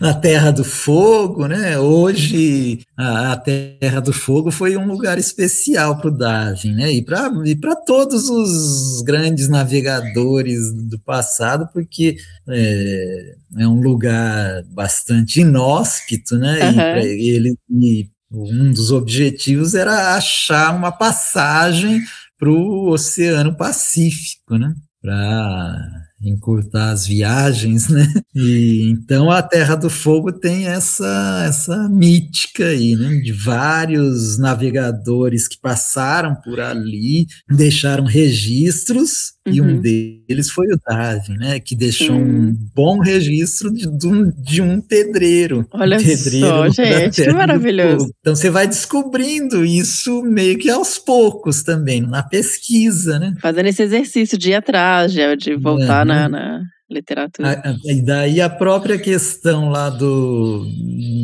na 0.02 0.16
Terra 0.16 0.50
do 0.50 0.64
Fogo, 0.64 1.46
né? 1.46 1.78
Hoje 1.78 2.80
a, 2.98 3.34
a 3.34 3.38
Terra 3.38 4.00
do 4.00 4.12
Fogo 4.12 4.50
foi 4.50 4.76
um 4.76 4.88
lugar 4.88 5.20
especial 5.20 5.96
para 6.00 6.08
o 6.08 6.18
Darwin, 6.18 6.74
né? 6.74 6.92
E 6.92 7.04
para 7.04 7.32
e 7.46 7.56
todos 7.86 8.28
os 8.28 9.04
grandes 9.04 9.48
navegadores 9.48 10.74
do 10.74 10.98
passado, 10.98 11.70
porque 11.72 12.18
é, 12.50 13.36
é 13.60 13.68
um 13.68 13.80
lugar 13.80 14.64
bastante 14.72 15.42
inóspito, 15.42 16.36
né? 16.36 16.58
E 16.58 16.64
Aham. 16.64 16.74
pra 16.74 17.06
ele 17.06 17.56
e 17.70 18.10
um 18.32 18.72
dos 18.72 18.92
objetivos 18.92 19.76
era 19.76 20.16
achar 20.16 20.76
uma 20.76 20.92
passagem 20.92 22.02
para 22.40 22.50
o 22.50 22.90
Oceano 22.90 23.56
Pacífico, 23.56 24.58
né? 24.58 24.74
Para 25.00 26.01
encurtar 26.24 26.92
as 26.92 27.06
viagens, 27.08 27.88
né? 27.90 28.08
E 28.36 28.90
então 28.90 29.30
a 29.32 29.42
Terra 29.42 29.76
do 29.76 29.90
Fogo 29.90 30.32
tem 30.32 30.68
essa 30.68 31.44
essa 31.48 31.90
mítica 31.90 32.66
aí, 32.68 32.96
né? 32.96 33.16
De 33.16 33.32
vários 33.34 34.38
navegadores 34.38 35.48
que 35.48 35.60
passaram 35.60 36.36
por 36.36 36.60
ali, 36.60 37.26
deixaram 37.50 38.06
registros 38.06 39.34
e 39.50 39.60
um 39.60 39.72
Uhum. 39.72 39.82
deles 39.82 40.52
foi 40.52 40.68
o 40.68 40.80
Darwin, 40.88 41.38
né? 41.38 41.60
Que 41.60 41.76
deixou 41.76 42.16
um 42.16 42.56
bom 42.76 43.00
registro 43.00 43.74
de, 43.74 43.88
de 43.98 44.08
um, 44.08 44.30
de 44.30 44.62
um 44.62 44.80
pedreiro. 44.80 45.66
Olha 45.74 45.98
um 45.98 46.04
pedreiro 46.04 46.48
só, 46.48 46.70
gente, 46.70 47.24
que 47.24 47.34
maravilhoso. 47.34 48.12
Então 48.20 48.36
você 48.36 48.50
vai 48.52 48.68
descobrindo 48.68 49.66
isso 49.66 50.22
meio 50.22 50.58
que 50.60 50.70
aos 50.70 51.00
poucos 51.00 51.64
também, 51.64 52.02
na 52.02 52.22
pesquisa, 52.22 53.18
né? 53.18 53.34
Fazendo 53.42 53.66
esse 53.68 53.82
exercício 53.82 54.38
de 54.38 54.52
ir 54.52 54.56
atrás, 54.56 55.12
de, 55.12 55.36
de 55.36 55.56
voltar 55.56 56.06
Uhum. 56.06 56.11
Na, 56.12 56.28
na 56.28 56.44
literatura. 56.92 57.50
A- 57.50 57.70
a- 57.72 57.76
E 57.86 58.02
daí 58.02 58.42
a 58.42 58.50
própria 58.50 58.98
questão 59.00 59.70
lá 59.70 59.90
do 59.90 60.66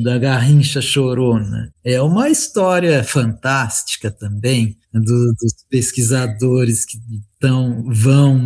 da 0.04 0.18
Garrincha 0.18 0.82
Chorona 0.82 1.72
é 1.84 2.02
uma 2.02 2.30
história 2.30 3.04
fantástica 3.04 4.10
também 4.12 4.78
do- 4.94 5.34
dos 5.34 5.54
pesquisadores 5.70 6.86
que 6.86 6.98
tão, 7.40 7.86
vão 7.94 8.42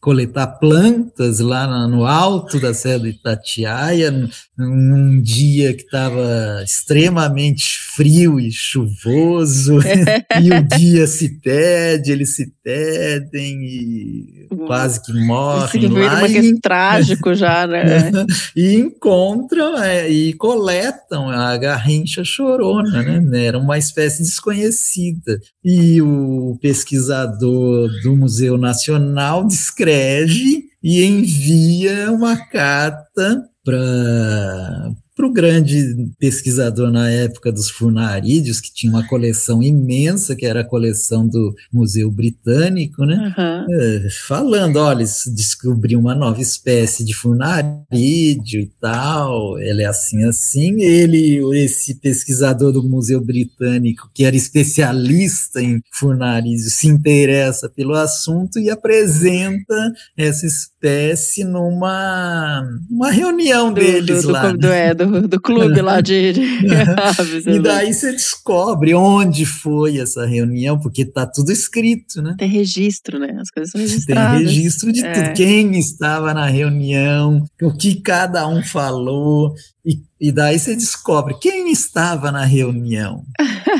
coletar 0.00 0.46
plantas 0.46 1.40
lá 1.40 1.88
no 1.88 2.06
alto 2.06 2.60
da 2.60 2.72
Serra 2.72 3.00
do 3.00 3.08
Itatiaia 3.08 4.10
num- 4.56 5.20
dia 5.20 5.74
que 5.74 5.82
estava 5.82 6.62
extremamente 6.64 7.64
frio 7.96 8.38
e 8.38 8.52
chuvoso 8.52 9.78
e 10.40 10.50
o 10.52 10.62
dia 10.78 11.06
se 11.08 11.40
perde, 11.40 12.12
eles 12.12 12.36
se 12.36 12.52
perdem 12.62 13.62
e 13.64 14.46
quase 14.66 15.02
que 15.02 15.12
morrem 15.26 15.88
lá 15.88 16.18
uma 16.18 16.28
e 16.28 16.49
trágico 16.58 17.34
já, 17.34 17.66
né? 17.66 18.10
e 18.56 18.74
encontram 18.76 19.76
é, 19.82 20.10
e 20.10 20.32
coletam 20.34 21.28
a 21.28 21.56
garrincha 21.56 22.24
chorona, 22.24 23.02
né? 23.02 23.46
Era 23.46 23.58
uma 23.58 23.78
espécie 23.78 24.22
desconhecida. 24.22 25.40
E 25.64 26.00
o 26.00 26.58
pesquisador 26.60 27.90
do 28.02 28.16
Museu 28.16 28.56
Nacional 28.56 29.46
descreve 29.46 30.64
e 30.82 31.04
envia 31.04 32.10
uma 32.10 32.36
carta 32.36 33.42
para 33.64 34.92
para 35.20 35.26
o 35.26 35.32
grande 35.32 36.10
pesquisador 36.18 36.90
na 36.90 37.10
época 37.10 37.52
dos 37.52 37.68
funarídeos, 37.68 38.58
que 38.58 38.72
tinha 38.72 38.90
uma 38.90 39.06
coleção 39.06 39.62
imensa, 39.62 40.34
que 40.34 40.46
era 40.46 40.60
a 40.62 40.64
coleção 40.64 41.28
do 41.28 41.54
Museu 41.70 42.10
Britânico, 42.10 43.04
né? 43.04 43.34
É, 43.70 44.08
falando, 44.26 44.76
olha, 44.76 45.04
se 45.04 45.30
descobriu 45.34 45.98
uma 45.98 46.14
nova 46.14 46.40
espécie 46.40 47.04
de 47.04 47.14
funarídeo 47.14 48.62
e 48.62 48.70
tal, 48.80 49.58
ele 49.58 49.82
é 49.82 49.86
assim, 49.86 50.24
assim, 50.24 50.80
ele, 50.80 51.38
esse 51.54 51.96
pesquisador 51.96 52.72
do 52.72 52.82
Museu 52.82 53.20
Britânico, 53.20 54.10
que 54.14 54.24
era 54.24 54.34
especialista 54.34 55.60
em 55.60 55.82
funarídeo, 55.92 56.70
se 56.70 56.88
interessa 56.88 57.68
pelo 57.68 57.92
assunto 57.92 58.58
e 58.58 58.70
apresenta 58.70 59.92
essa 60.16 60.46
espécie 60.46 61.44
numa 61.44 62.62
uma 62.90 63.10
reunião 63.10 63.70
deles 63.70 64.22
do, 64.22 64.28
do, 64.28 64.32
lá. 64.32 64.52
do, 64.52 64.68
né? 64.68 64.86
é, 64.88 64.94
do, 64.94 65.09
do 65.28 65.40
clube 65.40 65.80
lá 65.80 66.00
de, 66.00 66.32
de 66.32 66.42
aves. 67.18 67.46
E 67.46 67.58
daí 67.60 67.92
você 67.92 68.12
descobre 68.12 68.94
onde 68.94 69.44
foi 69.44 69.98
essa 69.98 70.26
reunião, 70.26 70.78
porque 70.78 71.04
tá 71.04 71.26
tudo 71.26 71.50
escrito, 71.52 72.22
né? 72.22 72.34
Tem 72.38 72.48
registro, 72.48 73.18
né? 73.18 73.36
As 73.40 73.50
coisas 73.50 73.70
são 73.72 73.80
Tem 73.80 73.88
registradas. 73.88 74.40
registro 74.42 74.92
de 74.92 75.04
É. 75.04 75.12
tudo, 75.12 75.32
quem 75.34 75.78
estava 75.78 76.32
na 76.34 76.46
reunião, 76.46 77.44
o 77.62 77.72
que 77.72 78.00
cada 78.00 78.46
um 78.48 78.62
falou, 78.62 79.54
e, 79.84 79.98
e 80.20 80.30
daí 80.30 80.58
você 80.58 80.74
descobre 80.76 81.34
quem 81.40 81.70
estava 81.72 82.30
na 82.30 82.44
reunião. 82.44 83.22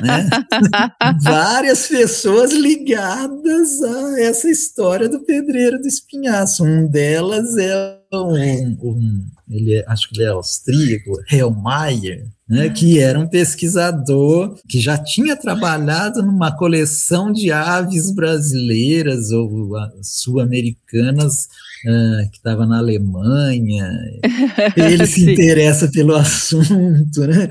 Né? 0.03 0.29
Várias 1.23 1.87
pessoas 1.89 2.53
ligadas 2.53 3.83
a 3.83 4.21
essa 4.21 4.49
história 4.49 5.09
do 5.09 5.21
pedreiro 5.21 5.79
do 5.81 5.87
espinhaço. 5.87 6.65
Um 6.65 6.87
delas 6.89 7.57
é 7.59 8.00
um, 8.13 8.79
um- 8.83 9.25
ele 9.49 9.75
é- 9.75 9.85
acho 9.89 10.09
que 10.09 10.17
ele 10.17 10.25
é 10.25 10.29
austríaco, 10.29 11.13
Hellmeier, 11.31 12.27
né, 12.49 12.69
que 12.69 12.99
era 12.99 13.19
um 13.19 13.29
pesquisador 13.29 14.57
que 14.69 14.81
já 14.81 14.99
tinha 14.99 15.37
trabalhado 15.37 16.23
numa 16.23 16.51
coleção 16.57 17.33
de 17.33 17.51
aves 17.53 18.11
brasileiras 18.13 19.31
ou 19.31 19.77
ah, 19.77 19.91
sul-americanas 20.03 21.47
ah, 21.87 22.23
que 22.31 22.39
estava 22.39 22.67
na 22.67 22.79
Alemanha. 22.79 23.89
Ele 24.77 25.07
se 25.07 25.31
interessa 25.33 25.89
pelo 25.89 26.15
assunto, 26.17 27.21
né? 27.27 27.49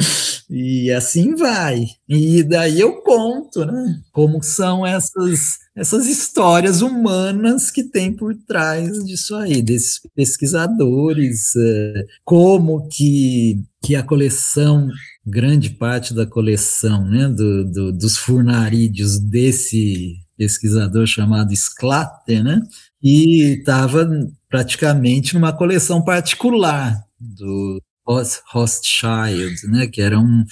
E 0.50 0.92
assim 0.92 1.36
vai. 1.36 1.86
E 2.08 2.44
daí 2.44 2.80
eu 2.80 3.02
conto, 3.02 3.66
né? 3.66 4.00
Como 4.12 4.42
são 4.44 4.86
essas 4.86 5.60
essas 5.80 6.06
histórias 6.08 6.82
humanas 6.82 7.72
que 7.72 7.84
tem 7.84 8.12
por 8.14 8.36
trás 8.36 9.04
disso 9.06 9.34
aí, 9.36 9.62
desses 9.62 10.02
pesquisadores, 10.14 11.56
eh, 11.56 12.06
como 12.26 12.88
que, 12.90 13.62
que 13.84 13.96
a 13.96 14.04
coleção, 14.04 14.90
grande 15.26 15.70
parte 15.70 16.14
da 16.14 16.26
coleção 16.26 17.06
né, 17.06 17.30
do, 17.30 17.64
do- 17.64 17.92
dos 17.94 18.18
furnarídeos 18.18 19.18
desse 19.20 20.18
pesquisador 20.38 21.06
chamado 21.08 21.54
Sclatter, 21.56 22.44
né, 22.44 22.62
e 23.02 23.58
estava 23.60 24.08
praticamente 24.50 25.34
numa 25.34 25.54
coleção 25.54 26.02
particular 26.04 27.02
do 27.20 27.82
Roth- 28.06 28.42
Rothschild, 28.52 29.66
né, 29.68 29.88
que 29.88 30.02
era 30.02 30.20
um, 30.20 30.44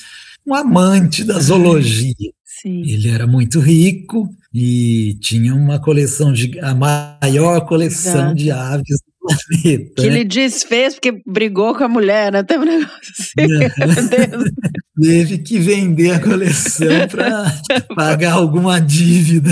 um 0.45 0.53
amante 0.53 1.23
da 1.23 1.37
zoologia. 1.39 2.13
Sim. 2.61 2.81
Ele 2.81 3.09
era 3.09 3.27
muito 3.27 3.59
rico 3.59 4.29
e 4.53 5.15
tinha 5.21 5.53
uma 5.53 5.79
coleção, 5.79 6.33
de, 6.33 6.59
a 6.59 6.73
maior 6.73 7.61
coleção 7.67 8.31
Exato. 8.31 8.35
de 8.35 8.51
aves 8.51 8.97
do 9.05 9.13
planeta. 9.61 9.93
Que 9.95 10.01
né? 10.01 10.07
ele 10.07 10.23
desfez 10.23 10.95
porque 10.95 11.21
brigou 11.25 11.75
com 11.75 11.83
a 11.83 11.87
mulher, 11.87 12.31
né? 12.31 12.43
Teve 12.43 12.63
um 12.63 12.79
negócio 12.79 13.13
assim. 13.19 14.47
Teve 14.99 15.37
que 15.37 15.59
vender 15.59 16.11
a 16.11 16.19
coleção 16.19 16.87
para 17.11 17.53
pagar 17.95 18.33
alguma 18.33 18.79
dívida 18.79 19.51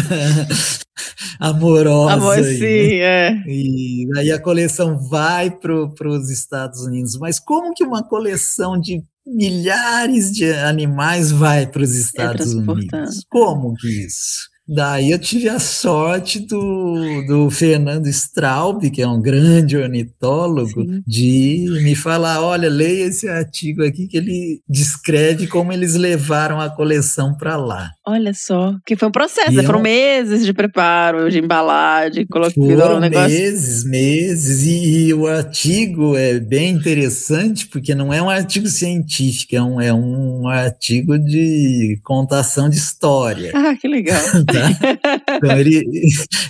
amorosa. 1.39 2.13
Amor, 2.13 2.37
aí, 2.37 2.57
sim, 2.57 2.97
né? 2.97 3.03
é. 3.03 3.43
E 3.45 4.07
aí 4.17 4.31
a 4.31 4.41
coleção 4.41 4.97
vai 4.97 5.51
para 5.51 6.09
os 6.09 6.31
Estados 6.31 6.81
Unidos. 6.81 7.15
Mas 7.19 7.39
como 7.39 7.75
que 7.75 7.83
uma 7.83 8.01
coleção 8.01 8.79
de 8.79 9.03
milhares 9.25 10.31
de 10.31 10.51
animais 10.51 11.31
vai 11.31 11.65
para 11.65 11.81
os 11.81 11.95
Estados 11.95 12.51
transportado. 12.51 13.03
Unidos? 13.03 13.25
Como 13.29 13.73
que 13.75 13.87
isso? 14.05 14.55
Daí 14.67 15.11
eu 15.11 15.19
tive 15.19 15.47
a 15.47 15.59
sorte 15.59 16.39
do, 16.39 17.23
do 17.27 17.51
Fernando 17.51 18.07
Straub, 18.07 18.89
que 18.89 18.99
é 19.01 19.07
um 19.07 19.21
grande 19.21 19.77
ornitólogo, 19.77 20.83
Sim. 20.83 21.03
de 21.05 21.67
me 21.83 21.95
falar: 21.95 22.41
olha, 22.41 22.67
leia 22.67 23.05
esse 23.05 23.29
artigo 23.29 23.83
aqui 23.83 24.07
que 24.07 24.17
ele 24.17 24.61
descreve 24.67 25.45
como 25.45 25.71
eles 25.71 25.93
levaram 25.93 26.59
a 26.59 26.69
coleção 26.69 27.35
para 27.37 27.55
lá. 27.55 27.91
Olha 28.07 28.35
só, 28.35 28.77
que 28.85 28.95
foi 28.95 29.07
um 29.07 29.11
processo, 29.11 29.51
né? 29.51 29.63
foram 29.63 29.81
meses 29.81 30.45
de 30.45 30.53
preparo, 30.53 31.27
de 31.31 31.39
embalar, 31.39 32.11
de 32.11 32.23
colocar 32.27 32.53
Foram 32.53 32.97
um 32.97 32.99
negócio. 32.99 33.29
meses, 33.29 33.83
meses, 33.83 34.61
e, 34.61 35.07
e 35.07 35.13
o 35.15 35.25
artigo 35.25 36.15
é 36.15 36.39
bem 36.39 36.69
interessante, 36.69 37.65
porque 37.65 37.95
não 37.95 38.13
é 38.13 38.21
um 38.21 38.29
artigo 38.29 38.67
científico, 38.67 39.55
é 39.55 39.63
um, 39.63 39.81
é 39.81 39.91
um 39.91 40.47
artigo 40.47 41.17
de 41.17 41.99
contação 42.03 42.69
de 42.69 42.77
história. 42.77 43.51
Ah, 43.55 43.75
que 43.75 43.87
legal. 43.87 44.21
Tá? 44.45 45.37
Então 45.37 45.57
ele, 45.57 45.83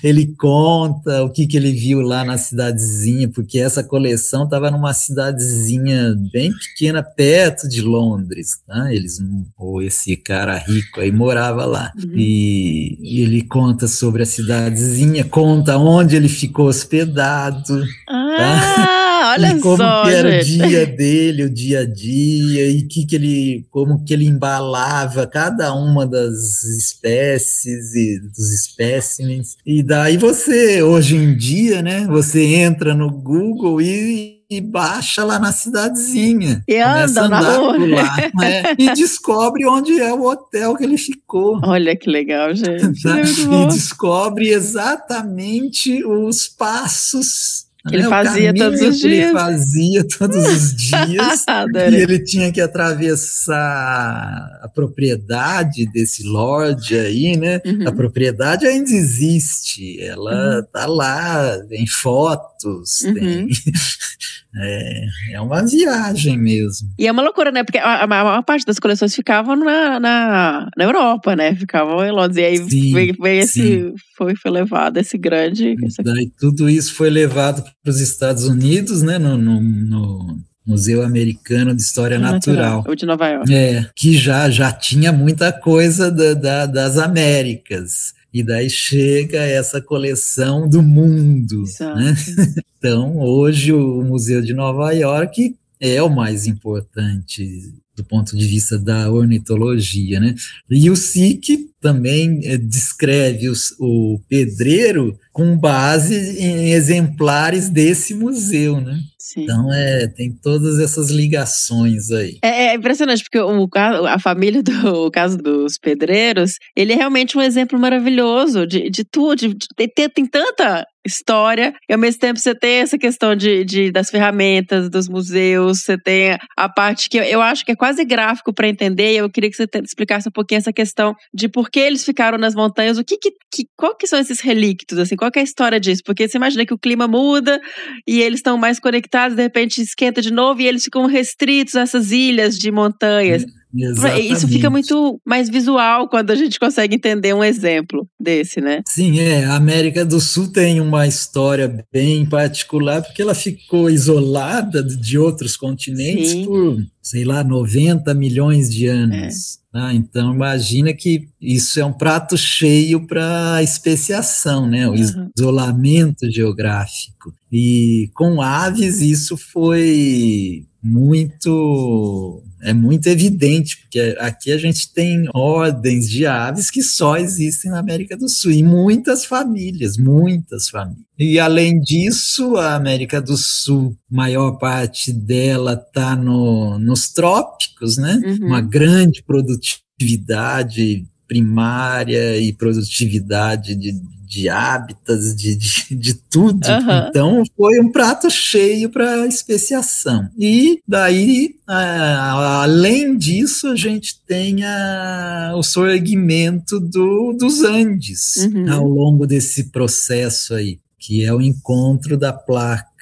ele 0.04 0.36
conta 0.38 1.24
o 1.24 1.30
que, 1.30 1.48
que 1.48 1.56
ele 1.56 1.72
viu 1.72 2.02
lá 2.02 2.26
na 2.26 2.38
cidadezinha, 2.38 3.30
porque 3.30 3.60
essa 3.60 3.82
coleção 3.82 4.44
estava 4.44 4.70
numa 4.70 4.94
cidadezinha 4.94 6.14
bem 6.34 6.52
pequena, 6.52 7.02
perto 7.02 7.70
de 7.70 7.82
Londres. 7.82 8.62
Tá? 8.68 8.94
Eles, 8.94 9.20
ou 9.58 9.82
esse 9.82 10.18
cara 10.18 10.58
rico 10.58 11.00
aí 11.00 11.12
morava 11.12 11.45
lá. 11.52 11.92
Uhum. 11.96 12.14
E 12.16 13.22
ele 13.22 13.42
conta 13.44 13.88
sobre 13.88 14.24
a 14.24 14.26
cidadezinha, 14.26 15.24
conta 15.26 15.78
onde 15.78 16.16
ele 16.16 16.30
ficou 16.30 16.68
hospedado, 16.68 17.84
Ah, 18.08 19.34
olha 19.38 19.52
e 19.56 19.60
como 19.60 19.78
só, 19.78 20.04
que 20.04 20.10
era 20.10 20.44
gente. 20.44 20.62
o 20.62 20.68
dia 20.68 20.86
dele, 20.86 21.44
o 21.44 21.50
dia 21.50 21.80
a 21.82 21.86
dia, 21.86 22.70
e 22.70 22.82
que 22.84 23.06
que 23.06 23.16
ele, 23.16 23.66
como 23.70 24.04
que 24.04 24.14
ele 24.14 24.26
embalava 24.26 25.26
cada 25.28 25.74
uma 25.74 26.06
das 26.06 26.64
espécies 26.64 27.94
e 27.96 28.20
dos 28.20 28.52
espécimens. 28.54 29.58
E 29.66 29.82
daí 29.84 30.18
você, 30.18 30.82
hoje 30.84 31.16
em 31.16 31.36
dia, 31.36 31.82
né, 31.82 32.06
você 32.08 32.44
entra 32.56 32.94
no 32.94 33.10
Google 33.10 33.82
e, 33.82 34.35
e 34.50 34.62
baixa 34.62 35.24
lá 35.24 35.40
na 35.40 35.52
cidadezinha. 35.52 36.64
E 36.68 36.78
anda 36.78 37.28
na 37.28 37.40
andar 37.40 37.58
rua. 37.58 37.74
por 37.74 37.90
lá, 37.90 38.18
né, 38.36 38.76
e 38.78 38.92
descobre 38.94 39.66
onde 39.66 40.00
é 40.00 40.14
o 40.14 40.24
hotel 40.24 40.76
que 40.76 40.84
ele 40.84 40.98
ficou. 40.98 41.60
Olha 41.64 41.96
que 41.96 42.10
legal, 42.10 42.54
gente. 42.54 42.86
Tá? 43.06 43.20
É 43.20 43.24
E 43.24 43.68
descobre 43.68 44.50
exatamente 44.50 46.04
os 46.06 46.48
passos 46.48 47.65
ele 47.92 48.04
né, 48.04 48.10
fazia 48.10 48.54
todos 48.54 48.82
os 48.82 49.00
que 49.02 49.08
ele 49.08 49.16
dias. 49.16 49.32
fazia 49.32 50.08
todos 50.08 50.48
os 50.48 50.76
dias. 50.78 51.46
e 51.92 51.96
ele 51.96 52.20
tinha 52.20 52.52
que 52.52 52.60
atravessar 52.62 54.60
a 54.62 54.68
propriedade 54.74 55.86
desse 55.92 56.24
lord 56.24 56.98
aí, 56.98 57.38
né? 57.38 57.62
Uhum. 57.66 57.88
A 57.88 57.92
propriedade 57.92 58.66
ainda 58.66 58.90
existe, 58.92 60.02
ela 60.02 60.64
tá 60.72 60.86
lá, 60.86 61.58
tem 61.70 61.86
fotos, 61.88 63.02
Uhum. 63.02 63.14
tem. 63.14 63.48
É, 64.58 65.06
é 65.34 65.42
uma 65.42 65.66
viagem 65.66 66.38
mesmo. 66.38 66.88
E 66.98 67.08
é 67.08 67.12
uma 67.12 67.22
loucura, 67.22 67.52
né? 67.52 67.64
Porque 67.64 67.78
a, 67.78 68.04
a 68.04 68.08
maior 68.08 68.42
parte 68.44 68.66
das 68.66 68.80
coleções 68.80 69.14
ficavam 69.14 69.56
na, 69.56 70.00
na, 70.00 70.70
na 70.78 70.84
Europa, 70.84 71.36
né? 71.36 71.54
Ficavam 71.56 72.04
em 72.06 72.12
Londres. 72.12 72.38
E 72.38 72.44
aí 72.46 72.58
Sim, 72.58 72.94
veio, 72.94 73.16
veio 73.20 73.42
esse. 73.42 73.94
Foi, 74.18 74.36
foi 74.36 74.52
levado 74.52 74.98
esse 74.98 75.18
grande. 75.18 75.76
esse- 75.84 76.02
Daí 76.02 76.32
tudo 76.40 76.70
isso 76.70 76.94
foi 76.96 77.10
levado 77.10 77.64
para 77.84 77.90
os 77.92 78.00
Estados 78.00 78.46
Unidos, 78.46 79.02
né? 79.02 79.18
No, 79.18 79.38
no- 79.38 79.62
no 79.62 80.38
Museu 80.66 81.04
Americano 81.04 81.76
de 81.76 81.82
História 81.82 82.18
Natural. 82.18 82.84
O 82.88 82.96
de 82.96 83.06
Nova 83.06 83.28
York. 83.28 83.54
É, 83.54 83.86
que 83.96 84.18
já, 84.18 84.50
já 84.50 84.72
tinha 84.72 85.12
muita 85.12 85.52
coisa 85.52 86.10
da- 86.10 86.34
da- 86.34 86.66
das 86.66 86.98
Américas. 86.98 88.14
E 88.36 88.44
daí 88.44 88.70
chega 88.70 89.40
essa 89.40 89.82
coleção 89.82 90.68
do 90.68 90.84
mundo. 90.84 91.64
Né? 91.80 92.16
Então, 92.78 93.18
hoje, 93.18 93.74
o 93.74 94.04
Museu 94.04 94.42
de 94.44 94.54
Nova 94.54 94.92
York 94.92 95.56
é 95.80 96.04
o 96.04 96.10
mais 96.10 96.46
importante 96.46 97.74
do 97.96 98.04
ponto 98.04 98.36
de 98.36 98.46
vista 98.46 98.78
da 98.78 99.10
ornitologia. 99.12 100.20
Né? 100.20 100.36
E 100.70 100.90
o 100.90 100.96
SIC 100.96 101.70
também 101.82 102.40
eh, 102.44 102.58
descreve 102.58 103.48
os- 103.50 103.76
o 103.80 104.20
pedreiro 104.28 105.18
com 105.32 105.58
base 105.58 106.16
em 106.40 106.72
exemplares 106.72 107.70
desse 107.70 108.14
museu. 108.14 108.80
Né? 108.82 108.98
Sim. 109.20 109.44
Então, 109.44 109.74
é, 109.74 110.08
tem 110.08 110.32
todas 110.32 110.80
essas 110.80 111.10
ligações 111.10 112.10
aí. 112.12 112.38
É, 112.44 112.68
é 112.68 112.76
impressionante, 112.76 113.24
porque 113.24 113.40
o, 113.40 113.68
a 114.08 114.18
família 114.20 114.62
do 114.64 115.10
caso 115.12 115.38
dos 115.38 115.78
pedreiros, 115.78 116.54
ele 116.76 116.94
é 116.94 116.96
realmente 116.96 117.38
um 117.38 117.42
exemplo 117.42 117.78
maravilhoso 117.78 118.66
de, 118.66 118.90
de 118.90 119.04
tudo. 119.04 119.36
de- 119.36 119.48
de- 119.54 119.88
tem, 120.10 120.26
tanta 120.26 120.86
história, 121.06 121.74
e 121.88 121.94
ao 121.94 122.00
mesmo 122.00 122.20
tempo 122.20 122.40
você 122.40 122.56
tem 122.56 122.78
essa 122.78 122.98
questão 122.98 123.36
de, 123.36 123.64
de- 123.64 123.92
das 123.92 124.10
ferramentas, 124.10 124.90
dos 124.90 125.08
museus, 125.08 125.82
você 125.82 125.98
tem 126.00 126.36
a 126.58 126.68
parte 126.70 127.10
que 127.10 127.18
eu, 127.18 127.24
eu 127.24 127.42
acho 127.42 127.64
que 127.66 127.72
é 127.72 127.76
quase 127.86 128.04
gráfico 128.04 128.52
para 128.52 128.68
entender, 128.68 129.14
e 129.14 129.18
eu 129.18 129.30
queria 129.30 129.48
que 129.48 129.56
você 129.56 129.68
explicasse 129.84 130.28
um 130.28 130.32
pouquinho 130.32 130.58
essa 130.58 130.74
questão 130.74 131.16
de 131.32 131.48
por 131.48 131.70
que 131.70 131.80
eles 131.80 132.04
ficaram 132.04 132.36
nas 132.36 132.56
montanhas, 132.56 132.98
o 132.98 133.04
que, 133.04 133.16
que, 133.16 133.30
que 133.52 133.68
qual 133.78 133.96
que 133.96 134.08
são 134.08 134.18
esses 134.18 134.40
relictos, 134.40 134.98
assim, 134.98 135.16
qual 135.16 135.30
que 135.30 135.38
é 135.38 135.44
a 135.44 135.46
história 135.46 135.80
disso? 135.80 136.02
Porque 136.04 136.28
você 136.28 136.36
imagina 136.36 136.66
que 136.66 136.74
o 136.74 136.80
clima 136.80 137.08
muda, 137.08 137.62
e 138.08 138.24
eles 138.24 138.40
estão 138.40 138.58
mais 138.58 138.80
conectados, 138.80 139.38
de 139.38 139.44
repente 139.44 139.84
esquenta 139.84 140.20
de 140.20 140.34
novo 140.34 140.62
e 140.62 140.68
eles 140.68 140.84
ficam 140.84 141.06
restritos 141.06 141.76
a 141.76 141.82
essas 141.82 142.12
ilhas 142.12 142.58
de 142.58 142.72
montanhas. 142.72 143.46
Isso 143.76 144.02
fica 144.02 144.20
Exatamente. 144.20 144.70
muito 144.70 145.20
mais 145.26 145.50
visual 145.50 146.08
quando 146.08 146.32
a 146.32 146.36
gente 146.36 146.60
consegue 146.60 146.96
entender 146.96 147.34
um 147.34 147.44
exemplo 147.44 148.08
desse, 148.20 148.62
né? 148.62 148.82
Sim, 148.88 149.20
é. 149.20 149.46
A 149.46 149.56
América 149.56 150.06
do 150.06 150.20
Sul 150.20 150.48
tem 150.52 150.80
uma 150.80 151.06
história 151.08 151.84
bem 151.92 152.26
particular, 152.26 153.02
porque 153.02 153.22
ela 153.22 153.36
ficou 153.36 153.90
isolada 153.90 154.82
de 154.84 155.18
outros 155.18 155.58
continentes 155.58 156.32
Sim. 156.32 156.46
por, 156.46 156.84
sei 157.02 157.24
lá, 157.26 157.44
90 157.44 158.14
milhões 158.14 158.70
de 158.70 158.88
anos. 158.88 159.60
tá? 159.72 159.94
Então, 159.94 160.34
imagina 160.34 160.94
que 160.94 161.28
isso 161.42 161.80
é 161.80 161.86
um 161.86 161.92
prato 161.92 162.38
cheio 162.38 163.06
para 163.06 163.62
especiação, 163.62 164.68
né? 164.68 164.88
O 164.88 164.92
Uhum. 164.92 165.30
isolamento 165.38 166.32
geográfico. 166.32 167.34
E 167.58 168.10
com 168.14 168.42
aves, 168.42 169.00
isso 169.00 169.38
foi 169.38 170.66
muito 170.84 172.44
é 172.62 172.74
muito 172.74 173.08
evidente, 173.08 173.78
porque 173.78 174.18
aqui 174.20 174.52
a 174.52 174.58
gente 174.58 174.92
tem 174.92 175.30
ordens 175.34 176.10
de 176.10 176.26
aves 176.26 176.70
que 176.70 176.84
só 176.84 177.16
existem 177.16 177.72
na 177.72 177.80
América 177.80 178.18
do 178.18 178.28
Sul, 178.28 178.52
e 178.52 178.62
muitas 178.62 179.24
famílias, 179.24 179.96
muitas 179.96 180.68
famílias. 180.68 181.06
E 181.18 181.40
além 181.40 181.80
disso, 181.80 182.58
a 182.58 182.76
América 182.76 183.22
do 183.22 183.38
Sul, 183.38 183.98
maior 184.12 184.58
parte 184.58 185.14
dela 185.14 185.74
está 185.74 186.14
no, 186.14 186.78
nos 186.78 187.08
trópicos, 187.14 187.96
né? 187.98 188.20
Uhum. 188.22 188.48
Uma 188.48 188.60
grande 188.60 189.24
produtividade 189.24 191.06
primária 191.26 192.38
e 192.38 192.52
produtividade 192.52 193.76
de, 193.76 193.94
de 194.26 194.50
hábitats, 194.50 195.36
de, 195.36 195.56
de, 195.56 195.96
de 195.96 196.14
tudo. 196.16 196.66
Aham. 196.68 197.08
Então, 197.10 197.44
foi 197.56 197.80
um 197.80 197.92
prato 197.92 198.30
cheio 198.30 198.90
para 198.90 199.26
especiação. 199.28 200.28
E 200.38 200.80
daí, 200.88 201.56
ah, 201.68 202.62
além 202.64 203.18
disso, 203.18 203.68
a 203.68 203.76
gente 203.76 204.20
tem 204.28 204.64
a- 204.64 205.54
o 205.56 205.64
sorgimento 205.64 206.80
do, 206.80 207.34
dos 207.40 207.64
Andes 207.64 208.36
Uhum. 208.38 208.72
ao 208.72 208.88
longo 208.88 209.26
desse 209.28 209.66
processo 209.72 210.54
aí, 210.54 210.80
que 211.00 211.24
é 211.24 211.34
o 211.34 211.42
encontro 211.42 212.18
da 212.18 212.34
placa 212.34 212.95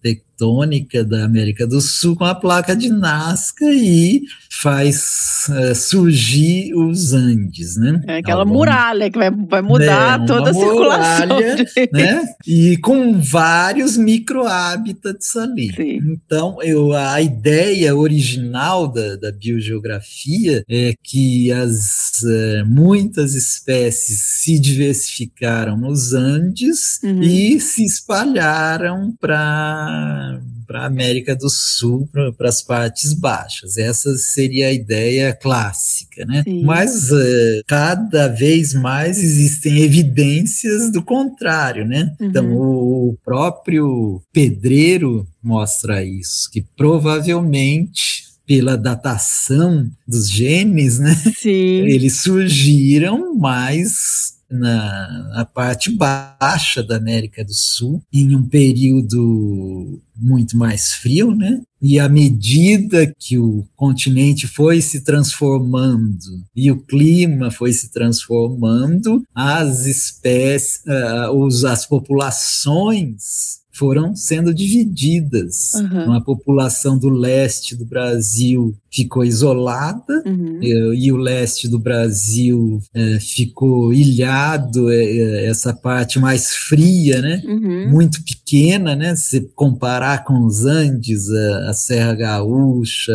tectônica 0.00 1.04
da 1.04 1.24
América 1.24 1.66
do 1.66 1.80
Sul 1.80 2.16
com 2.16 2.24
a 2.24 2.34
placa 2.34 2.74
de 2.74 2.88
Nazca 2.88 3.64
e 3.72 4.22
faz 4.60 5.46
eh, 5.50 5.74
surgir 5.74 6.74
os 6.74 7.12
Andes, 7.12 7.76
né? 7.76 8.00
É 8.06 8.18
aquela 8.18 8.42
longo 8.42 8.54
muralha 8.58 9.10
que 9.10 9.18
vai, 9.18 9.30
vai 9.30 9.62
mudar 9.62 10.14
É, 10.14 10.16
uma 10.18 10.26
toda 10.26 10.50
a 10.50 10.54
circulação. 10.54 11.26
muralha, 11.28 11.56
de- 11.64 11.90
né? 11.92 12.24
E 12.46 12.76
com 12.78 13.18
vários 13.20 13.96
microhábitats 13.96 15.36
ali. 15.36 15.72
Sim. 15.74 16.00
Então, 16.12 16.58
eu, 16.62 16.92
a 16.92 17.20
ideia 17.20 17.94
original 17.96 18.88
da, 18.88 19.16
da 19.16 19.32
biogeografia 19.32 20.64
é 20.68 20.92
que 21.02 21.50
as 21.52 22.22
eh, 22.24 22.64
muitas 22.66 23.34
espécies 23.34 24.20
se 24.42 24.58
diversificaram 24.58 25.76
nos 25.76 26.12
Andes 26.12 27.00
Uhum. 27.02 27.22
e 27.22 27.58
se 27.60 27.84
espalharam 27.84 29.14
para 29.22 30.40
a 30.72 30.84
América 30.84 31.36
do 31.36 31.48
Sul, 31.48 32.08
para 32.36 32.48
as 32.48 32.60
partes 32.60 33.14
baixas. 33.14 33.78
Essa 33.78 34.16
seria 34.18 34.66
a 34.66 34.72
ideia 34.72 35.32
clássica, 35.32 36.24
né? 36.26 36.42
Sim. 36.42 36.64
Mas 36.64 37.10
eh, 37.12 37.62
cada 37.68 38.26
vez 38.26 38.74
mais 38.74 39.22
existem 39.22 39.78
evidências 39.82 40.90
do 40.90 41.02
contrário, 41.02 41.86
né? 41.86 42.12
Uhum. 42.20 42.26
Então, 42.26 42.52
o 42.52 43.16
próprio 43.24 44.20
pedreiro 44.32 45.26
mostra 45.40 46.04
isso, 46.04 46.50
que 46.50 46.60
provavelmente 46.76 48.32
pela 48.44 48.76
datação 48.76 49.88
dos 50.06 50.28
genes, 50.28 50.98
né? 50.98 51.14
Sim. 51.38 51.86
Eles 51.86 52.22
surgiram 52.22 53.34
mais 53.36 54.34
na, 54.52 55.30
na, 55.34 55.44
parte 55.44 55.90
baixa 55.90 56.82
da 56.82 56.96
América 56.96 57.44
do 57.44 57.54
Sul, 57.54 58.02
em 58.12 58.36
um 58.36 58.46
período 58.46 60.00
muito 60.14 60.56
mais 60.56 60.92
frio, 60.92 61.34
né? 61.34 61.60
E 61.80 61.98
à 61.98 62.08
medida 62.08 63.12
que 63.18 63.38
o 63.38 63.64
continente 63.74 64.46
foi 64.46 64.80
se 64.80 65.00
transformando 65.00 66.44
e 66.54 66.70
o 66.70 66.80
clima 66.80 67.50
foi 67.50 67.72
se 67.72 67.90
transformando, 67.90 69.24
as 69.34 69.86
espécies, 69.86 70.82
uh, 70.86 71.30
os, 71.32 71.64
as 71.64 71.84
populações 71.86 73.61
foram 73.72 74.14
sendo 74.14 74.52
divididas. 74.52 75.74
Uhum. 75.74 76.04
Uma 76.04 76.22
população 76.22 76.98
do 76.98 77.08
leste 77.08 77.74
do 77.74 77.84
Brasil 77.86 78.74
ficou 78.90 79.24
isolada 79.24 80.22
Uhum. 80.26 80.58
e, 80.62 81.06
e 81.06 81.12
o 81.12 81.16
leste 81.16 81.66
do 81.68 81.78
Brasil 81.78 82.80
eh, 82.94 83.18
ficou 83.18 83.92
ilhado, 83.92 84.92
eh, 84.92 85.16
eh, 85.16 85.46
essa 85.46 85.72
parte 85.72 86.18
mais 86.18 86.54
fria, 86.54 87.22
né? 87.22 87.42
Uhum. 87.46 87.90
Muito 87.90 88.22
pequena, 88.22 88.94
né? 88.94 89.16
Se 89.16 89.40
comparar 89.54 90.24
com 90.24 90.44
os 90.44 90.66
Andes, 90.66 91.30
a, 91.30 91.70
a 91.70 91.74
Serra 91.74 92.14
Gaúcha, 92.14 93.12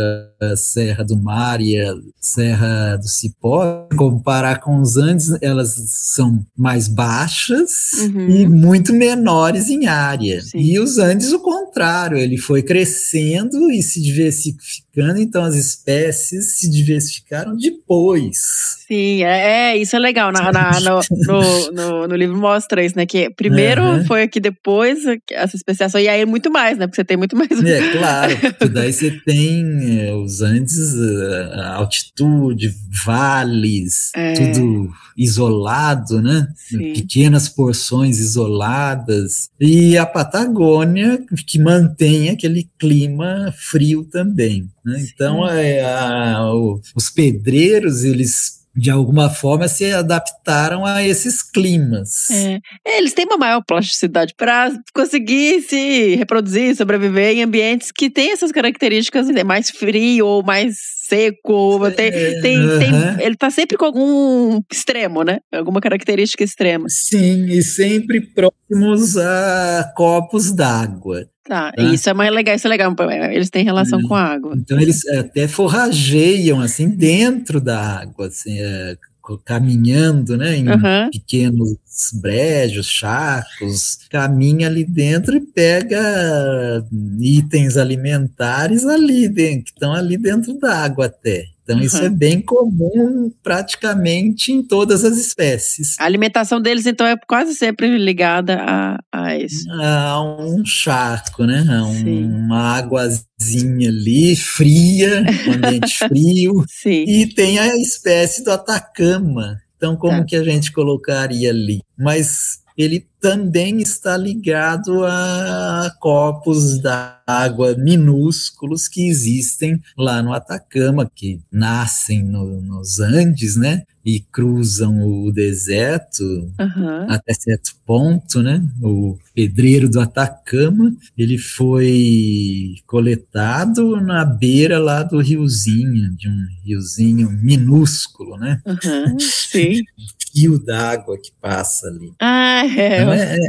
Serra 0.56 1.04
do 1.04 1.18
Mar 1.18 1.60
e 1.62 1.80
a 1.80 1.94
Serra 2.20 2.98
do 2.98 3.08
Cipó, 3.08 3.88
comparar 3.98 4.60
com 4.60 4.80
os 4.82 4.98
Andes, 4.98 5.32
elas 5.42 5.76
são 5.88 6.46
mais 6.56 6.88
baixas 6.88 7.94
Uhum. 8.02 8.30
e 8.30 8.48
muito 8.48 8.94
menores 8.94 9.70
em 9.70 9.88
área. 9.88 10.42
Sim. 10.42 10.60
E 10.60 10.80
os 10.80 10.98
Andes, 10.98 11.32
o 11.32 11.40
contrário, 11.40 12.18
ele 12.18 12.38
foi 12.38 12.62
crescendo 12.62 13.72
e 13.72 13.82
se 13.82 14.02
diversificando, 14.02 14.87
então 15.20 15.44
as 15.44 15.56
espécies 15.56 16.58
se 16.60 16.70
diversificaram 16.70 17.56
depois. 17.56 18.78
Sim, 18.88 19.24
é, 19.24 19.72
é, 19.74 19.78
isso 19.78 19.96
é 19.96 20.00
legal. 20.00 20.32
Na, 20.32 20.52
na- 20.52 20.80
no, 20.80 21.00
no, 21.28 21.72
no, 21.72 22.08
no 22.08 22.16
livro 22.16 22.38
mostra 22.38 22.84
isso, 22.84 22.96
né? 22.98 23.06
Que 23.06 23.30
primeiro 23.30 23.84
Uhum. 23.84 24.06
foi 24.06 24.24
aqui, 24.24 24.40
depois 24.40 25.00
essa 25.32 25.56
especiação, 25.56 26.00
e 26.02 26.08
aí 26.08 26.26
muito 26.26 26.50
mais, 26.52 26.78
né? 26.78 26.88
Porque 26.88 26.96
você 26.96 27.06
tem 27.06 27.18
muito 27.18 27.36
mais. 27.36 27.52
É 27.64 27.92
claro, 27.92 28.38
porque 28.40 28.70
daí 28.70 28.92
você 28.94 29.12
tem 29.26 30.08
eh, 30.08 30.14
os 30.14 30.42
Andes, 30.42 30.78
eh, 30.96 31.60
altitude, 31.76 32.74
vales, 33.06 34.12
É. 34.16 34.34
tudo 34.34 34.90
isolado, 35.18 36.22
né? 36.22 36.48
Sim. 36.56 36.94
Pequenas 36.94 37.50
porções 37.50 38.20
isoladas. 38.20 39.50
E 39.60 39.98
a 39.98 40.06
Patagônia, 40.06 41.20
que 41.46 41.60
mantém 41.60 42.30
aquele 42.30 42.70
clima 42.78 43.54
frio 43.58 44.04
também. 44.04 44.70
né? 44.86 45.06
Então, 45.14 45.46
é, 45.48 45.84
a- 45.84 46.50
o- 46.54 46.80
os 46.96 47.10
pedreiros, 47.10 48.04
eles 48.06 48.56
de 48.80 48.92
alguma 48.92 49.28
forma 49.28 49.68
se 49.68 49.92
adaptaram 49.92 50.86
a 50.86 51.04
esses 51.04 51.42
climas. 51.42 52.30
É. 52.30 52.60
Eles 52.86 53.12
têm 53.12 53.26
uma 53.26 53.36
maior 53.36 53.64
plasticidade 53.66 54.36
para 54.38 54.72
conseguir 54.94 55.62
se 55.64 56.16
reproduzir, 56.16 56.76
sobreviver 56.76 57.36
em 57.36 57.42
ambientes 57.44 57.92
que 57.92 58.08
têm 58.08 58.32
essas 58.34 58.52
características, 58.52 59.28
é 59.30 59.44
mais 59.44 59.72
frio 59.72 60.28
ou 60.28 60.44
mais 60.44 60.78
seco. 61.08 61.80
Tem, 61.96 62.12
tem, 62.12 62.42
tem- 62.42 63.26
ele 63.26 63.36
tá 63.36 63.50
sempre 63.50 63.78
com 63.78 63.86
algum 63.86 64.62
extremo, 64.72 65.24
né? 65.24 65.40
Alguma 65.54 65.80
característica 65.82 66.44
extrema. 66.44 66.86
Sim, 66.90 67.46
e 67.46 67.62
sempre 67.64 68.22
próximos 68.22 69.18
a 69.18 69.92
copos 69.96 70.52
d'água. 70.52 71.28
Tá, 71.48 71.72
Tá. 71.72 71.82
isso 71.94 72.10
é 72.10 72.14
mais 72.14 72.32
legal, 72.34 72.56
isso 72.56 72.68
é 72.68 72.70
legal. 72.70 72.94
Eles 73.32 73.50
têm 73.50 73.64
relação 73.64 74.02
com 74.02 74.14
a 74.16 74.22
água. 74.22 74.54
Então 74.58 74.80
eles 74.80 75.08
até 75.08 75.48
forrageiam 75.48 76.60
assim 76.60 76.90
dentro 76.90 77.62
da 77.62 77.80
água, 78.02 78.28
assim, 78.28 78.60
é, 78.60 78.96
caminhando, 79.44 80.38
né, 80.38 80.56
em 80.56 80.70
Aham. 80.70 81.10
pequenos 81.12 81.76
brejos, 82.14 82.86
charcos, 82.86 84.00
caminha 84.10 84.68
ali 84.68 84.86
dentro 84.86 85.36
e 85.36 85.42
pega 85.42 86.86
itens 87.20 87.78
alimentares 87.78 88.86
ali 88.86 89.28
dentro, 89.28 89.66
que 89.66 89.72
estão 89.72 89.94
ali 89.94 90.18
dentro 90.18 90.54
da 90.60 90.84
água 90.84 91.08
até. 91.08 91.46
Então 91.70 91.82
isso 91.82 91.98
Uhum. 91.98 92.06
é 92.06 92.10
bem 92.10 92.40
comum 92.42 93.30
praticamente 93.44 94.54
em 94.54 94.64
todas 94.64 95.04
as 95.04 95.18
espécies. 95.18 95.96
A 96.00 96.06
alimentação 96.06 96.62
deles, 96.62 96.86
então, 96.86 97.06
é 97.06 97.18
quase 97.28 97.54
sempre 97.56 97.98
ligada 97.98 98.58
a, 98.62 98.98
a 99.12 99.38
isso. 99.38 99.70
a 99.72 100.24
um 100.46 100.64
charco, 100.66 101.44
né? 101.44 101.66
A 101.70 101.84
um- 101.84 101.94
Sim. 101.94 102.24
uma 102.24 102.78
águazinha 102.78 103.90
ali, 103.90 104.36
fria, 104.38 105.26
um 105.48 105.54
ambiente 105.54 105.98
frio. 106.08 106.64
Sim. 106.70 107.04
E 107.06 107.28
tem 107.34 107.60
a 107.60 107.76
espécie 107.76 108.44
do 108.46 108.52
Atacama. 108.52 109.58
Então, 109.76 109.96
como 109.98 110.20
Tá. 110.20 110.24
que 110.26 110.36
a 110.38 110.44
gente 110.44 110.72
colocaria 110.72 111.50
ali? 111.50 111.82
Mas 111.98 112.60
ele 112.78 113.06
também 113.20 113.80
está 113.82 114.16
ligado 114.16 115.04
a 115.04 115.92
corpos 116.00 116.80
d'água 116.80 117.76
minúsculos 117.76 118.88
que 118.88 119.08
existem 119.08 119.82
lá 119.98 120.22
no 120.22 120.32
Atacama, 120.34 121.10
que 121.14 121.42
nascem 121.52 122.24
no- 122.24 122.62
nos 122.62 123.00
Andes, 123.00 123.56
né? 123.56 123.84
E 124.06 124.20
cruzam 124.22 125.02
o 125.06 125.32
deserto 125.32 126.24
Aham. 126.60 127.08
até 127.10 127.34
certo 127.34 127.72
ponto, 127.86 128.42
né? 128.42 128.64
O 128.82 129.18
pedreiro 129.34 129.90
do 129.90 130.00
Atacama, 130.00 130.96
ele 131.18 131.38
foi 131.38 132.76
coletado 132.86 134.00
na 134.00 134.24
beira 134.24 134.80
lá 134.80 135.04
do 135.04 135.20
riozinho, 135.20 136.16
de 136.16 136.30
um 136.30 136.46
riozinho 136.64 137.30
minúsculo, 137.32 138.38
né? 138.38 138.62
Aham. 138.66 139.18
Sim. 139.20 139.82
Fio 140.38 140.60
d'água 140.60 141.18
que 141.18 141.32
passa 141.42 141.88
ali. 141.88 142.12
Ah, 142.22 142.64
é. 142.66 142.98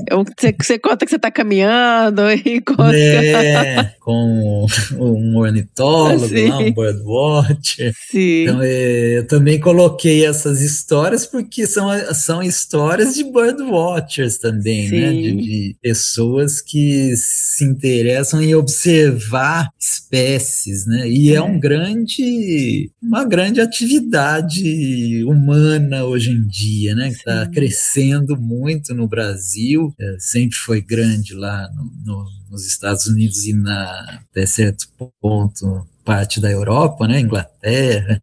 É, 0.08 0.14
Você, 0.14 0.54
você 0.58 0.78
conta 0.78 1.04
que 1.04 1.10
você 1.10 1.18
tá 1.18 1.30
caminhando 1.30 2.22
e 2.30 2.60
conta. 2.64 2.96
é, 2.96 3.92
com 4.00 4.66
um 4.98 5.36
ornitólogo 5.36 6.28
Sim. 6.28 6.48
lá, 6.48 6.58
um 6.58 6.72
birdwatcher. 6.72 7.94
Sim. 8.10 8.42
Então, 8.44 8.60
é, 8.62 9.18
eu 9.18 9.26
também 9.26 9.60
coloquei 9.60 10.24
essas 10.24 10.62
histórias 10.62 11.26
porque 11.26 11.66
são, 11.66 11.88
são 12.14 12.42
histórias 12.42 13.14
de 13.14 13.24
birdwatchers 13.24 14.38
também, 14.38 14.88
né? 14.90 15.10
Sim. 15.10 15.22
De, 15.22 15.32
de 15.42 15.76
pessoas 15.82 16.60
que 16.62 17.14
se 17.16 17.64
interessam 17.64 18.40
em 18.42 18.54
observar 18.54 19.68
espécies, 19.78 20.86
né? 20.86 21.06
E 21.08 21.32
é, 21.32 21.34
É. 21.36 21.42
um 21.42 21.58
grande, 21.60 22.90
uma 23.02 23.24
grande 23.24 23.60
atividade 23.60 25.22
humana 25.24 26.04
hoje 26.04 26.30
em 26.30 26.42
dia, 26.46 26.77
né? 26.94 27.08
Que 27.10 27.16
está 27.16 27.46
crescendo 27.48 28.36
muito 28.36 28.94
no 28.94 29.06
Brasil, 29.08 29.92
é, 29.98 30.16
sempre 30.18 30.56
foi 30.56 30.80
grande 30.80 31.34
lá 31.34 31.68
no- 31.74 31.92
no- 32.04 32.26
nos 32.50 32.66
Estados 32.66 33.06
Unidos 33.06 33.44
e 33.46 33.52
na, 33.52 34.20
até 34.30 34.46
certo 34.46 34.86
ponto 35.20 35.86
parte 36.04 36.40
da 36.40 36.50
Europa, 36.50 37.06
né, 37.06 37.20
Inglaterra, 37.20 37.57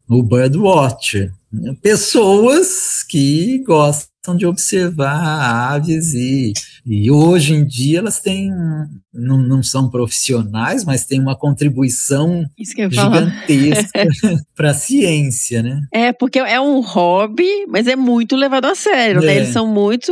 o 0.08 0.24
birdwatcher. 0.24 1.32
Pessoas 1.82 3.04
que 3.04 3.64
gostam 3.66 4.36
de 4.36 4.46
observar 4.46 5.74
aves 5.74 6.14
e, 6.14 6.54
e 6.86 7.12
hoje 7.12 7.54
em 7.54 7.66
dia 7.66 8.00
elas 8.00 8.20
têm, 8.20 8.50
não, 9.14 9.38
não 9.38 9.62
são 9.62 9.90
profissionais, 9.90 10.84
mas 10.84 11.06
têm 11.06 11.20
uma 11.20 11.36
contribuição 11.36 12.44
gigantesca 12.58 14.08
para 14.56 14.72
a 14.72 14.74
ciência, 14.74 15.62
né? 15.62 15.82
É, 15.94 16.12
porque 16.12 16.40
é 16.40 16.60
um 16.60 16.80
hobby, 16.82 17.66
mas 17.68 17.88
é 17.88 17.96
muito 17.96 18.36
levado 18.36 18.66
a 18.66 18.76
sério, 18.76 19.22
né? 19.22 19.34
É. 19.34 19.38
Eles 19.38 19.50
são 19.50 19.68
muito 19.68 20.12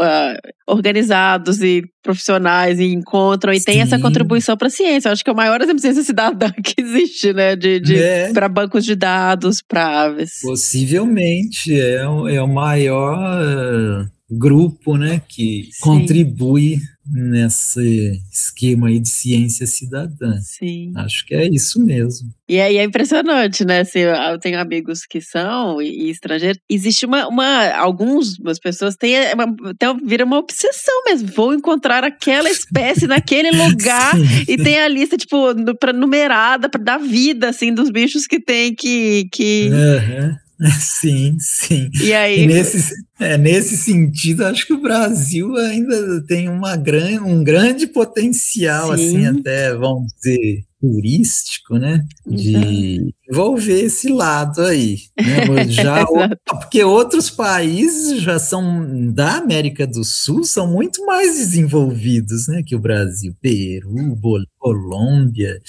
ah, 0.00 0.36
organizados 0.68 1.62
e 1.62 1.82
profissionais 2.02 2.78
e 2.78 2.84
encontram 2.84 3.52
e 3.52 3.60
tem 3.60 3.80
essa 3.80 3.96
Sim. 3.96 4.02
contribuição 4.02 4.56
para 4.56 4.68
a 4.68 4.70
ciência. 4.70 5.08
Eu 5.08 5.12
acho 5.12 5.24
que 5.24 5.30
é 5.30 5.32
o 5.32 5.36
maior 5.36 5.60
exemplo 5.60 5.76
de 5.76 5.82
ciência 5.82 6.02
cidadã 6.02 6.50
que 6.62 6.80
existe, 6.80 7.32
né? 7.32 7.56
De, 7.56 7.80
de, 7.80 7.98
É. 7.98 8.32
Para 8.32 8.48
bancos 8.58 8.84
de 8.84 8.96
dados, 8.96 9.62
para 9.62 10.02
aves. 10.04 10.40
Possivelmente 10.42 11.78
é, 11.78 12.06
o- 12.08 12.28
é 12.28 12.42
o 12.42 12.48
maior 12.48 13.16
eh, 13.42 14.06
grupo 14.30 14.96
né, 14.96 15.20
que 15.28 15.68
Sim. 15.72 15.80
contribui 15.80 16.78
nesse 17.10 18.20
esquema 18.32 18.88
aí 18.88 18.98
de 18.98 19.08
ciência 19.08 19.66
cidadã. 19.66 20.38
Sim. 20.40 20.92
Acho 20.96 21.24
que 21.26 21.34
é 21.34 21.48
isso 21.48 21.82
mesmo. 21.84 22.30
E 22.48 22.60
aí 22.60 22.78
é 22.78 22.84
impressionante, 22.84 23.64
né? 23.64 23.80
Assim, 23.80 24.00
eu 24.00 24.38
tenho 24.38 24.58
amigos 24.58 25.00
que 25.08 25.20
são 25.20 25.82
e, 25.82 26.10
estrangeiros. 26.10 26.58
Existe 26.68 27.04
uma, 27.06 27.28
uma 27.28 27.68
algumas 27.72 28.58
pessoas 28.62 28.96
têm 28.96 29.16
é, 29.16 29.32
tem, 29.78 29.96
vira 30.06 30.24
uma 30.24 30.38
obsessão 30.38 31.04
mesmo. 31.06 31.28
Vou 31.34 31.52
encontrar 31.52 32.04
aquela 32.04 32.48
espécie 32.48 33.06
naquele 33.08 33.50
lugar 33.50 34.16
Sim. 34.16 34.44
e 34.48 34.56
tem 34.56 34.78
a 34.80 34.88
lista 34.88 35.16
tipo 35.16 35.52
nu- 35.54 35.76
pra, 35.76 35.92
numerada 35.92 36.68
para 36.68 36.82
dar 36.82 36.98
vida 36.98 37.48
assim 37.50 37.72
dos 37.72 37.90
bichos 37.90 38.26
que 38.26 38.40
tem 38.40 38.74
que 38.74 39.28
que 39.32 39.68
Aham. 39.72 40.36
Sim, 40.80 41.36
sim. 41.38 41.88
e 41.94 42.06
E 42.06 42.12
aí 42.12 42.46
nesse, 42.46 42.92
é, 43.20 43.38
nesse 43.38 43.76
sentido, 43.76 44.44
acho 44.44 44.66
que 44.66 44.72
o 44.72 44.82
Brasil 44.82 45.56
ainda 45.56 46.24
tem 46.26 46.48
uma 46.48 46.76
gran, 46.76 47.22
um 47.22 47.44
grande 47.44 47.86
potencial, 47.86 48.96
Sim. 48.96 49.26
assim, 49.26 49.26
até, 49.26 49.74
vamos 49.74 50.12
dizer, 50.14 50.64
turístico, 50.80 51.76
né? 51.78 52.04
De 52.26 53.12
envolver 53.30 53.80
esse 53.80 54.08
lado 54.08 54.62
aí. 54.62 54.98
Né? 55.16 55.68
Já, 55.70 56.04
porque 56.46 56.82
outros 56.82 57.30
países 57.30 58.22
já 58.22 58.38
são 58.38 59.12
da 59.12 59.36
América 59.36 59.86
do 59.86 60.04
Sul 60.04 60.44
são 60.44 60.70
muito 60.70 61.04
mais 61.04 61.36
desenvolvidos 61.36 62.48
né, 62.48 62.62
que 62.64 62.76
o 62.76 62.80
Brasil. 62.80 63.34
Peru, 63.40 64.18
Colômbia, 64.58 65.60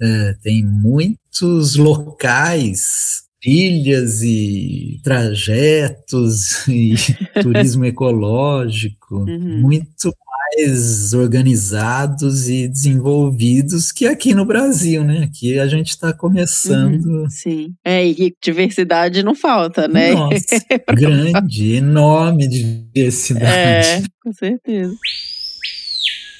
é, 0.00 0.34
tem 0.42 0.64
muitos 0.64 1.76
locais 1.76 3.23
trilhas 3.44 4.22
e 4.22 4.98
trajetos 5.02 6.66
e 6.66 6.94
turismo 7.42 7.84
ecológico 7.84 9.16
uhum. 9.16 9.60
muito 9.60 10.14
mais 10.56 11.12
organizados 11.12 12.48
e 12.48 12.66
desenvolvidos 12.66 13.92
que 13.92 14.06
aqui 14.06 14.34
no 14.34 14.46
Brasil, 14.46 15.04
né? 15.04 15.24
Aqui 15.24 15.58
a 15.58 15.66
gente 15.66 15.90
está 15.90 16.12
começando. 16.12 17.04
Uhum, 17.04 17.28
sim. 17.28 17.74
É, 17.84 18.06
e 18.06 18.34
diversidade 18.42 19.22
não 19.22 19.34
falta, 19.34 19.86
né? 19.86 20.12
Nossa, 20.12 20.64
grande, 20.94 21.74
enorme 21.74 22.48
diversidade. 22.48 23.46
É, 23.46 24.02
com 24.22 24.32
certeza. 24.32 24.94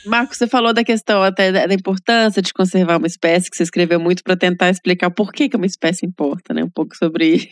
Marcos, 0.07 0.39
você 0.39 0.47
falou 0.47 0.73
da 0.73 0.85
questão 0.85 1.23
até 1.23 1.67
da 1.67 1.75
importância 1.75 2.43
de 2.43 2.53
conservar 2.53 2.99
uma 2.99 3.07
espécie, 3.07 3.51
que 3.51 3.57
você 3.57 3.63
escreveu 3.63 3.99
muito 3.99 4.23
para 4.23 4.37
tentar 4.37 4.71
explicar 4.71 5.11
por 5.11 5.33
que, 5.33 5.49
que 5.49 5.57
uma 5.57 5.67
espécie 5.67 6.07
importa, 6.07 6.53
né? 6.53 6.63
Um 6.63 6.71
pouco 6.71 6.97
sobre 6.97 7.49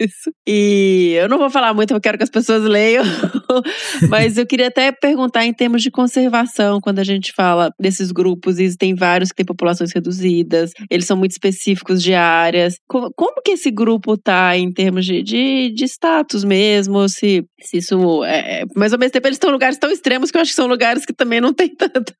isso. 0.00 0.32
E 0.46 1.14
eu 1.16 1.28
não 1.28 1.38
vou 1.38 1.50
falar 1.50 1.74
muito, 1.74 1.92
eu 1.92 2.00
quero 2.00 2.16
que 2.16 2.24
as 2.24 2.30
pessoas 2.30 2.64
leiam, 2.64 3.04
mas 4.08 4.38
eu 4.38 4.46
queria 4.46 4.68
até 4.68 4.90
perguntar 4.92 5.44
em 5.44 5.52
termos 5.52 5.82
de 5.82 5.90
conservação, 5.90 6.80
quando 6.80 6.98
a 6.98 7.04
gente 7.04 7.32
fala 7.32 7.70
desses 7.78 8.10
grupos, 8.12 8.58
e 8.58 8.76
tem 8.76 8.94
vários 8.94 9.30
que 9.30 9.36
têm 9.36 9.46
populações 9.46 9.92
reduzidas, 9.92 10.72
eles 10.90 11.06
são 11.06 11.16
muito 11.16 11.32
específicos 11.32 12.02
de 12.02 12.14
áreas. 12.14 12.76
Como, 12.88 13.10
como 13.14 13.42
que 13.42 13.52
esse 13.52 13.70
grupo 13.70 14.14
está 14.14 14.56
em 14.56 14.72
termos 14.72 15.04
de, 15.04 15.22
de, 15.22 15.72
de, 15.74 15.84
status 15.84 16.44
mesmo? 16.44 17.08
Se, 17.08 17.44
se 17.60 17.78
isso 17.78 18.24
é, 18.24 18.62
é. 18.62 18.64
Mas 18.74 18.92
ao 18.92 18.98
mesmo 18.98 19.12
tempo 19.12 19.26
eles 19.26 19.36
estão 19.36 19.50
em 19.50 19.52
lugares 19.52 19.78
tão 19.78 19.90
extremos 19.90 20.30
que 20.30 20.36
eu 20.36 20.42
acho 20.42 20.50
que 20.50 20.56
são 20.56 20.66
lugares 20.66 21.04
que 21.04 21.12
também 21.12 21.40
não 21.40 21.52
tem 21.52 21.68
tanto 21.74 21.91
tanta 21.92 22.14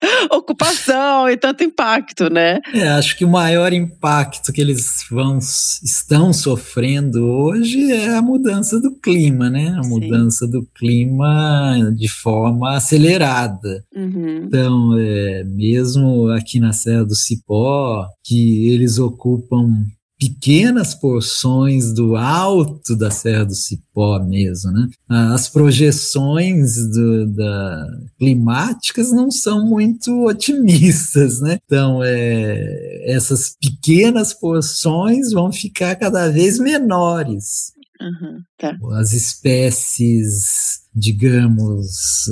ocupação 0.32 1.28
e 1.28 1.36
tanto 1.36 1.62
impacto, 1.62 2.32
né? 2.32 2.60
É, 2.72 2.88
acho 2.88 3.16
que 3.16 3.24
o 3.24 3.28
maior 3.28 3.72
impacto 3.72 4.52
que 4.52 4.60
eles 4.60 5.04
vão, 5.10 5.38
estão 5.38 6.32
sofrendo 6.32 7.24
hoje 7.24 7.92
é 7.92 8.16
a 8.16 8.22
mudança 8.22 8.80
do 8.80 8.92
clima, 8.92 9.50
né? 9.50 9.74
A 9.78 9.82
Sim. 9.82 9.90
mudança 9.90 10.46
do 10.46 10.66
clima 10.74 11.92
de 11.96 12.08
forma 12.08 12.76
acelerada. 12.76 13.84
Uhum. 13.94 14.44
Então, 14.46 14.98
é, 14.98 15.44
mesmo 15.44 16.28
aqui 16.30 16.58
na 16.60 16.72
Serra 16.72 17.04
do 17.04 17.14
Cipó, 17.14 18.06
que 18.24 18.68
eles 18.68 18.98
ocupam 18.98 19.84
pequenas 20.18 20.94
porções 20.94 21.92
do 21.92 22.16
alto 22.16 22.96
da 22.96 23.10
Serra 23.10 23.44
do 23.44 23.54
Cipó 23.54 24.18
mesmo, 24.18 24.72
né? 24.72 24.88
As 25.08 25.48
projeções 25.48 26.74
do, 26.88 27.26
da, 27.34 27.86
climáticas 28.18 29.12
não 29.12 29.30
são 29.30 29.64
muito 29.64 30.26
otimistas, 30.26 31.40
né? 31.40 31.58
Então, 31.64 32.02
é, 32.02 33.04
essas 33.06 33.56
pequenas 33.60 34.34
porções 34.34 35.32
vão 35.32 35.52
ficar 35.52 35.94
cada 35.96 36.28
vez 36.28 36.58
menores. 36.58 37.72
Uhum, 38.00 38.40
tá. 38.58 38.76
As 38.98 39.12
espécies 39.12 40.77
digamos, 40.98 42.26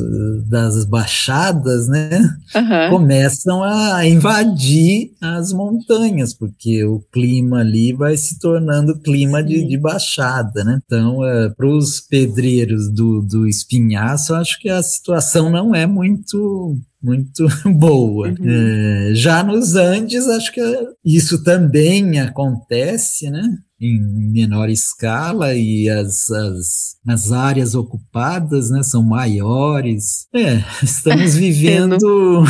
das 0.48 0.84
baixadas, 0.84 1.86
né, 1.86 2.18
uhum. 2.54 2.90
começam 2.90 3.62
a 3.62 4.06
invadir 4.06 5.12
as 5.20 5.52
montanhas, 5.52 6.34
porque 6.34 6.84
o 6.84 7.00
clima 7.12 7.60
ali 7.60 7.92
vai 7.92 8.16
se 8.16 8.38
tornando 8.38 8.98
clima 8.98 9.42
de, 9.42 9.64
de, 9.64 9.78
baixada, 9.78 10.64
né? 10.64 10.80
Então, 10.84 11.24
é, 11.24 11.48
para 11.50 11.68
os 11.68 12.00
pedreiros 12.00 12.90
do, 12.90 13.22
do 13.22 13.46
espinhaço, 13.46 14.34
acho 14.34 14.58
que 14.60 14.68
a 14.68 14.82
situação 14.82 15.50
não 15.50 15.74
é 15.74 15.86
muito 15.86 16.76
muito 17.02 17.46
boa. 17.78 18.28
Uhum. 18.28 18.36
É, 18.48 19.14
já 19.14 19.44
nos 19.44 19.76
Andes, 19.76 20.26
acho 20.26 20.52
que 20.52 20.60
isso 21.04 21.44
também 21.44 22.18
acontece, 22.18 23.30
né? 23.30 23.42
Em 23.80 24.00
menor 24.32 24.70
escala 24.70 25.54
e 25.54 25.88
as, 25.88 26.30
as, 26.30 26.96
as 27.06 27.32
áreas 27.32 27.74
ocupadas 27.74 28.70
né, 28.70 28.82
são 28.82 29.02
maiores. 29.02 30.26
É, 30.34 30.62
estamos 30.82 31.34
vivendo 31.36 32.44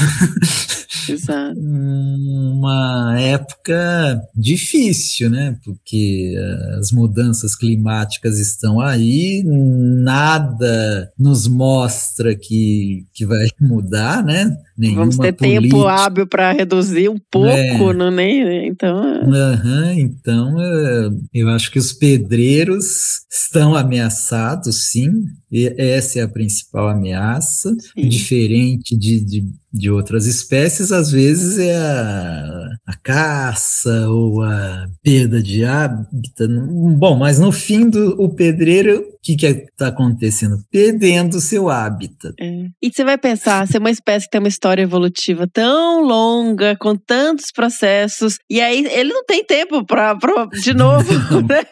uma 1.57 3.17
época 3.21 4.21
difícil, 4.35 5.31
né? 5.31 5.57
Porque 5.65 6.35
as 6.79 6.91
mudanças 6.91 7.55
climáticas 7.55 8.39
estão 8.39 8.81
aí, 8.81 9.43
nada 9.45 11.11
nos 11.19 11.47
mostra 11.47 12.35
que, 12.35 13.07
que 13.13 13.25
vai 13.25 13.47
mudar, 13.61 14.25
né? 14.25 14.57
Nenhuma 14.77 15.01
Vamos 15.01 15.17
ter 15.17 15.33
política. 15.33 15.63
tempo 15.63 15.87
hábil 15.87 16.27
para 16.27 16.53
reduzir 16.53 17.09
um 17.09 17.19
pouco, 17.31 17.91
é. 17.91 17.93
não 17.95 18.11
nem? 18.11 18.67
Então, 18.67 18.99
uhum, 18.99 19.93
então 19.93 20.61
é, 20.61 21.11
eu 21.33 21.49
acho 21.49 21.71
que 21.71 21.79
os 21.79 21.93
pedreiros 21.93 23.21
estão 23.31 23.75
ameaçados, 23.75 24.91
sim. 24.91 25.11
E 25.51 25.67
essa 25.79 26.19
é 26.19 26.23
a 26.23 26.29
principal 26.29 26.89
ameaça, 26.89 27.75
sim. 27.79 28.09
diferente 28.09 28.97
de, 28.97 29.21
de 29.21 29.45
de 29.77 29.91
outras 29.91 30.27
espécies, 30.27 30.91
às 30.91 31.11
vezes 31.11 31.59
é 31.59 31.77
a, 31.77 32.69
a 32.87 32.97
caça 32.97 34.09
ou 34.09 34.43
a 34.43 34.87
perda 35.03 35.43
de 35.43 35.65
hábitat. 35.65 36.49
Bom, 36.99 37.17
mas 37.17 37.39
no 37.39 37.53
fim 37.53 37.89
do 37.89 38.17
o 38.21 38.29
pedreiro, 38.35 39.01
o 39.01 39.19
que 39.23 39.37
está 39.45 39.89
acontecendo? 39.89 40.59
Perdendo 40.71 41.35
o 41.35 41.41
seu 41.41 41.69
hábitat. 41.69 42.35
É. 42.41 42.67
E 42.83 42.91
você 42.91 43.05
vai 43.05 43.19
pensar, 43.19 43.67
se 43.67 43.77
é 43.77 43.81
uma 43.81 43.91
espécie 43.91 44.27
que 44.27 44.31
tem 44.31 44.41
uma 44.41 44.49
história 44.49 44.83
evolutiva 44.83 45.47
tão 45.53 46.03
longa, 46.03 46.77
com 46.77 46.97
tantos 46.97 47.53
processos, 47.53 48.39
e 48.49 48.61
aí 48.61 48.87
ele 48.87 49.13
não 49.13 49.25
tem 49.25 49.45
tempo 49.45 49.85
para, 49.85 50.17
de 50.63 50.73
novo, 50.75 51.13
né? 51.43 51.65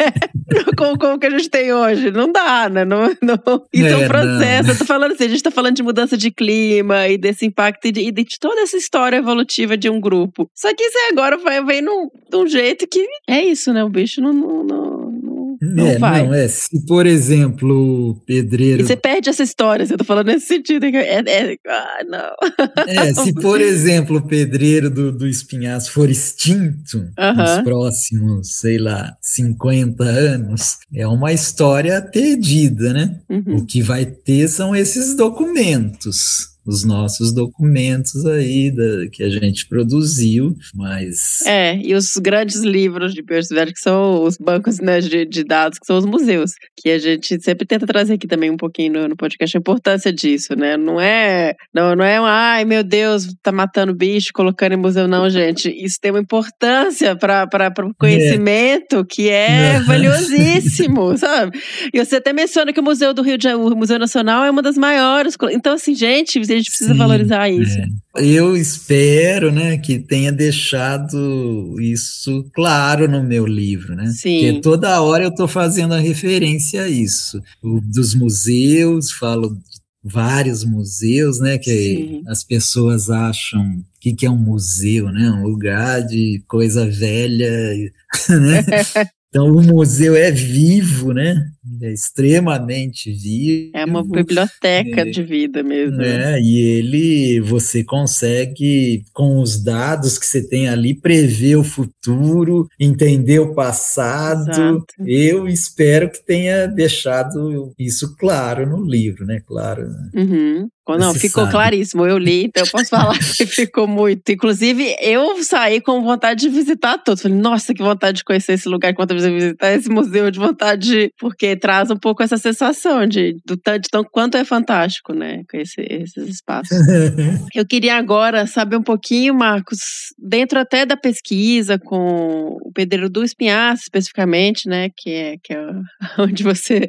como, 0.77 0.99
como 0.99 1.19
que 1.19 1.27
a 1.27 1.31
gente 1.31 1.49
tem 1.49 1.73
hoje. 1.73 2.11
Não 2.11 2.31
dá, 2.31 2.69
né? 2.69 2.85
Não, 2.85 3.07
não. 3.23 3.65
Isso 3.73 3.87
é, 3.87 3.93
é 3.93 3.97
um 3.97 4.09
processo. 4.09 4.63
Não. 4.65 4.73
Eu 4.73 4.79
tô 4.79 4.85
falando 4.85 5.13
assim, 5.13 5.25
a 5.25 5.29
gente 5.29 5.37
está 5.37 5.51
falando 5.51 5.77
de 5.77 5.83
mudança 5.83 6.17
de 6.17 6.31
clima 6.31 7.09
e 7.09 7.17
desse 7.17 7.47
impacto 7.47 7.87
de, 7.95 8.11
de 8.11 8.39
toda 8.39 8.61
essa 8.61 8.77
história 8.77 9.17
evolutiva 9.17 9.77
de 9.77 9.89
um 9.89 10.01
grupo. 10.01 10.51
Só 10.55 10.75
que 10.75 10.83
isso 10.83 10.99
agora 11.13 11.39
vai, 11.39 11.65
vem 11.65 11.83
num, 11.83 12.09
de 12.31 12.37
um 12.37 12.47
jeito 12.47 12.87
que 12.87 13.07
é 13.29 13.45
isso, 13.45 13.73
né? 13.73 13.85
O 13.85 13.89
bicho 13.89 14.21
não, 14.21 14.33
não, 14.33 14.65
não, 14.65 15.59
não 15.61 15.87
é, 15.87 15.99
vai. 15.99 16.27
Não, 16.27 16.35
é. 16.35 16.49
Se, 16.49 16.85
por 16.85 17.07
exemplo, 17.07 18.11
o 18.11 18.15
pedreiro. 18.27 18.83
E 18.83 18.87
você 18.87 18.97
perde 18.97 19.31
essa 19.31 19.43
história, 19.43 19.87
você 19.87 19.97
tá 19.97 20.05
falando 20.05 20.27
nesse 20.27 20.47
sentido. 20.47 20.85
É, 20.85 21.23
é, 21.27 21.57
ah, 21.67 21.99
não. 22.07 22.85
É, 22.87 23.15
se, 23.15 23.33
por 23.33 23.61
exemplo, 23.61 24.19
o 24.19 24.27
pedreiro 24.27 24.91
do, 24.91 25.13
do 25.13 25.27
espinhaço 25.27 25.93
for 25.93 26.11
extinto 26.11 26.99
uh 26.99 27.05
-huh. 27.19 27.37
nos 27.37 27.63
próximos, 27.63 28.57
sei 28.57 28.79
lá, 28.79 29.17
50 29.21 30.03
anos, 30.05 30.79
é 30.95 31.07
uma 31.07 31.33
história 31.33 32.03
perdida, 32.03 32.93
né? 32.93 33.21
Uhum. 33.29 33.57
O 33.57 33.67
que 33.67 33.83
vai 33.83 34.05
ter 34.05 34.49
são 34.49 34.75
esses 34.75 35.15
documentos 35.15 36.54
os 36.67 36.85
nossos 36.85 37.33
documentos 37.33 38.25
aí 38.27 38.71
da, 38.71 39.09
que 39.11 39.23
a 39.23 39.29
gente 39.29 39.67
produziu, 39.67 40.57
mas... 40.75 41.43
É, 41.47 41.77
e 41.77 41.95
os 41.95 42.17
grandes 42.17 42.63
livros 42.63 43.15
de 43.15 43.23
biodiversidade 43.23 43.73
que 43.73 43.81
são 43.81 44.23
os 44.23 44.37
bancos 44.37 44.81
né, 44.81 45.01
de, 45.01 45.25
de, 45.25 45.45
dados, 45.45 45.79
que 45.79 45.87
são 45.87 45.99
os 45.99 46.07
museus, 46.07 46.53
que 46.77 46.91
a 46.91 46.99
gente 46.99 47.43
sempre 47.43 47.67
tenta 47.67 47.87
trazer 47.87 48.15
aqui 48.15 48.27
também 48.27 48.51
um 48.51 48.57
pouquinho 48.57 48.93
no, 48.93 49.09
no 49.09 49.17
podcast 49.17 49.57
a 49.57 49.61
importância 49.61 50.13
disso, 50.13 50.55
né? 50.57 50.77
Não 50.77 51.01
é, 51.01 51.55
não, 51.73 51.95
não 51.95 52.05
é 52.05 52.21
um, 52.21 52.25
ai 52.25 52.65
meu 52.65 52.83
Deus, 52.83 53.35
tá 53.43 53.53
matando 53.53 53.95
bicho, 53.95 54.31
colocando 54.33 54.73
em 54.73 54.77
museu, 54.77 55.07
não, 55.07 55.29
gente. 55.29 55.71
Isso 55.71 55.99
tem 56.01 56.11
uma 56.11 56.21
importância 56.21 57.17
para 57.17 57.47
o 57.85 57.95
conhecimento 57.95 59.01
é. 59.01 59.05
que 59.09 59.29
é 59.29 59.81
valiosíssimo, 59.87 61.17
sabe? 61.17 61.59
E 61.93 62.05
você 62.05 62.17
até 62.17 62.33
menciona 62.33 62.73
que 62.73 62.81
o 62.81 62.83
Museu 62.83 63.13
do 63.13 63.23
Rio 63.23 63.39
de 63.39 63.45
Janeiro, 63.45 63.75
o 63.75 63.77
Museu 63.77 63.99
Nacional 63.99 64.45
é 64.45 64.51
uma 64.51 64.63
das 64.63 64.77
maiores, 64.77 65.37
então 65.51 65.75
assim, 65.75 65.95
gente, 65.95 66.39
a 66.55 66.59
gente 66.59 66.71
precisa 66.71 66.93
Sim, 66.93 66.99
valorizar 66.99 67.49
isso. 67.49 67.79
É. 67.79 67.87
Eu 68.17 68.57
espero, 68.57 69.51
né, 69.51 69.77
que 69.77 69.99
tenha 69.99 70.33
deixado 70.33 71.77
isso 71.81 72.49
claro 72.55 73.09
no 73.09 73.23
meu 73.23 73.47
livro, 73.47 73.95
né? 73.95 74.07
Sim. 74.09 74.41
Porque 74.41 74.61
toda 74.61 75.01
hora 75.01 75.25
eu 75.25 75.31
estou 75.31 75.49
fazendo 75.49 75.95
a 75.95 75.99
referência 75.99 76.83
a 76.83 76.89
isso. 76.89 77.43
O, 77.63 77.81
dos 77.81 78.15
museus, 78.15 79.13
falo 79.13 79.51
de 79.51 79.85
vários 80.05 80.65
museus, 80.65 81.41
né, 81.41 81.59
que 81.59 81.71
Sim. 81.71 82.23
as 82.27 82.45
pessoas 82.45 83.11
acham 83.11 83.61
o 83.61 83.85
que, 84.01 84.13
que 84.13 84.27
é 84.27 84.31
um 84.31 84.37
museu, 84.37 85.11
né? 85.11 85.31
Um 85.31 85.43
lugar 85.45 86.03
de 86.03 86.43
coisa 86.47 86.87
velha, 86.89 87.51
né? 88.29 88.65
Então 89.35 89.49
o 89.49 89.61
museu 89.61 90.15
é 90.15 90.31
vivo, 90.31 91.13
né? 91.13 91.51
Ele 91.73 91.87
é 91.91 91.93
extremamente 91.93 93.11
vivo. 93.13 93.71
É 93.75 93.85
uma 93.85 94.05
biblioteca 94.05 95.01
é, 95.01 95.05
de 95.05 95.23
vida 95.23 95.63
mesmo. 95.63 96.03
É, 96.03 96.41
e 96.41 96.59
ele, 96.59 97.41
você 97.41 97.83
consegue, 97.83 99.03
com 99.13 99.41
os 99.41 99.63
dados 99.63 100.19
que 100.19 100.27
você 100.27 100.47
tem 100.47 100.69
ali, 100.69 100.95
prever 100.95 101.57
o 101.57 101.65
futuro, 101.65 102.69
entender 102.79 103.39
o 103.39 103.55
passado. 103.55 104.51
Exato. 104.51 104.85
Eu 105.07 105.49
espero 105.49 106.11
que 106.11 106.25
tenha 106.25 106.67
deixado 106.67 107.73
isso 107.79 108.15
claro 108.17 108.69
no 108.69 108.85
livro, 108.85 109.25
né? 109.25 109.41
Claro. 109.47 109.89
Uhum. 110.15 110.69
Não, 110.99 111.15
ficou 111.15 111.45
sabe. 111.45 111.53
claríssimo. 111.53 112.05
Eu 112.07 112.19
li, 112.19 112.45
então 112.45 112.63
eu 112.63 112.71
posso 112.71 112.91
falar 112.91 113.19
que 113.37 113.47
ficou 113.47 113.87
muito. 113.89 114.31
Inclusive, 114.31 114.95
eu 115.01 115.43
saí 115.43 115.81
com 115.81 116.03
vontade 116.03 116.43
de 116.43 116.51
visitar 116.51 116.99
todos. 116.99 117.23
Falei, 117.23 117.39
nossa, 117.39 117.73
que 117.73 117.83
vontade 117.83 118.19
de 118.19 118.25
conhecer 118.25 118.53
esse 118.53 118.69
lugar, 118.69 118.93
vontade 118.93 119.23
de 119.23 119.31
visitar 119.31 119.73
esse 119.73 119.89
museu, 119.89 120.31
de 120.31 120.39
vontade 120.39 120.91
de. 120.91 121.11
Porque 121.19 121.54
traz 121.57 121.91
um 121.91 121.97
pouco 121.97 122.23
essa 122.23 122.37
sensação 122.37 123.07
de, 123.07 123.37
do 123.47 123.57
tanto, 123.57 123.87
então, 123.87 124.05
quanto 124.05 124.37
é 124.37 124.45
fantástico, 124.45 125.13
né? 125.13 125.43
Conhecer 125.51 125.87
esses 125.91 126.29
espaços. 126.29 126.77
Eu 127.55 127.67
queria 127.67 127.97
agora 127.97 128.47
saber 128.47 128.77
um 128.77 128.83
pouquinho, 128.83 129.35
Marcos, 129.35 129.79
dentro 130.19 130.59
até 130.59 130.85
da 130.85 130.97
pesquisa 130.97 131.79
com 131.79 132.59
o 132.63 132.73
Pedreiro 132.73 133.09
do 133.09 133.25
Espinhaço, 133.25 133.83
especificamente, 133.83 134.69
né? 134.69 134.89
Que 134.97 135.11
é, 135.11 135.35
que 135.43 135.53
é 135.53 135.67
onde 136.19 136.43
você 136.43 136.89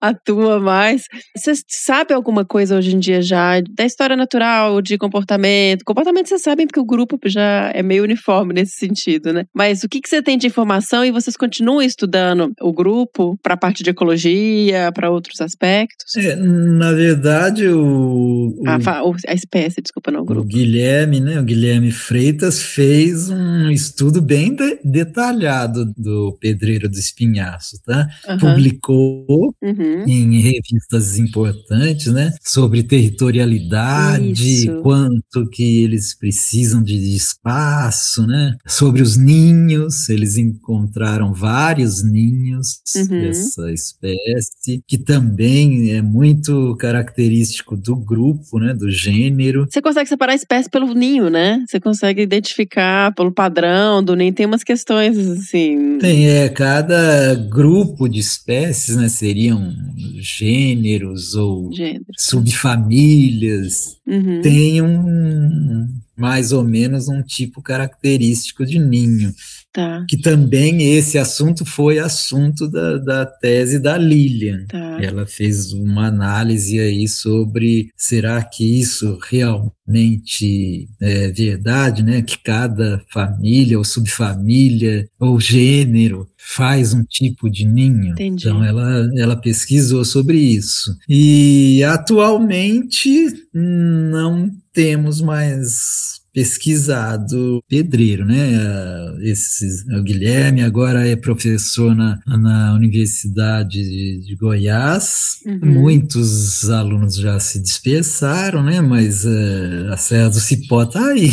atua 0.00 0.60
mais. 0.60 1.04
Você 1.36 1.52
sabe 1.68 2.14
alguma 2.14 2.44
coisa 2.44 2.76
hoje 2.76 2.94
em 2.94 2.98
dia 2.98 3.22
já 3.22 3.60
da 3.60 3.84
história 3.84 4.16
natural, 4.16 4.80
de 4.80 4.96
comportamento? 4.98 5.84
Comportamento 5.84 6.28
vocês 6.28 6.42
sabem 6.42 6.66
porque 6.66 6.80
o 6.80 6.84
grupo 6.84 7.18
já 7.26 7.70
é 7.74 7.82
meio 7.82 8.02
uniforme 8.02 8.54
nesse 8.54 8.78
sentido, 8.78 9.32
né? 9.32 9.44
Mas 9.54 9.82
o 9.82 9.88
que, 9.88 10.00
que 10.00 10.08
você 10.08 10.22
tem 10.22 10.38
de 10.38 10.46
informação 10.46 11.04
e 11.04 11.10
vocês 11.10 11.36
continuam 11.36 11.82
estudando 11.82 12.52
o 12.60 12.72
grupo 12.72 13.38
para 13.42 13.54
a 13.54 13.56
parte 13.56 13.82
de 13.82 13.89
ecologia, 13.90 14.90
para 14.92 15.10
outros 15.10 15.40
aspectos? 15.40 16.16
É, 16.16 16.34
na 16.36 16.92
verdade, 16.92 17.66
o, 17.68 18.54
o, 18.58 18.62
A, 18.68 18.80
fa- 18.80 19.02
o- 19.02 19.14
a 19.28 19.34
espécie, 19.34 19.80
desculpa, 19.82 20.10
não 20.10 20.20
o 20.20 20.22
o 20.22 20.26
grupo. 20.26 20.46
Guilherme, 20.48 21.20
né, 21.20 21.38
o 21.40 21.44
Guilherme 21.44 21.90
Freitas 21.90 22.60
fez 22.62 23.28
um 23.30 23.70
estudo 23.70 24.20
bem 24.22 24.54
de- 24.54 24.78
detalhado 24.84 25.92
do 25.96 26.36
Pedreiro 26.40 26.88
do 26.88 26.98
Espinhaço, 26.98 27.80
tá? 27.84 28.08
Aham. 28.28 28.38
Publicou 28.38 29.54
Uhum. 29.62 30.04
em 30.06 30.40
revistas 30.40 31.18
importantes, 31.18 32.06
né, 32.12 32.32
sobre 32.42 32.82
territorialidade, 32.82 34.32
Isso. 34.66 34.80
quanto 34.82 35.48
que 35.50 35.82
eles 35.82 36.14
precisam 36.16 36.82
de 36.82 37.00
de 37.00 37.16
espaço, 37.16 38.26
né, 38.26 38.56
sobre 38.66 39.00
os 39.00 39.16
ninhos, 39.16 40.08
eles 40.08 40.36
encontraram 40.36 41.32
vários 41.32 42.02
ninhos 42.02 42.80
Uhum. 42.96 43.06
dessa 43.08 43.72
espécie, 43.80 44.82
que 44.86 44.98
também 44.98 45.90
é 45.92 46.02
muito 46.02 46.76
característico 46.76 47.76
do 47.76 47.96
grupo, 47.96 48.58
né, 48.58 48.72
do 48.74 48.90
gênero. 48.90 49.66
Você 49.70 49.80
consegue 49.82 50.08
separar 50.08 50.32
a 50.32 50.36
espécie 50.36 50.68
pelo 50.70 50.92
ninho, 50.94 51.28
né? 51.30 51.64
Você 51.68 51.80
consegue 51.80 52.22
identificar 52.22 53.14
pelo 53.14 53.32
padrão 53.32 54.02
do 54.02 54.14
ninho. 54.14 54.32
Tem 54.32 54.46
umas 54.46 54.62
questões 54.64 55.16
assim. 55.18 55.98
Tem, 55.98 56.28
é, 56.28 56.48
cada 56.48 57.34
grupo 57.34 58.08
de 58.08 58.18
espécies, 58.20 58.96
né, 58.96 59.08
seriam 59.08 59.72
gêneros 60.20 61.34
ou 61.34 61.72
Gênero. 61.72 62.04
subfamílias, 62.18 63.96
Uhum. 64.06 64.40
tem 64.42 64.82
um 64.82 65.86
mais 66.16 66.52
ou 66.52 66.62
menos 66.62 67.08
um 67.08 67.22
tipo 67.22 67.62
característico 67.62 68.66
de 68.66 68.78
ninho, 68.78 69.32
Tá, 69.72 70.04
que 70.08 70.16
também 70.16 70.96
esse 70.96 71.16
assunto 71.16 71.64
foi 71.64 72.00
assunto 72.00 72.68
da, 72.68 72.98
da 72.98 73.24
tese 73.24 73.78
da 73.78 73.96
Lilian. 73.96 74.64
tá. 74.66 74.98
Ela 75.00 75.24
fez 75.26 75.72
uma 75.72 76.08
análise 76.08 76.80
aí 76.80 77.06
sobre 77.06 77.90
será 77.96 78.42
que 78.42 78.80
isso 78.80 79.16
realmente 79.22 80.88
é 81.00 81.28
verdade, 81.30 82.02
né? 82.02 82.20
Que 82.20 82.36
cada 82.38 83.00
família 83.12 83.78
ou 83.78 83.84
subfamília 83.84 85.08
ou 85.20 85.38
gênero 85.38 86.28
faz 86.36 86.92
um 86.92 87.04
tipo 87.04 87.48
de 87.48 87.64
ninho. 87.64 88.12
Entendi. 88.12 88.48
Então 88.48 88.64
ela, 88.64 89.08
ela 89.16 89.36
pesquisou 89.36 90.04
sobre 90.04 90.38
isso. 90.38 90.96
E 91.08 91.84
atualmente 91.84 93.28
não 93.54 94.50
temos 94.72 95.20
mais 95.20 96.19
pesquisado 96.32 97.62
pedreiro, 97.68 98.24
né? 98.24 98.56
Ah, 98.56 99.16
Esse, 99.22 99.66
o 99.92 100.02
Guilherme 100.02 100.62
agora 100.62 101.06
é 101.06 101.16
professor 101.16 101.94
na, 101.94 102.18
na 102.26 102.74
Universidade 102.74 103.82
de, 103.82 104.20
de 104.26 104.36
Goiás. 104.36 105.38
Uhum. 105.46 105.60
Muitos 105.62 106.68
alunos 106.70 107.16
já 107.16 107.38
se 107.40 107.60
dispersaram, 107.60 108.62
né? 108.62 108.80
Mas 108.80 109.24
eh, 109.24 109.88
a 109.90 109.96
Serra 109.96 110.28
do 110.28 110.40
Cipó 110.40 110.84
tá 110.86 111.04
aí. 111.04 111.30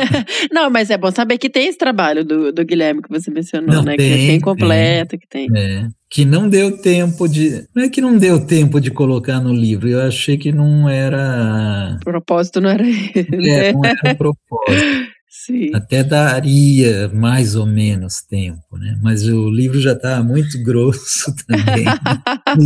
Não, 0.52 0.70
mas 0.70 0.90
é 0.90 0.98
bom 0.98 1.10
saber 1.10 1.38
que 1.38 1.50
tem 1.50 1.68
esse 1.68 1.78
trabalho 1.78 2.24
do, 2.24 2.52
do 2.52 2.64
Guilherme 2.64 3.02
que 3.02 3.08
você 3.08 3.30
mencionou, 3.30 3.76
Não, 3.76 3.82
né? 3.82 3.92
que 3.92 3.98
tem, 3.98 4.12
é 4.12 4.26
bem 4.28 4.40
completo, 4.40 5.18
que 5.18 5.28
tem. 5.28 5.48
É, 5.56 5.88
que 6.10 6.24
não 6.24 6.48
deu 6.48 6.76
tempo 6.78 7.28
de. 7.28 7.64
Não 7.74 7.84
é 7.84 7.88
que 7.88 8.00
não 8.00 8.18
deu 8.18 8.44
tempo 8.44 8.80
de 8.80 8.90
colocar 8.90 9.40
no 9.40 9.52
livro, 9.54 9.88
eu 9.88 10.00
achei 10.02 10.36
que 10.36 10.50
não 10.52 10.88
era. 10.88 11.96
O 12.00 12.04
propósito 12.04 12.60
não 12.60 12.68
era 12.70 12.84
ele. 12.86 13.48
É, 13.48 13.72
né? 13.72 13.72
não 13.72 13.84
era 13.84 14.12
um 14.12 14.14
propósito. 14.16 15.10
Sim. 15.46 15.70
Até 15.74 16.02
daria 16.04 17.08
mais 17.14 17.54
ou 17.54 17.64
menos 17.64 18.20
tempo, 18.20 18.76
né? 18.76 18.98
Mas 19.02 19.24
o 19.26 19.48
livro 19.48 19.80
já 19.80 19.92
está 19.92 20.22
muito 20.22 20.60
grosso 20.62 21.32
também. 21.46 21.84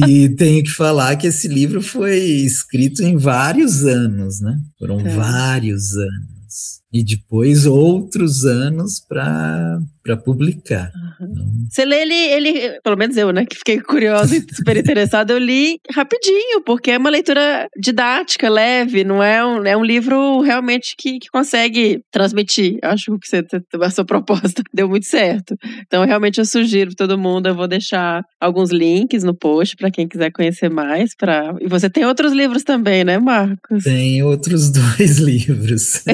e 0.09 0.28
tenho 0.30 0.62
que 0.64 0.70
falar 0.70 1.14
que 1.16 1.26
esse 1.26 1.47
livro 1.47 1.80
foi 1.82 2.16
escrito 2.18 3.03
em 3.03 3.16
vários 3.16 3.84
anos, 3.84 4.40
né? 4.40 4.57
Foram 4.78 4.99
Tá. 5.03 5.11
vários 5.11 5.95
anos. 5.95 6.80
E 6.95 7.03
depois 7.03 7.66
outros 7.66 8.45
anos 8.45 9.01
para 9.01 10.16
publicar. 10.24 10.92
Então, 11.20 11.45
Você 11.68 11.84
lê 11.84 12.03
ele, 12.03 12.14
ele, 12.14 12.80
pelo 12.84 12.97
menos 12.97 13.16
eu, 13.16 13.32
né, 13.32 13.45
que 13.45 13.57
fiquei 13.57 13.80
curiosa 13.80 14.36
e 14.36 14.40
super 14.55 14.76
interessada, 14.76 15.32
eu 15.32 15.38
li 15.38 15.80
rapidinho, 15.92 16.62
porque 16.64 16.92
é 16.92 16.99
uma 16.99 17.11
leitura 17.11 17.66
didática, 17.76 18.49
leve, 18.49 19.03
não 19.03 19.20
é 19.20 19.45
um, 19.45 19.64
é 19.64 19.76
um 19.76 19.84
livro 19.84 20.40
realmente 20.40 20.95
que, 20.97 21.18
que 21.18 21.28
consegue 21.32 22.01
transmitir. 22.12 22.78
Acho 22.80 23.18
que 23.18 23.26
você, 23.26 23.42
a 23.80 23.90
sua 23.90 24.05
proposta 24.05 24.62
deu 24.72 24.88
muito 24.88 25.07
certo. 25.07 25.57
Então, 25.84 26.05
realmente, 26.05 26.38
eu 26.38 26.45
sugiro 26.45 26.95
para 26.95 27.07
todo 27.09 27.18
mundo, 27.18 27.49
eu 27.49 27.57
vou 27.57 27.66
deixar 27.66 28.22
alguns 28.40 28.70
links 28.70 29.24
no 29.24 29.34
post 29.34 29.74
para 29.74 29.90
quem 29.90 30.07
quiser 30.07 30.30
conhecer 30.30 30.70
mais. 30.70 31.11
Pra... 31.16 31.57
E 31.61 31.66
você 31.66 31.90
tem 31.90 32.05
outros 32.05 32.32
livros 32.32 32.62
também, 32.62 33.03
né, 33.03 33.18
Marcos? 33.18 33.82
Tem 33.82 34.22
outros 34.22 34.70
dois 34.70 35.18
livros. 35.18 36.05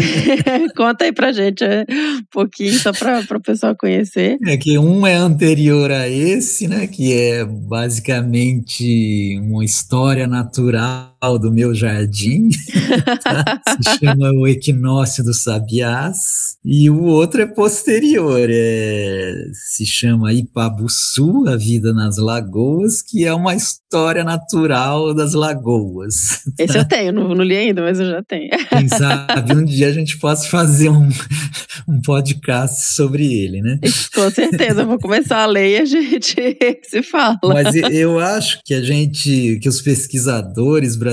Conta 0.76 1.04
aí 1.04 1.12
pra 1.12 1.32
gente 1.32 1.64
é, 1.64 1.84
um 1.88 2.24
pouquinho, 2.30 2.78
só 2.78 2.92
para 2.92 3.20
o 3.36 3.40
pessoal 3.40 3.76
conhecer. 3.76 4.38
É 4.46 4.56
que 4.56 4.78
um 4.78 5.06
é 5.06 5.14
anterior 5.14 5.90
a 5.90 6.08
esse, 6.08 6.68
né? 6.68 6.86
Que 6.86 7.12
é 7.12 7.44
basicamente 7.44 9.38
uma 9.42 9.64
história 9.64 10.26
natural 10.26 11.09
do 11.38 11.52
meu 11.52 11.74
jardim. 11.74 12.48
tá? 13.22 13.60
Se 13.82 13.98
chama 13.98 14.30
O 14.32 14.46
Equinócio 14.46 15.22
dos 15.22 15.42
Sabiás. 15.42 16.50
E 16.64 16.90
o 16.90 17.04
outro 17.04 17.40
é 17.40 17.46
posterior, 17.46 18.46
é, 18.50 19.32
se 19.54 19.86
chama 19.86 20.30
Ipabuçu, 20.30 21.48
A 21.48 21.56
Vida 21.56 21.94
nas 21.94 22.18
Lagoas, 22.18 23.00
que 23.00 23.24
é 23.24 23.32
uma 23.32 23.54
história 23.54 24.22
natural 24.22 25.14
das 25.14 25.32
lagoas. 25.32 26.42
Esse 26.58 26.76
eu 26.76 26.86
tenho, 26.86 27.12
não, 27.12 27.34
não 27.34 27.42
li 27.42 27.56
ainda, 27.56 27.80
mas 27.80 27.98
eu 27.98 28.10
já 28.10 28.22
tenho. 28.22 28.50
Quem 28.68 28.88
sabe 28.88 29.54
um 29.54 29.64
dia 29.64 29.88
a 29.88 29.92
gente 29.92 30.18
possa 30.18 30.46
fazer 30.48 30.90
um, 30.90 31.08
um 31.88 32.00
podcast 32.02 32.94
sobre 32.94 33.24
ele, 33.24 33.62
né? 33.62 33.80
Com 34.14 34.30
certeza, 34.30 34.82
eu 34.82 34.86
vou 34.86 34.98
começar 34.98 35.38
a 35.38 35.46
ler 35.46 35.70
e 35.70 35.76
a 35.78 35.84
gente 35.86 36.36
se 36.84 37.02
fala. 37.02 37.38
Mas 37.42 37.74
eu 37.74 38.18
acho 38.18 38.60
que 38.66 38.74
a 38.74 38.82
gente, 38.82 39.58
que 39.62 39.68
os 39.68 39.80
pesquisadores 39.80 40.94
brasileiros 40.94 41.09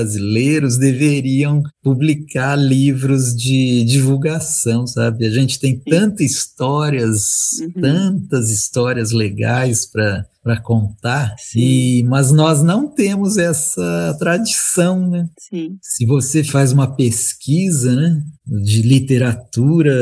deveriam 0.78 1.62
publicar 1.82 2.56
livros 2.56 3.34
de 3.34 3.84
divulgação, 3.84 4.86
sabe? 4.86 5.26
A 5.26 5.30
gente 5.30 5.58
tem 5.58 5.78
tantas 5.78 6.20
histórias, 6.30 7.50
Uhum. 7.60 7.80
tantas 7.82 8.50
histórias 8.50 9.12
legais 9.12 9.86
para 9.90 10.24
para 10.40 10.62
contar, 10.62 11.34
Sim. 11.36 11.60
e, 11.60 12.02
mas 12.04 12.32
nós 12.32 12.62
não 12.62 12.88
temos 12.88 13.36
essa 13.36 14.16
tradição, 14.18 15.06
né? 15.10 15.28
Sim. 15.38 15.76
Se 15.82 16.06
você 16.06 16.42
faz 16.42 16.72
uma 16.72 16.86
pesquisa 16.96 17.94
né, 17.94 18.22
de 18.64 18.80
literatura, 18.80 19.92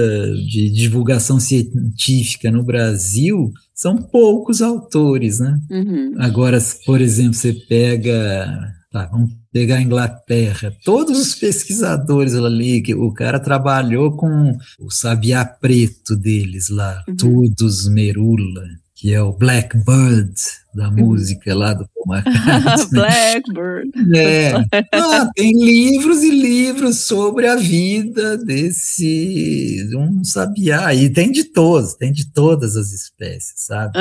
de 0.49 0.71
divulgação 0.71 1.41
científica 1.41 2.49
no 2.53 2.63
Brasil, 2.63 3.51
são 3.75 3.97
poucos 3.97 4.63
autores, 4.63 5.41
né? 5.41 5.59
Uhum. 5.69 6.15
Agora, 6.19 6.59
por 6.85 7.01
exemplo, 7.01 7.35
você 7.35 7.53
pega. 7.69 8.73
Tá, 8.97 9.05
vamos 9.13 9.31
pegar 9.53 9.77
a 9.77 9.83
Inglaterra. 9.83 10.73
Todos 10.83 11.19
os 11.21 11.35
pesquisadores 11.35 12.35
ali, 12.35 12.81
que 12.81 12.95
o 12.95 13.13
cara 13.13 13.39
trabalhou 13.39 14.17
com 14.17 14.57
o 14.81 14.91
sabiá 14.91 15.45
preto 15.45 16.17
deles 16.17 16.71
lá, 16.71 17.05
Uhum. 17.07 17.15
Tudus 17.15 17.87
merula, 17.89 18.65
que 18.95 19.13
é 19.13 19.21
o 19.21 19.35
Blackbird 19.35 20.33
da 20.77 20.91
música 20.91 21.55
lá 21.55 21.73
do 21.73 21.89
Paul 21.95 22.17
McCartney. 22.17 22.87
Blackbird. 22.93 23.91
É. 24.15 24.53
Ah, 24.93 25.29
tem 25.35 25.53
livros 25.53 26.23
e 26.23 26.31
livros 26.31 26.99
sobre 27.01 27.47
a 27.49 27.57
vida 27.57 28.37
desse 28.39 29.89
um 29.97 30.23
sabiá. 30.23 30.95
E 30.95 31.09
tem 31.11 31.33
de 31.33 31.45
todos, 31.45 31.95
tem 31.95 32.13
de 32.13 32.31
todas 32.33 32.77
as 32.77 32.93
espécies, 32.93 33.55
sabe? 33.57 33.93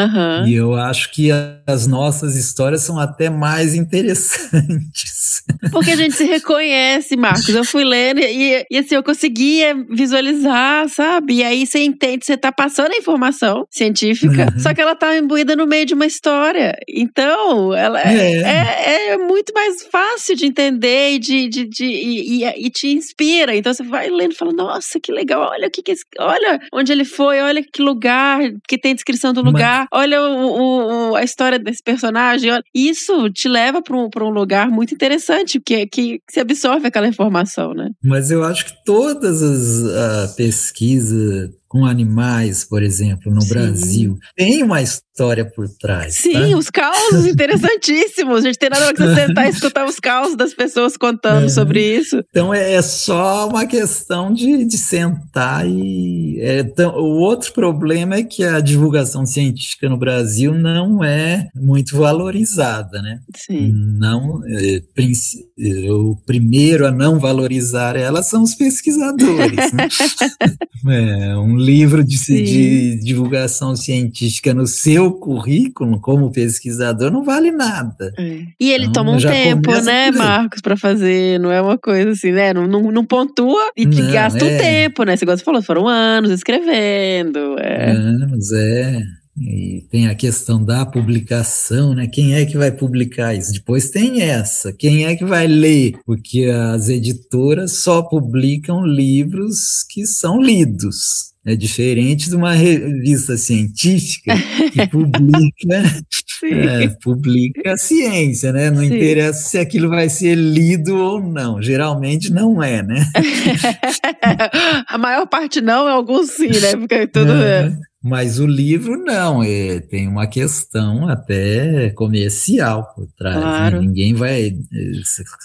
E 0.47 0.53
eu 0.53 0.73
acho 0.75 1.11
que 1.11 1.29
as 1.65 1.87
nossas 1.87 2.35
histórias 2.35 2.81
são 2.81 2.99
até 2.99 3.29
mais 3.29 3.73
interessantes. 3.73 5.43
Porque 5.71 5.91
a 5.91 5.95
gente 5.95 6.15
se 6.15 6.25
reconhece, 6.25 7.15
Marcos. 7.15 7.49
Eu 7.49 7.63
fui 7.63 7.83
lendo 7.83 8.19
e, 8.19 8.65
e 8.69 8.77
assim, 8.77 8.95
eu 8.95 9.03
conseguia 9.03 9.75
visualizar, 9.89 10.87
sabe? 10.89 11.35
E 11.35 11.43
aí 11.43 11.65
você 11.65 11.79
entende, 11.79 12.25
você 12.25 12.37
tá 12.37 12.51
passando 12.51 12.91
a 12.91 12.97
informação 12.97 13.65
científica, 13.69 14.25
Uhum. 14.53 14.59
só 14.59 14.73
que 14.73 14.81
ela 14.81 14.95
tá 14.95 15.15
imbuída 15.17 15.55
no 15.55 15.65
meio 15.67 15.85
de 15.85 15.93
uma 15.93 16.05
história. 16.05 16.64
Então, 16.87 17.73
ela 17.73 17.99
é, 18.01 18.31
É. 18.33 18.41
é, 18.41 19.09
é 19.13 19.17
muito 19.17 19.53
mais 19.53 19.83
fácil 19.83 20.35
de 20.35 20.45
entender 20.45 21.11
e, 21.13 21.19
de, 21.19 21.47
de, 21.49 21.65
de- 21.65 21.85
e, 21.85 22.43
e- 22.43 22.65
e 22.67 22.69
te 22.69 22.87
inspira. 22.87 23.55
Então 23.55 23.73
você 23.73 23.83
vai 23.83 24.09
lendo 24.09 24.31
e 24.33 24.35
fala, 24.35 24.51
nossa, 24.53 24.99
que 24.99 25.11
legal, 25.11 25.49
olha 25.51 25.67
o 25.67 25.71
que, 25.71 25.81
que 25.81 25.91
esse- 25.91 26.03
olha 26.19 26.59
onde 26.73 26.91
ele 26.91 27.05
foi, 27.05 27.39
olha 27.41 27.63
que 27.63 27.81
lugar, 27.81 28.39
que 28.67 28.77
tem 28.77 28.93
descrição 28.95 29.33
do 29.33 29.43
Mas- 29.43 29.53
lugar, 29.53 29.87
olha 29.91 30.21
o, 30.21 31.11
o- 31.11 31.15
a 31.15 31.23
história 31.23 31.59
desse 31.59 31.83
personagem. 31.83 32.51
olha. 32.51 32.63
Isso 32.73 33.29
te 33.29 33.47
leva 33.47 33.81
para 33.81 33.97
um, 33.97 34.09
pra 34.09 34.23
um 34.25 34.29
lugar 34.29 34.69
muito 34.69 34.93
interessante, 34.93 35.59
que, 35.59 35.85
que, 35.87 36.17
que 36.19 36.21
se 36.29 36.39
absorve 36.39 36.87
aquela 36.87 37.07
informação, 37.07 37.73
né? 37.73 37.89
Mas 38.03 38.31
eu 38.31 38.43
acho 38.43 38.65
que 38.65 38.73
todas 38.85 39.41
as 39.41 39.83
ah, 39.95 40.33
pesquisas 40.35 41.49
com 41.75 41.85
animais, 41.85 42.63
por 42.63 42.81
exemplo, 42.81 43.29
no 43.33 43.41
Sim. 43.41 43.49
Brasil, 43.49 44.17
tem 44.33 44.63
uma 44.63 44.81
história 44.81 45.43
por 45.43 45.67
trás. 45.67 46.15
Sim, 46.15 46.51
tá? 46.51 46.57
os 46.57 46.69
causos 46.69 47.25
interessantíssimos. 47.27 48.37
A 48.37 48.47
gente 48.47 48.57
tem 48.57 48.69
nada 48.69 48.93
você 48.95 49.13
sentar 49.13 49.45
e 49.45 49.49
escutar 49.49 49.85
os 49.85 49.99
causos 49.99 50.37
das 50.37 50.53
pessoas 50.53 50.95
contando 50.95 51.47
É. 51.47 51.49
sobre 51.49 51.97
isso. 51.97 52.23
Então 52.29 52.53
é 52.53 52.75
é 52.75 52.81
só 52.81 53.49
uma 53.49 53.65
questão 53.65 54.33
de, 54.33 54.63
de 54.63 54.77
sentar 54.77 55.67
e. 55.67 56.37
é, 56.39 56.59
então, 56.59 56.95
o 56.95 57.19
outro 57.19 57.51
problema 57.51 58.15
é 58.15 58.23
que 58.23 58.43
a 58.43 58.61
divulgação 58.61 59.25
científica 59.25 59.89
no 59.89 59.97
Brasil 59.97 60.53
não 60.53 61.03
é 61.03 61.49
muito 61.53 61.97
valorizada, 61.97 63.01
né? 63.01 63.19
Sim. 63.35 63.71
Não, 63.99 64.41
é, 64.47 64.77
é, 64.77 65.91
o 65.91 66.15
primeiro 66.25 66.87
a 66.87 66.91
não 66.91 67.19
valorizar 67.19 67.97
ela 67.97 68.23
são 68.23 68.43
os 68.43 68.55
pesquisadores. 68.55 69.73
né? 69.73 69.87
É, 70.87 71.35
um 71.35 71.57
livro 71.65 72.03
de, 72.03 72.17
de 72.17 72.99
divulgação 73.03 73.75
científica 73.75 74.53
no 74.53 74.67
seu 74.67 75.11
currículo 75.11 75.99
como 75.99 76.31
pesquisador 76.31 77.11
não 77.11 77.23
vale 77.23 77.51
nada. 77.51 78.13
É. 78.17 78.43
E 78.59 78.71
ele 78.71 78.85
Então, 78.85 79.05
toma 79.05 79.17
um 79.17 79.21
tempo, 79.21 79.71
né. 79.81 80.11
Marcos, 80.11 80.61
pra 80.61 80.77
fazer. 80.77 81.39
Não 81.39 81.51
é 81.51 81.61
uma 81.61 81.77
coisa 81.77 82.11
assim, 82.11 82.31
né? 82.31 82.53
Não, 82.53 82.67
não, 82.67 82.91
não 82.91 83.05
pontua 83.05 83.71
e 83.75 83.85
te 83.85 84.01
Não, 84.01 84.11
gasta 84.11 84.43
um 84.43 84.49
é. 84.49 84.57
tempo, 84.57 85.03
né? 85.03 85.17
Você 85.17 85.25
falou, 85.43 85.61
foram 85.61 85.87
anos 85.87 86.31
escrevendo. 86.31 87.57
É. 87.59 87.91
Anos, 87.91 88.51
é. 88.51 89.01
E 89.37 89.85
tem 89.91 90.07
a 90.07 90.15
questão 90.15 90.63
da 90.63 90.85
publicação, 90.85 91.93
né? 91.93 92.07
Quem 92.07 92.35
é 92.35 92.45
que 92.45 92.57
vai 92.57 92.71
publicar 92.71 93.33
isso? 93.35 93.51
Depois 93.51 93.89
tem 93.89 94.21
essa. 94.21 94.71
Quem 94.71 95.05
é 95.05 95.15
que 95.15 95.25
vai 95.25 95.45
ler? 95.45 95.95
Porque 96.05 96.45
as 96.45 96.87
editoras 96.87 97.73
só 97.79 98.01
publicam 98.01 98.85
livros 98.85 99.83
que 99.89 100.05
são 100.05 100.41
lidos. 100.41 101.33
É 101.45 101.55
diferente 101.55 102.29
de 102.29 102.35
uma 102.35 102.53
revista 102.53 103.37
científica 103.37 104.33
que 104.71 104.87
publica, 104.89 106.03
é, 106.43 106.87
publica 107.03 107.73
a 107.73 107.77
ciência, 107.77 108.51
né? 108.51 108.71
Não 108.71 108.79
Sim. 108.79 108.87
interessa 108.87 109.49
se 109.49 109.57
aquilo 109.59 109.89
vai 109.89 110.09
ser 110.09 110.35
lido 110.35 110.95
ou 110.97 111.21
não. 111.21 111.61
Geralmente 111.61 112.31
não 112.31 112.63
é, 112.63 112.81
né? 112.81 113.05
A 114.87 114.97
maior 114.97 115.27
parte 115.27 115.61
não, 115.61 115.87
alguns 115.87 116.31
sim, 116.31 116.47
né? 116.47 116.75
Porque 116.77 117.07
tudo. 117.07 117.31
É, 117.33 117.71
Mas 118.03 118.39
o 118.39 118.45
livro 118.45 118.97
não, 118.97 119.43
é, 119.43 119.79
tem 119.79 120.07
uma 120.07 120.27
questão 120.27 121.07
até 121.07 121.89
comercial 121.91 122.93
por 122.95 123.07
trás. 123.17 123.35
né? 123.35 123.41
Claro. 123.41 123.81
Ninguém 123.81 124.13
vai. 124.13 124.47
é, 124.47 124.91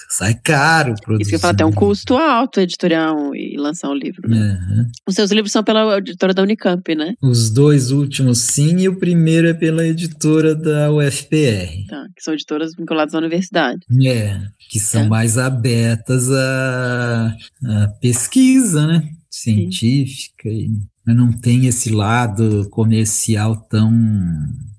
sai 0.09 0.35
caro 0.35 0.95
produzir. 1.03 1.23
Isso 1.23 1.31
que 1.31 1.37
eu 1.37 1.41
falo, 1.41 1.57
tem 1.57 1.67
um 1.67 1.73
custo 1.73 2.17
alto 2.17 2.61
editorial 2.61 3.35
e 3.35 3.57
lançar 3.57 3.89
um 3.89 3.95
livro. 3.95 4.29
Né? 4.29 4.37
Aham. 4.39 4.87
Os 5.09 5.15
seus 5.15 5.31
livros 5.31 5.53
são 5.53 5.65
pela 5.65 5.90
editora 5.99 6.33
da 6.35 6.43
Unicamp, 6.43 6.95
né? 6.95 7.15
Os 7.23 7.51
dois 7.51 7.91
últimos 7.91 8.39
sim, 8.39 8.79
e 8.79 8.89
o 8.89 8.99
primeiro 8.99 9.49
é 9.49 9.55
pela 9.55 9.87
editora 9.87 10.55
da 10.55 10.93
UFPR. 10.93 11.87
Tá, 11.89 12.07
que 12.17 12.23
são 12.23 12.35
editoras 12.35 12.75
vinculadas 12.75 13.15
à 13.15 13.19
universidade. 13.19 13.81
É, 14.07 14.41
que 14.71 14.79
são 14.81 15.03
Tá. 15.03 15.09
mais 15.09 15.39
abertas 15.39 16.31
à, 16.31 17.37
à 17.65 17.89
pesquisa, 18.01 18.87
né? 18.87 19.09
Científica, 19.31 20.49
e 20.49 20.71
mas 21.07 21.17
não 21.17 21.33
tem 21.33 21.67
esse 21.67 21.91
lado 21.91 22.69
comercial 22.71 23.57
tão, 23.57 23.91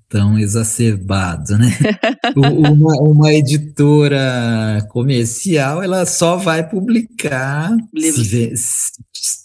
tão 0.08 0.38
exacerbado, 0.38 1.58
né? 1.58 1.68
Uma, 2.36 2.94
uma 3.02 3.32
editora 3.34 4.86
comercial, 4.88 5.82
ela 5.82 6.06
só 6.06 6.36
vai 6.36 6.66
publicar 6.66 7.76
se 7.96 8.52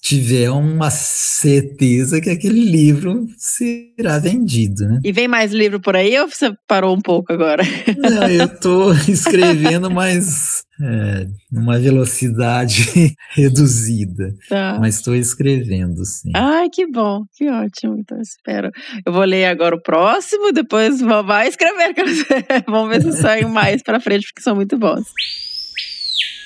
tiver 0.02 0.50
uma 0.50 0.90
certeza 0.90 2.22
que 2.22 2.30
aquele 2.30 2.64
livro 2.64 3.28
será 3.38 4.18
vendido, 4.20 4.88
né? 4.88 5.00
E 5.04 5.12
vem 5.12 5.28
mais 5.28 5.52
livro 5.52 5.80
por 5.80 5.96
aí 5.96 6.18
ou 6.20 6.30
você 6.30 6.54
parou 6.68 6.96
um 6.96 7.02
pouco 7.02 7.32
agora? 7.34 7.64
Não, 7.98 8.28
eu 8.28 8.46
estou 8.48 8.94
escrevendo, 8.94 9.92
mas 9.92 10.64
é, 10.82 11.28
numa 11.52 11.78
velocidade 11.78 13.16
reduzida. 13.36 14.34
Tá. 14.48 14.78
Mas 14.80 14.96
estou 14.96 15.16
escrevendo, 15.16 16.06
sim. 16.06 16.32
Ai, 16.36 16.70
que 16.70 16.88
bom, 16.88 17.24
que 17.36 17.50
ótimo. 17.50 17.98
Então, 17.98 18.20
espero. 18.22 18.72
Eu 19.06 19.12
vou 19.12 19.24
ler 19.24 19.46
agora 19.46 19.76
o 19.76 19.82
próximo, 19.82 20.52
depois 20.52 21.02
vou 21.02 21.24
vai 21.24 21.50
escrever. 21.50 21.94
Vamos 22.68 22.90
ver 22.90 23.02
se 23.02 23.22
saem 23.22 23.46
mais 23.46 23.84
pra 23.84 24.00
frente, 24.00 24.28
porque 24.28 24.42
são 24.42 24.56
muito 24.56 24.78
bons. 24.78 25.08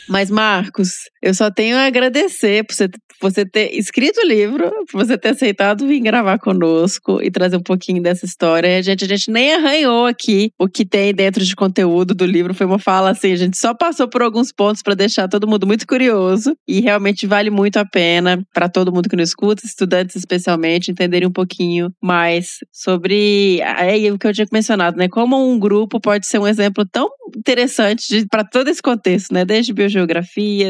Mas, 0.08 0.30
Marcos, 0.30 1.10
eu 1.22 1.34
só 1.34 1.52
tenho 1.52 1.78
a 1.78 1.86
agradecer 1.86 2.66
por 2.66 2.74
você, 2.74 2.90
por 2.90 3.32
você 3.32 3.46
ter 3.46 3.76
escrito 3.78 4.20
o 4.20 4.28
livro, 4.28 4.70
por 4.92 5.06
você 5.06 5.18
ter 5.18 5.30
aceitado 5.30 5.88
vir 5.88 6.00
gravar 6.00 6.40
conosco 6.40 7.22
e 7.22 7.30
trazer 7.30 7.58
um 7.58 7.64
pouquinho 7.64 8.02
dessa 8.02 8.26
história. 8.26 8.78
A 8.78 8.82
gente, 8.82 9.06
a 9.06 9.08
gente 9.08 9.30
nem 9.30 9.54
arranhou 9.54 10.06
aqui 10.06 10.52
o 10.60 10.68
que 10.68 10.86
tem 10.86 11.14
dentro 11.14 11.44
de 11.44 11.56
conteúdo 11.56 12.16
do 12.16 12.26
livro. 12.26 12.54
Foi 12.54 12.66
uma 12.66 12.80
fala 12.80 13.12
assim, 13.12 13.32
a 13.32 13.36
gente 13.36 13.58
só 13.58 13.74
passou 13.74 14.08
por 14.08 14.22
alguns 14.22 14.52
pontos 14.52 14.82
para 14.82 14.96
deixar 14.96 15.28
todo 15.28 15.48
mundo 15.48 15.68
muito 15.68 15.86
curioso 15.86 16.56
e 16.68 16.82
realmente 16.82 17.28
vale 17.28 17.50
muito 17.50 17.78
a 17.78 17.86
pena 17.86 18.44
para 18.54 18.68
todo 18.68 18.92
mundo 18.92 19.08
que 19.08 19.16
nos 19.16 19.30
escuta, 19.30 19.66
estudantes 19.66 20.16
especialmente, 20.16 20.92
entenderem 20.92 21.28
um 21.28 21.32
pouquinho 21.32 21.92
mais 22.02 22.58
sobre 22.72 23.60
é, 23.62 24.12
o 24.12 24.18
que 24.18 24.28
eu 24.28 24.34
tinha 24.34 24.48
mencionado, 24.52 24.98
né? 24.98 25.08
Como 25.08 25.50
um 25.50 25.60
grupo 25.60 26.00
pode 26.00 26.26
ser 26.26 26.40
um 26.40 26.48
exemplo 26.48 26.86
tão 26.86 27.10
interessante 27.38 28.26
para 28.30 28.44
todo 28.44 28.68
esse 28.68 28.82
contexto, 28.82 29.34
né? 29.34 29.46
Desde 29.46 29.74
biogeografia, 29.74 30.01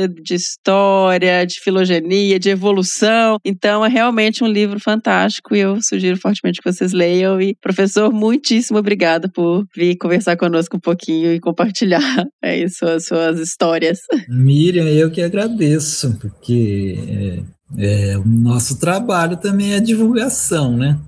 de 0.07 0.35
história, 0.35 1.45
de 1.45 1.59
filogenia, 1.59 2.39
de 2.39 2.49
evolução. 2.49 3.37
Então, 3.45 3.85
é 3.85 3.89
realmente 3.89 4.43
um 4.43 4.47
livro 4.47 4.79
fantástico 4.79 5.55
e 5.55 5.59
eu 5.59 5.81
sugiro 5.81 6.17
fortemente 6.17 6.61
que 6.61 6.71
vocês 6.71 6.93
leiam. 6.93 7.39
E, 7.41 7.55
professor, 7.61 8.11
muitíssimo 8.11 8.79
obrigada 8.79 9.29
por 9.29 9.65
vir 9.75 9.95
conversar 9.97 10.37
conosco 10.37 10.77
um 10.77 10.79
pouquinho 10.79 11.33
e 11.33 11.39
compartilhar 11.39 12.01
aí 12.43 12.69
suas, 12.69 13.05
suas 13.05 13.39
histórias. 13.39 13.99
Miriam, 14.27 14.87
eu 14.87 15.11
que 15.11 15.21
agradeço, 15.21 16.17
porque 16.19 17.43
é, 17.77 18.11
é, 18.11 18.17
o 18.17 18.25
nosso 18.25 18.79
trabalho 18.79 19.37
também 19.37 19.73
é 19.73 19.79
divulgação, 19.79 20.77
né? 20.77 20.99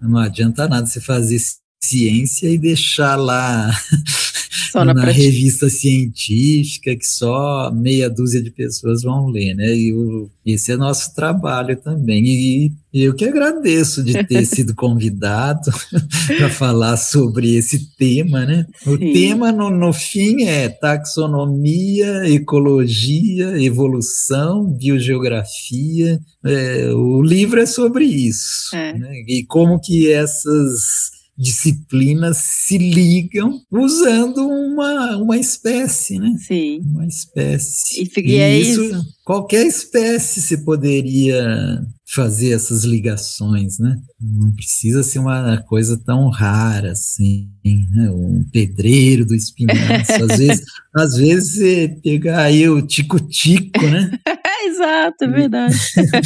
Não 0.00 0.18
adianta 0.18 0.66
nada 0.66 0.86
você 0.86 1.00
fazer 1.00 1.38
ciência 1.82 2.48
e 2.48 2.58
deixar 2.58 3.16
lá 3.16 3.70
Só 4.50 4.84
na 4.84 5.04
revista 5.04 5.70
científica 5.70 6.96
que 6.96 7.06
só 7.06 7.70
meia 7.72 8.10
dúzia 8.10 8.42
de 8.42 8.50
pessoas 8.50 9.02
vão 9.02 9.28
ler, 9.28 9.54
né? 9.54 9.72
E 9.72 9.92
o, 9.92 10.28
esse 10.44 10.72
é 10.72 10.76
nosso 10.76 11.14
trabalho 11.14 11.76
também. 11.76 12.24
E, 12.26 12.72
e 12.92 13.02
eu 13.04 13.14
que 13.14 13.24
agradeço 13.26 14.02
de 14.02 14.24
ter 14.24 14.44
sido 14.46 14.74
convidado 14.74 15.70
para 16.36 16.50
falar 16.50 16.96
sobre 16.96 17.54
esse 17.54 17.94
tema, 17.96 18.44
né? 18.44 18.66
O 18.84 18.96
Sim. 18.96 19.12
tema, 19.12 19.52
no, 19.52 19.70
no 19.70 19.92
fim, 19.92 20.42
é 20.42 20.68
taxonomia, 20.68 22.28
ecologia, 22.28 23.62
evolução, 23.62 24.64
biogeografia. 24.64 26.20
É, 26.44 26.90
o 26.92 27.22
livro 27.22 27.60
é 27.60 27.66
sobre 27.66 28.04
isso. 28.04 28.74
É. 28.74 28.98
né? 28.98 29.24
E 29.28 29.44
como 29.44 29.78
que 29.78 30.10
essas 30.10 31.19
disciplinas 31.40 32.36
se 32.36 32.76
ligam 32.76 33.62
usando 33.70 34.46
uma, 34.46 35.16
uma 35.16 35.38
espécie, 35.38 36.18
né? 36.18 36.36
Sim. 36.46 36.80
Uma 36.84 37.06
espécie. 37.06 38.02
E 38.02 38.20
e 38.20 38.36
é 38.36 38.58
isso. 38.58 38.82
qualquer 39.24 39.66
espécie 39.66 40.42
se 40.42 40.58
poderia 40.64 41.82
fazer 42.06 42.52
essas 42.52 42.84
ligações, 42.84 43.78
né? 43.78 43.96
Não 44.20 44.52
precisa 44.52 45.02
ser 45.02 45.18
uma 45.18 45.62
coisa 45.62 45.96
tão 46.04 46.28
rara 46.28 46.92
assim, 46.92 47.48
né? 47.64 48.10
Um 48.10 48.44
pedreiro 48.52 49.24
do 49.24 49.34
espinhaço. 49.34 50.12
Às 50.12 50.38
vezes, 50.38 50.64
às 50.94 51.16
vezes 51.16 51.54
você 51.54 51.96
pegar 52.02 52.42
aí 52.42 52.68
o 52.68 52.82
tico-tico, 52.82 53.82
né? 53.86 54.10
Exato, 54.62 55.24
é 55.24 55.28
verdade. 55.28 55.76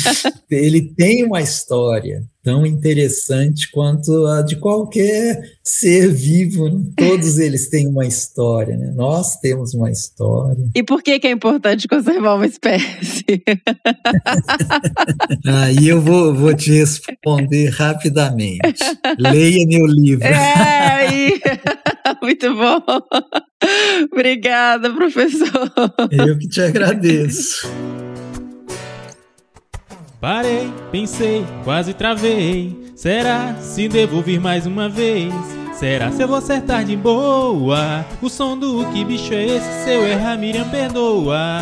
Ele 0.50 0.82
tem 0.94 1.24
uma 1.24 1.40
história 1.40 2.22
tão 2.42 2.66
interessante 2.66 3.70
quanto 3.70 4.26
a 4.26 4.42
de 4.42 4.56
qualquer 4.56 5.40
ser 5.62 6.12
vivo. 6.12 6.68
Né? 6.68 6.84
Todos 6.94 7.38
eles 7.38 7.70
têm 7.70 7.88
uma 7.88 8.06
história, 8.06 8.76
né? 8.76 8.92
Nós 8.94 9.36
temos 9.40 9.72
uma 9.72 9.90
história. 9.90 10.68
E 10.74 10.82
por 10.82 11.02
que, 11.02 11.18
que 11.18 11.26
é 11.26 11.30
importante 11.30 11.88
conservar 11.88 12.34
uma 12.34 12.46
espécie? 12.46 13.24
Aí 15.46 15.88
eu 15.88 16.02
vou, 16.02 16.34
vou 16.34 16.54
te 16.54 16.70
responder 16.72 17.70
rapidamente. 17.88 18.84
Leia 19.18 19.66
meu 19.66 19.86
livro. 19.86 20.26
É. 20.26 20.94
Muito 22.22 22.54
bom. 22.54 22.82
Obrigada, 24.12 24.90
professor. 24.90 25.72
Eu 26.10 26.38
que 26.38 26.48
te 26.48 26.60
agradeço. 26.60 27.68
Parei, 30.24 30.72
pensei, 30.90 31.44
quase 31.64 31.92
travei. 31.92 32.74
Será 32.96 33.56
se 33.56 33.86
devo 33.86 34.22
vir 34.22 34.40
mais 34.40 34.64
uma 34.64 34.88
vez? 34.88 35.30
Será 35.74 36.10
se 36.10 36.22
eu 36.22 36.26
vou 36.26 36.38
acertar 36.38 36.82
de 36.82 36.96
boa? 36.96 38.06
O 38.22 38.30
som 38.30 38.56
do 38.56 38.86
que 38.86 39.04
bicho 39.04 39.34
é 39.34 39.44
esse? 39.44 39.84
Se 39.84 39.90
eu 39.90 40.06
errar, 40.06 40.38
Miriam 40.38 40.66
perdoa. 40.70 41.58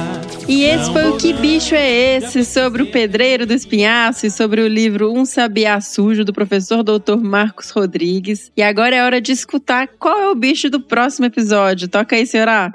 E 0.47 0.63
esse 0.63 0.87
Não 0.87 0.93
foi 0.93 1.09
o 1.11 1.17
Que 1.17 1.33
não, 1.33 1.41
Bicho 1.41 1.75
é 1.75 1.91
Esse? 1.91 2.45
Sobre 2.45 2.85
o 2.85 2.93
pedreiro 2.93 3.45
do 3.47 3.53
espinhaço 3.53 4.27
e 4.27 4.31
sobre 4.31 4.61
o 4.61 4.69
livro 4.69 5.13
Um 5.13 5.25
Sabiá 5.25 5.81
Sujo, 5.81 6.25
do 6.25 6.33
professor 6.33 6.85
Dr. 6.85 7.17
Marcos 7.21 7.71
Rodrigues. 7.71 8.53
E 8.57 8.63
agora 8.63 8.95
é 8.95 9.03
hora 9.03 9.21
de 9.21 9.33
escutar 9.33 9.89
qual 9.99 10.21
é 10.21 10.31
o 10.31 10.37
bicho 10.37 10.71
do 10.71 10.79
próximo 10.81 11.27
episódio. 11.27 11.89
Toca 11.89 12.15
aí, 12.15 12.25
senhora. 12.25 12.71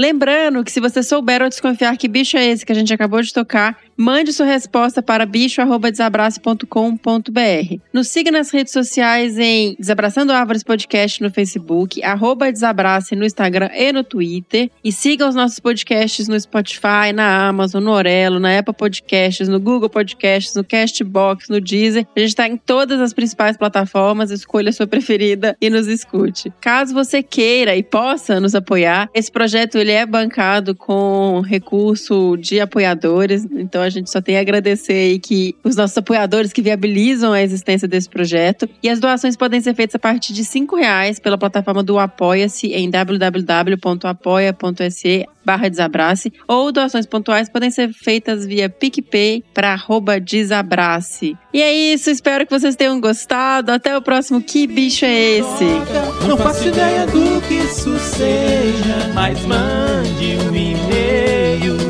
Lembrando 0.00 0.64
que 0.64 0.72
se 0.72 0.80
você 0.80 1.02
souber 1.02 1.42
ou 1.42 1.48
desconfiar 1.50 1.94
que 1.94 2.08
bicho 2.08 2.34
é 2.34 2.46
esse 2.46 2.64
que 2.64 2.72
a 2.72 2.74
gente 2.74 2.90
acabou 2.90 3.20
de 3.20 3.34
tocar, 3.34 3.78
mande 4.00 4.32
sua 4.32 4.46
resposta 4.46 5.02
para 5.02 5.26
bicho@desabrace.com.br. 5.26 7.80
Nos 7.92 8.08
siga 8.08 8.30
nas 8.30 8.50
redes 8.50 8.72
sociais 8.72 9.38
em 9.38 9.76
Desabraçando 9.78 10.32
Árvores 10.32 10.62
Podcast 10.62 11.22
no 11.22 11.30
Facebook, 11.30 12.02
arroba 12.02 12.50
Desabrace 12.50 13.14
no 13.14 13.26
Instagram 13.26 13.68
e 13.74 13.92
no 13.92 14.02
Twitter. 14.02 14.70
E 14.82 14.90
siga 14.90 15.28
os 15.28 15.34
nossos 15.34 15.60
podcasts 15.60 16.28
no 16.28 16.40
Spotify, 16.40 17.12
na 17.14 17.48
Amazon, 17.48 17.84
no 17.84 17.90
Orelo, 17.90 18.40
na 18.40 18.58
Apple 18.58 18.72
Podcasts, 18.74 19.46
no 19.48 19.60
Google 19.60 19.90
Podcasts, 19.90 20.54
no 20.54 20.64
Castbox, 20.64 21.50
no 21.50 21.60
Deezer. 21.60 22.06
A 22.16 22.20
gente 22.20 22.30
está 22.30 22.48
em 22.48 22.56
todas 22.56 23.02
as 23.02 23.12
principais 23.12 23.58
plataformas. 23.58 24.30
Escolha 24.30 24.70
a 24.70 24.72
sua 24.72 24.86
preferida 24.86 25.54
e 25.60 25.68
nos 25.68 25.86
escute. 25.86 26.50
Caso 26.58 26.94
você 26.94 27.22
queira 27.22 27.76
e 27.76 27.82
possa 27.82 28.40
nos 28.40 28.54
apoiar, 28.54 29.10
esse 29.12 29.30
projeto 29.30 29.76
ele 29.76 29.92
é 29.92 30.06
bancado 30.06 30.74
com 30.74 31.42
recurso 31.46 32.38
de 32.38 32.60
apoiadores. 32.60 33.44
Então 33.44 33.82
a 33.82 33.89
gente 33.90 34.10
só 34.10 34.20
tem 34.20 34.36
a 34.36 34.40
agradecer 34.40 35.18
que 35.18 35.54
os 35.62 35.76
nossos 35.76 35.96
apoiadores 35.96 36.52
que 36.52 36.62
viabilizam 36.62 37.32
a 37.32 37.42
existência 37.42 37.86
desse 37.86 38.08
projeto. 38.08 38.68
E 38.82 38.88
as 38.88 38.98
doações 39.00 39.36
podem 39.36 39.60
ser 39.60 39.74
feitas 39.74 39.96
a 39.96 39.98
partir 39.98 40.32
de 40.32 40.44
cinco 40.44 40.76
reais 40.76 41.18
pela 41.18 41.36
plataforma 41.36 41.82
do 41.82 41.98
Apoia-se 41.98 42.68
em 42.72 42.88
www.apoia.se 42.88 43.80
barra 45.44 45.68
desabrace 45.68 46.32
ou 46.46 46.70
doações 46.70 47.06
pontuais 47.06 47.48
podem 47.48 47.70
ser 47.70 47.92
feitas 47.92 48.46
via 48.46 48.68
PicPay 48.68 49.42
para 49.54 49.72
arroba 49.72 50.20
desabrace. 50.20 51.36
E 51.52 51.62
é 51.62 51.72
isso, 51.72 52.10
espero 52.10 52.46
que 52.46 52.52
vocês 52.52 52.76
tenham 52.76 53.00
gostado. 53.00 53.72
Até 53.72 53.96
o 53.96 54.02
próximo 54.02 54.40
Que 54.40 54.66
Bicho 54.66 55.04
é 55.04 55.38
Esse? 55.38 55.64
Não 56.28 56.36
faço 56.36 56.68
ideia 56.68 57.06
do 57.06 57.40
que 57.48 57.54
isso 57.54 57.98
seja, 57.98 59.12
mas 59.14 59.44
mande 59.44 60.36
um 60.48 60.54
e-mail 60.54 61.89